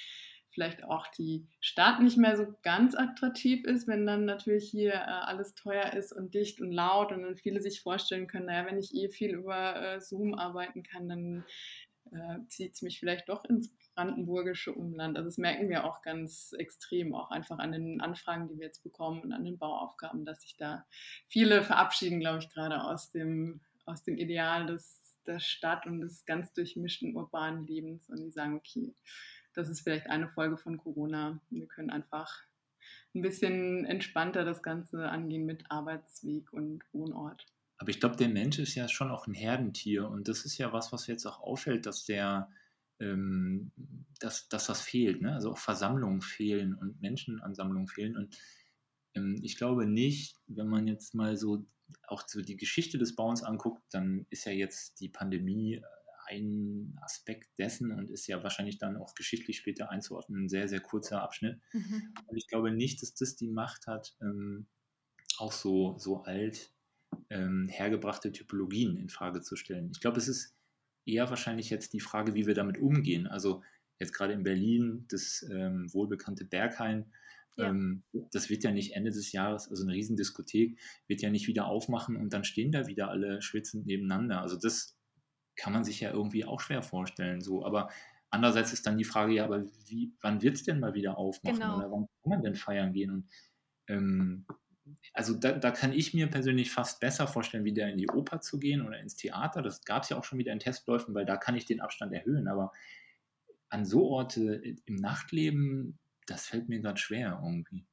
vielleicht 0.51 0.85
auch 0.85 1.07
die 1.09 1.47
Stadt 1.61 2.01
nicht 2.01 2.17
mehr 2.17 2.37
so 2.37 2.47
ganz 2.63 2.95
attraktiv 2.95 3.65
ist, 3.65 3.87
wenn 3.89 4.07
dann 4.07 4.25
natürlich 4.25 4.71
hier 4.71 4.95
äh, 4.95 4.99
alles 4.99 5.55
teuer 5.55 5.93
ist 5.93 6.13
und 6.13 6.35
dicht 6.35 6.61
und 6.61 6.73
laut 6.73 7.13
und 7.13 7.23
dann 7.23 7.37
viele 7.37 7.61
sich 7.61 7.83
vorstellen 7.83 8.27
können, 8.27 8.47
naja, 8.47 8.67
wenn 8.67 8.79
ich 8.79 8.95
eh 8.95 9.09
viel 9.09 9.35
über 9.35 9.77
äh, 9.77 10.01
Zoom 10.01 10.35
arbeiten 10.35 10.83
kann, 10.83 11.09
dann 11.09 11.45
äh, 12.11 12.39
zieht 12.49 12.75
es 12.75 12.83
mich 12.83 12.99
vielleicht 12.99 13.29
doch 13.29 13.45
ins 13.45 13.71
brandenburgische 13.97 14.73
Umland. 14.73 15.17
Also 15.17 15.29
das 15.29 15.39
merken 15.39 15.69
wir 15.69 15.85
auch 15.85 16.03
ganz 16.03 16.53
extrem, 16.59 17.15
auch 17.15 17.31
einfach 17.31 17.59
an 17.59 17.73
den 17.73 18.01
Anfragen, 18.01 18.49
die 18.49 18.59
wir 18.59 18.67
jetzt 18.67 18.83
bekommen 18.83 19.23
und 19.23 19.33
an 19.33 19.45
den 19.45 19.59
Bauaufgaben, 19.59 20.25
dass 20.25 20.43
sich 20.43 20.57
da 20.57 20.87
viele 21.27 21.63
verabschieden, 21.63 22.21
glaube 22.21 22.39
ich, 22.39 22.51
gerade 22.51 22.85
aus 22.85 23.11
dem, 23.11 23.61
aus 23.87 24.05
dem 24.05 24.19
Ideal 24.19 24.67
des, 24.67 25.01
der 25.27 25.41
Stadt 25.41 25.87
und 25.87 26.01
des 26.01 26.25
ganz 26.27 26.53
durchmischten 26.53 27.17
urbanen 27.17 27.67
Lebens 27.67 28.09
und 28.11 28.23
die 28.23 28.31
sagen, 28.31 28.55
okay, 28.57 28.95
das 29.55 29.69
ist 29.69 29.81
vielleicht 29.81 30.09
eine 30.09 30.29
Folge 30.29 30.59
von 30.59 30.77
Corona. 30.77 31.41
Wir 31.49 31.67
können 31.67 31.91
einfach 31.91 32.43
ein 33.15 33.23
bisschen 33.23 33.87
entspannter 33.87 34.45
das 34.45 34.63
Ganze 34.63 35.09
angehen 35.09 35.47
mit 35.47 35.71
Arbeitsweg 35.71 36.53
und 36.53 36.85
Wohnort. 36.93 37.47
Aber 37.79 37.89
ich 37.91 37.99
glaube, 37.99 38.17
der 38.17 38.29
Mensch 38.29 38.59
ist 38.59 38.75
ja 38.75 38.89
schon 38.89 39.11
auch 39.11 39.27
ein 39.27 39.35
Herdentier 39.35 40.09
und 40.09 40.29
das 40.29 40.45
ist 40.45 40.59
ja 40.59 40.73
was, 40.73 40.93
was 40.93 41.07
jetzt 41.07 41.27
auch 41.27 41.41
auffällt, 41.41 41.87
dass 41.87 42.05
der, 42.05 42.51
ähm, 43.01 43.73
dass, 44.21 44.49
dass 44.49 44.69
was 44.69 44.81
fehlt. 44.81 45.21
Ne? 45.23 45.35
Also 45.35 45.53
auch 45.53 45.59
Versammlungen 45.59 46.23
fehlen 46.23 46.75
und 46.75 47.01
Menschenansammlungen 47.01 47.89
fehlen. 47.89 48.17
Und 48.17 48.37
ähm, 49.15 49.39
ich 49.43 49.57
glaube 49.57 49.87
nicht, 49.87 50.37
wenn 50.47 50.69
man 50.69 50.87
jetzt 50.87 51.15
mal 51.15 51.37
so 51.37 51.67
auch 52.09 52.25
so 52.27 52.41
die 52.41 52.57
Geschichte 52.57 52.99
des 52.99 53.15
Bauens 53.15 53.43
anguckt, 53.43 53.83
dann 53.91 54.27
ist 54.31 54.45
ja 54.45 54.53
jetzt 54.53 55.01
die 55.01 55.09
Pandemie 55.09 55.81
ein 56.29 56.99
Aspekt 57.03 57.57
dessen 57.59 57.93
und 57.93 58.11
ist 58.11 58.27
ja 58.27 58.43
wahrscheinlich 58.43 58.79
dann 58.79 58.97
auch 58.97 59.15
geschichtlich 59.15 59.59
später 59.59 59.91
einzuordnen, 59.91 60.45
ein 60.45 60.49
sehr, 60.49 60.69
sehr 60.69 60.81
kurzer 60.81 61.23
Abschnitt. 61.23 61.61
Mhm. 61.73 62.15
Und 62.27 62.37
ich 62.37 62.49
glaube 62.49 62.73
nicht, 62.73 63.01
dass 63.03 63.15
das 63.15 63.37
die 63.37 63.49
Macht 63.49 63.87
hat, 63.87 64.17
ähm, 64.21 64.67
auch 65.39 65.53
so, 65.53 65.97
so 65.99 66.25
alt 66.25 66.73
ähm, 67.31 67.69
hergebrachte 67.69 68.33
Typologien 68.33 68.97
in 68.97 69.09
Frage 69.09 69.41
zu 69.41 69.57
stellen. 69.57 69.91
Ich 69.93 70.01
glaube, 70.01 70.19
es 70.19 70.29
ist 70.29 70.56
eher 71.07 71.31
wahrscheinlich 71.31 71.71
jetzt 71.71 71.93
die 71.93 72.01
Frage, 72.01 72.35
wie 72.35 72.47
wir 72.47 72.55
damit 72.55 72.79
umgehen. 72.79 73.27
Also 73.27 73.63
jetzt 73.99 74.13
gerade 74.13 74.33
in 74.33 74.43
Berlin, 74.43 75.07
das 75.09 75.47
ähm, 75.51 75.93
wohlbekannte 75.93 76.45
Berghain, 76.45 77.13
ja. 77.57 77.69
ähm, 77.69 78.03
das 78.33 78.51
wird 78.51 78.65
ja 78.65 78.71
nicht 78.71 78.93
Ende 78.93 79.11
des 79.11 79.33
Jahres, 79.33 79.69
also 79.71 79.85
eine 79.85 79.95
Riesendiskothek, 79.95 80.79
wird 81.07 81.23
ja 81.23 81.31
nicht 81.31 81.47
wieder 81.47 81.67
aufmachen 81.67 82.17
und 82.17 82.33
dann 82.33 82.45
stehen 82.45 82.73
da 82.73 82.87
wieder 82.87 83.09
alle 83.09 83.41
schwitzend 83.41 83.87
nebeneinander. 83.87 84.43
Also 84.43 84.57
das 84.59 84.97
kann 85.57 85.73
man 85.73 85.85
sich 85.85 86.01
ja 86.01 86.13
irgendwie 86.13 86.45
auch 86.45 86.61
schwer 86.61 86.83
vorstellen. 86.83 87.41
So, 87.41 87.65
aber 87.65 87.89
andererseits 88.31 88.73
ist 88.73 88.87
dann 88.87 88.99
die 88.99 89.05
Frage, 89.05 89.35
ja, 89.35 89.45
aber 89.45 89.65
wie, 89.87 90.13
wann 90.21 90.43
wird 90.43 90.57
es 90.57 90.65
denn 90.65 90.81
mal 90.81 90.95
wieder 90.95 91.17
aufmachen 91.17 91.59
genau. 91.59 91.79
oder 91.79 91.91
wann 91.91 92.07
kann 92.23 92.31
man 92.31 92.43
denn 92.43 92.57
feiern 92.57 92.93
gehen? 92.93 93.11
Und 93.11 93.29
ähm, 93.89 94.47
also 95.13 95.35
da, 95.35 95.53
da, 95.53 95.71
kann 95.71 95.93
ich 95.93 96.15
mir 96.15 96.29
persönlich 96.29 96.71
fast 96.71 97.01
besser 97.01 97.27
vorstellen, 97.27 97.65
wieder 97.65 97.89
in 97.89 97.99
die 97.99 98.09
Oper 98.09 98.41
zu 98.41 98.59
gehen 98.59 98.87
oder 98.87 98.99
ins 98.99 99.17
Theater. 99.17 99.63
Das 99.63 99.85
gab 99.85 100.03
es 100.03 100.11
ja 100.11 100.19
auch 100.19 100.25
schon 100.25 100.39
wieder 100.39 100.53
in 100.53 100.59
Testläufen, 100.59 101.15
weil 101.15 101.25
da 101.25 101.37
kann 101.37 101.57
ich 101.57 101.65
den 101.65 101.81
Abstand 101.81 102.13
erhöhen. 102.13 102.49
Aber 102.49 102.73
an 103.69 103.85
so 103.85 104.09
Orte 104.09 104.55
im 104.85 104.97
Nachtleben, 104.97 105.99
das 106.27 106.47
fällt 106.47 106.69
mir 106.69 106.81
gerade 106.81 106.99
schwer 106.99 107.41
irgendwie. 107.43 107.87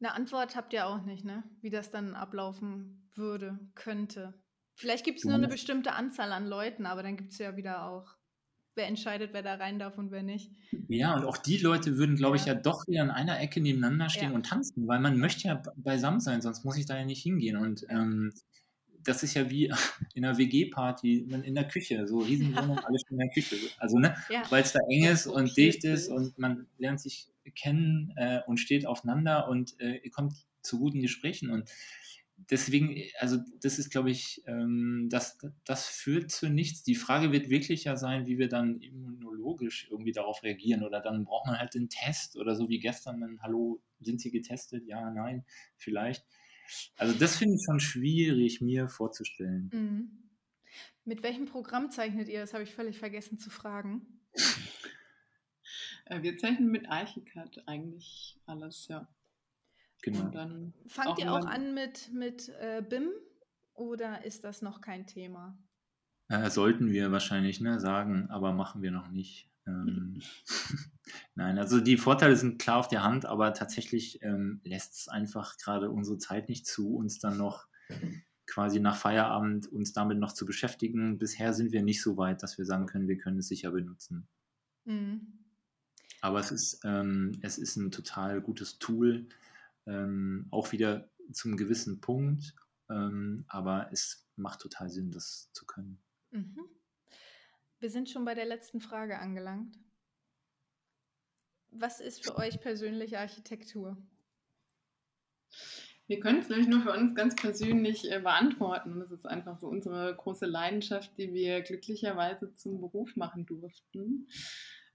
Eine 0.00 0.12
Antwort 0.12 0.56
habt 0.56 0.72
ihr 0.72 0.86
auch 0.86 1.02
nicht, 1.02 1.24
ne? 1.24 1.42
Wie 1.62 1.70
das 1.70 1.90
dann 1.90 2.14
ablaufen 2.14 3.08
würde, 3.14 3.58
könnte. 3.74 4.34
Vielleicht 4.74 5.04
gibt 5.04 5.18
es 5.18 5.24
nur 5.24 5.34
eine 5.34 5.48
bestimmte 5.48 5.92
Anzahl 5.92 6.32
an 6.32 6.46
Leuten, 6.46 6.84
aber 6.84 7.02
dann 7.02 7.16
gibt 7.16 7.32
es 7.32 7.38
ja 7.38 7.56
wieder 7.56 7.84
auch 7.84 8.14
wer 8.76 8.86
entscheidet, 8.86 9.30
wer 9.32 9.42
da 9.42 9.54
rein 9.54 9.78
darf 9.78 9.98
und 9.98 10.10
wer 10.10 10.22
nicht. 10.22 10.50
Ja, 10.88 11.14
und 11.14 11.24
auch 11.24 11.36
die 11.36 11.58
Leute 11.58 11.96
würden, 11.96 12.16
glaube 12.16 12.36
ja. 12.36 12.42
ich, 12.42 12.46
ja 12.46 12.54
doch 12.54 12.86
wieder 12.86 13.02
an 13.02 13.10
einer 13.10 13.40
Ecke 13.40 13.60
nebeneinander 13.60 14.08
stehen 14.08 14.30
ja. 14.30 14.34
und 14.34 14.46
tanzen, 14.46 14.86
weil 14.86 15.00
man 15.00 15.18
möchte 15.18 15.48
ja 15.48 15.62
beisammen 15.76 16.20
sein, 16.20 16.42
sonst 16.42 16.64
muss 16.64 16.76
ich 16.76 16.86
da 16.86 16.96
ja 16.96 17.04
nicht 17.04 17.22
hingehen. 17.22 17.56
Und 17.56 17.86
ähm, 17.88 18.32
das 19.02 19.22
ist 19.22 19.34
ja 19.34 19.48
wie 19.50 19.66
in 20.14 20.24
einer 20.24 20.36
WG-Party, 20.36 21.18
in 21.18 21.54
der 21.54 21.68
Küche, 21.68 22.06
so 22.06 22.18
Riesenwohnung, 22.18 22.78
alles 22.80 23.02
in 23.10 23.18
der 23.18 23.28
Küche. 23.30 23.56
Also, 23.78 23.98
ne, 23.98 24.14
ja. 24.28 24.42
weil 24.50 24.62
es 24.62 24.72
da 24.72 24.80
eng 24.90 25.04
ist 25.04 25.26
und 25.26 25.56
dicht 25.56 25.84
ist 25.84 26.08
und 26.08 26.38
man 26.38 26.66
lernt 26.78 27.00
sich 27.00 27.28
kennen 27.54 28.12
äh, 28.16 28.40
und 28.46 28.58
steht 28.58 28.86
aufeinander 28.86 29.48
und 29.48 29.78
äh, 29.80 30.08
kommt 30.10 30.34
zu 30.62 30.78
guten 30.78 31.00
Gesprächen. 31.00 31.50
Und 31.50 31.70
deswegen, 32.36 33.02
also 33.18 33.38
das 33.60 33.78
ist, 33.78 33.90
glaube 33.90 34.10
ich, 34.10 34.42
ähm, 34.46 35.08
das, 35.10 35.38
das 35.64 35.86
führt 35.86 36.30
zu 36.30 36.48
nichts. 36.48 36.82
Die 36.82 36.94
Frage 36.94 37.32
wird 37.32 37.50
wirklich 37.50 37.84
ja 37.84 37.96
sein, 37.96 38.26
wie 38.26 38.38
wir 38.38 38.48
dann 38.48 38.80
immunologisch 38.80 39.88
irgendwie 39.90 40.12
darauf 40.12 40.42
reagieren. 40.42 40.84
Oder 40.84 41.00
dann 41.00 41.24
braucht 41.24 41.46
man 41.46 41.58
halt 41.58 41.74
den 41.74 41.88
Test 41.88 42.36
oder 42.36 42.54
so 42.54 42.68
wie 42.68 42.78
gestern, 42.78 43.20
dann, 43.20 43.40
hallo, 43.42 43.82
sind 44.00 44.20
Sie 44.20 44.30
getestet? 44.30 44.86
Ja, 44.86 45.10
nein, 45.10 45.44
vielleicht. 45.76 46.24
Also 46.96 47.16
das 47.18 47.36
finde 47.36 47.54
ich 47.54 47.64
schon 47.64 47.80
schwierig, 47.80 48.60
mir 48.60 48.88
vorzustellen. 48.88 49.70
Mhm. 49.72 50.22
Mit 51.04 51.22
welchem 51.22 51.46
Programm 51.46 51.90
zeichnet 51.90 52.28
ihr? 52.28 52.40
Das 52.40 52.52
habe 52.52 52.64
ich 52.64 52.74
völlig 52.74 52.98
vergessen 52.98 53.38
zu 53.38 53.50
fragen. 53.50 54.20
Äh, 56.06 56.22
wir 56.22 56.38
zeichnen 56.38 56.70
mit 56.70 56.88
Archicad 56.88 57.62
eigentlich 57.66 58.38
alles, 58.46 58.86
ja. 58.88 59.08
Genau. 60.02 60.30
Fangt 60.86 61.08
auch 61.08 61.18
ihr 61.18 61.32
auch 61.32 61.46
an 61.46 61.74
mit, 61.74 62.12
mit 62.12 62.48
äh, 62.60 62.82
BIM 62.82 63.10
oder 63.74 64.24
ist 64.24 64.44
das 64.44 64.62
noch 64.62 64.80
kein 64.80 65.06
Thema? 65.06 65.58
Äh, 66.28 66.50
sollten 66.50 66.90
wir 66.90 67.12
wahrscheinlich 67.12 67.60
ne, 67.60 67.80
sagen, 67.80 68.28
aber 68.30 68.52
machen 68.52 68.82
wir 68.82 68.90
noch 68.90 69.08
nicht. 69.10 69.50
Ähm, 69.66 70.20
Nein, 71.34 71.58
also 71.58 71.80
die 71.80 71.96
Vorteile 71.96 72.36
sind 72.36 72.60
klar 72.60 72.78
auf 72.78 72.88
der 72.88 73.02
Hand, 73.02 73.26
aber 73.26 73.54
tatsächlich 73.54 74.22
ähm, 74.22 74.60
lässt 74.64 74.94
es 74.94 75.08
einfach 75.08 75.56
gerade 75.58 75.90
unsere 75.90 76.18
Zeit 76.18 76.48
nicht 76.48 76.66
zu, 76.66 76.96
uns 76.96 77.18
dann 77.18 77.36
noch 77.36 77.68
quasi 78.46 78.80
nach 78.80 78.96
Feierabend 78.96 79.66
uns 79.66 79.92
damit 79.92 80.18
noch 80.18 80.32
zu 80.32 80.46
beschäftigen. 80.46 81.18
Bisher 81.18 81.52
sind 81.52 81.72
wir 81.72 81.82
nicht 81.82 82.02
so 82.02 82.16
weit, 82.16 82.42
dass 82.42 82.58
wir 82.58 82.64
sagen 82.64 82.86
können, 82.86 83.08
wir 83.08 83.18
können 83.18 83.38
es 83.38 83.48
sicher 83.48 83.72
benutzen. 83.72 84.28
Mhm. 84.84 85.44
Aber 86.20 86.40
es 86.40 86.50
ist, 86.50 86.80
ähm, 86.84 87.32
es 87.42 87.58
ist 87.58 87.76
ein 87.76 87.90
total 87.90 88.40
gutes 88.40 88.78
Tool, 88.78 89.28
ähm, 89.86 90.48
auch 90.50 90.72
wieder 90.72 91.10
zum 91.32 91.56
gewissen 91.56 92.00
Punkt, 92.00 92.54
ähm, 92.90 93.44
aber 93.48 93.88
es 93.92 94.28
macht 94.36 94.60
total 94.60 94.90
Sinn, 94.90 95.10
das 95.10 95.50
zu 95.52 95.66
können. 95.66 96.02
Mhm. 96.30 96.68
Wir 97.78 97.90
sind 97.90 98.08
schon 98.08 98.24
bei 98.24 98.34
der 98.34 98.46
letzten 98.46 98.80
Frage 98.80 99.18
angelangt. 99.18 99.78
Was 101.70 102.00
ist 102.00 102.24
für 102.24 102.36
euch 102.36 102.60
persönliche 102.60 103.18
Architektur? 103.18 103.96
Wir 106.06 106.20
können 106.20 106.38
es 106.38 106.48
nämlich 106.48 106.68
nur 106.68 106.82
für 106.82 106.92
uns 106.92 107.14
ganz 107.14 107.34
persönlich 107.34 108.10
äh, 108.10 108.20
beantworten. 108.20 108.92
Und 108.92 109.00
das 109.00 109.10
ist 109.10 109.26
einfach 109.26 109.58
so 109.58 109.66
unsere 109.66 110.14
große 110.14 110.46
Leidenschaft, 110.46 111.18
die 111.18 111.32
wir 111.32 111.62
glücklicherweise 111.62 112.54
zum 112.54 112.80
Beruf 112.80 113.16
machen 113.16 113.44
durften. 113.44 114.28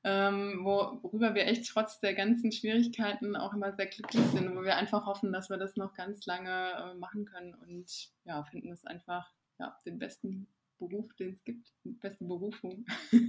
Ähm, 0.03 0.61
worüber 0.63 1.35
wir 1.35 1.45
echt 1.45 1.69
trotz 1.71 1.99
der 1.99 2.15
ganzen 2.15 2.51
Schwierigkeiten 2.51 3.35
auch 3.35 3.53
immer 3.53 3.71
sehr 3.73 3.85
glücklich 3.85 4.25
sind, 4.27 4.55
wo 4.55 4.63
wir 4.63 4.75
einfach 4.75 5.05
hoffen, 5.05 5.31
dass 5.31 5.51
wir 5.51 5.57
das 5.57 5.75
noch 5.75 5.93
ganz 5.93 6.25
lange 6.25 6.49
äh, 6.49 6.95
machen 6.95 7.25
können 7.25 7.53
und 7.53 8.09
ja, 8.23 8.43
finden 8.43 8.71
es 8.71 8.83
einfach 8.85 9.31
ja, 9.59 9.79
den 9.85 9.99
besten 9.99 10.47
Beruf, 10.79 11.13
den 11.13 11.33
es 11.33 11.43
gibt, 11.43 11.71
die 11.83 11.91
beste 11.91 12.25
Berufung. 12.25 12.83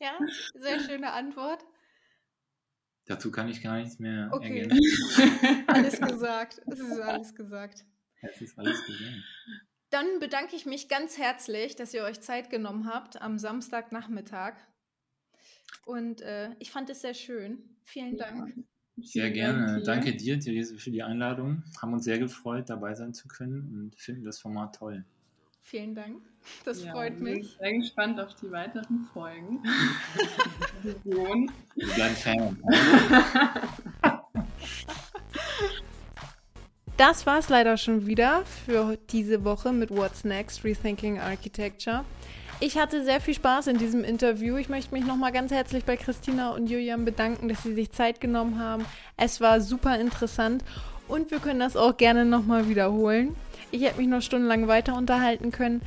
ja, 0.00 0.18
sehr 0.54 0.80
schöne 0.80 1.12
Antwort. 1.12 1.62
Dazu 3.04 3.30
kann 3.30 3.48
ich 3.48 3.62
gar 3.62 3.76
nichts 3.76 3.98
mehr 3.98 4.30
okay. 4.32 4.60
ergänzen. 4.60 5.64
alles 5.66 6.00
gesagt. 6.00 6.62
Es 6.66 6.80
ist 6.80 7.00
alles 7.00 7.34
gesagt. 7.34 7.84
Es 8.22 8.40
ist 8.40 8.58
alles 8.58 8.82
gesagt. 8.86 9.24
Dann 9.90 10.20
bedanke 10.20 10.54
ich 10.54 10.66
mich 10.66 10.88
ganz 10.88 11.18
herzlich, 11.18 11.74
dass 11.74 11.92
ihr 11.92 12.04
euch 12.04 12.20
Zeit 12.20 12.48
genommen 12.48 12.86
habt 12.86 13.20
am 13.20 13.38
Samstagnachmittag. 13.38 14.54
Und 15.84 16.22
äh, 16.22 16.50
ich 16.60 16.70
fand 16.70 16.88
es 16.90 17.00
sehr 17.00 17.14
schön. 17.14 17.58
Vielen 17.84 18.16
Dank. 18.16 18.54
Sehr 19.02 19.30
gerne. 19.30 19.82
Danke 19.82 20.14
dir, 20.14 20.38
Therese, 20.38 20.78
für 20.78 20.90
die 20.90 21.02
Einladung. 21.02 21.64
Haben 21.80 21.94
uns 21.94 22.04
sehr 22.04 22.18
gefreut, 22.18 22.70
dabei 22.70 22.94
sein 22.94 23.14
zu 23.14 23.26
können 23.28 23.68
und 23.72 23.96
finden 23.96 24.24
das 24.24 24.38
Format 24.38 24.76
toll. 24.76 25.04
Vielen 25.62 25.94
Dank. 25.94 26.22
Das 26.64 26.84
ja, 26.84 26.92
freut 26.92 27.20
mich. 27.20 27.38
Ich 27.38 27.58
bin 27.58 27.58
sehr 27.58 27.78
gespannt 27.78 28.20
auf 28.20 28.34
die 28.34 28.50
weiteren 28.50 29.08
Folgen. 29.12 29.62
Wir 31.04 31.94
bleiben 31.94 32.16
Fan. 32.16 32.62
Das 37.00 37.24
war 37.24 37.38
es 37.38 37.48
leider 37.48 37.78
schon 37.78 38.06
wieder 38.06 38.42
für 38.66 38.98
diese 39.08 39.42
Woche 39.42 39.72
mit 39.72 39.88
What's 39.88 40.22
Next 40.22 40.64
Rethinking 40.64 41.18
Architecture. 41.18 42.04
Ich 42.60 42.76
hatte 42.76 43.02
sehr 43.06 43.22
viel 43.22 43.32
Spaß 43.32 43.68
in 43.68 43.78
diesem 43.78 44.04
Interview. 44.04 44.58
Ich 44.58 44.68
möchte 44.68 44.92
mich 44.92 45.06
nochmal 45.06 45.32
ganz 45.32 45.50
herzlich 45.50 45.86
bei 45.86 45.96
Christina 45.96 46.50
und 46.50 46.68
Julian 46.68 47.06
bedanken, 47.06 47.48
dass 47.48 47.62
sie 47.62 47.72
sich 47.72 47.90
Zeit 47.90 48.20
genommen 48.20 48.58
haben. 48.58 48.84
Es 49.16 49.40
war 49.40 49.62
super 49.62 49.98
interessant 49.98 50.62
und 51.08 51.30
wir 51.30 51.38
können 51.38 51.60
das 51.60 51.74
auch 51.74 51.96
gerne 51.96 52.26
nochmal 52.26 52.68
wiederholen. 52.68 53.34
Ich 53.70 53.82
hätte 53.82 53.96
mich 53.96 54.08
noch 54.08 54.20
stundenlang 54.20 54.68
weiter 54.68 54.94
unterhalten 54.94 55.52
können. 55.52 55.80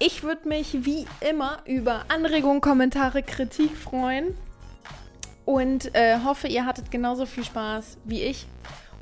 Ich 0.00 0.24
würde 0.24 0.48
mich 0.48 0.84
wie 0.84 1.06
immer 1.20 1.58
über 1.66 2.06
Anregungen, 2.08 2.60
Kommentare, 2.60 3.22
Kritik 3.22 3.76
freuen 3.76 4.34
und 5.44 5.94
äh, 5.94 6.18
hoffe, 6.24 6.48
ihr 6.48 6.66
hattet 6.66 6.90
genauso 6.90 7.26
viel 7.26 7.44
Spaß 7.44 7.98
wie 8.04 8.22
ich. 8.22 8.48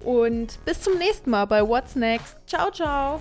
Und 0.05 0.65
bis 0.65 0.81
zum 0.81 0.97
nächsten 0.99 1.31
Mal 1.31 1.47
bei 1.47 1.67
What's 1.67 1.95
Next. 1.95 2.37
Ciao, 2.47 2.71
ciao. 2.71 3.21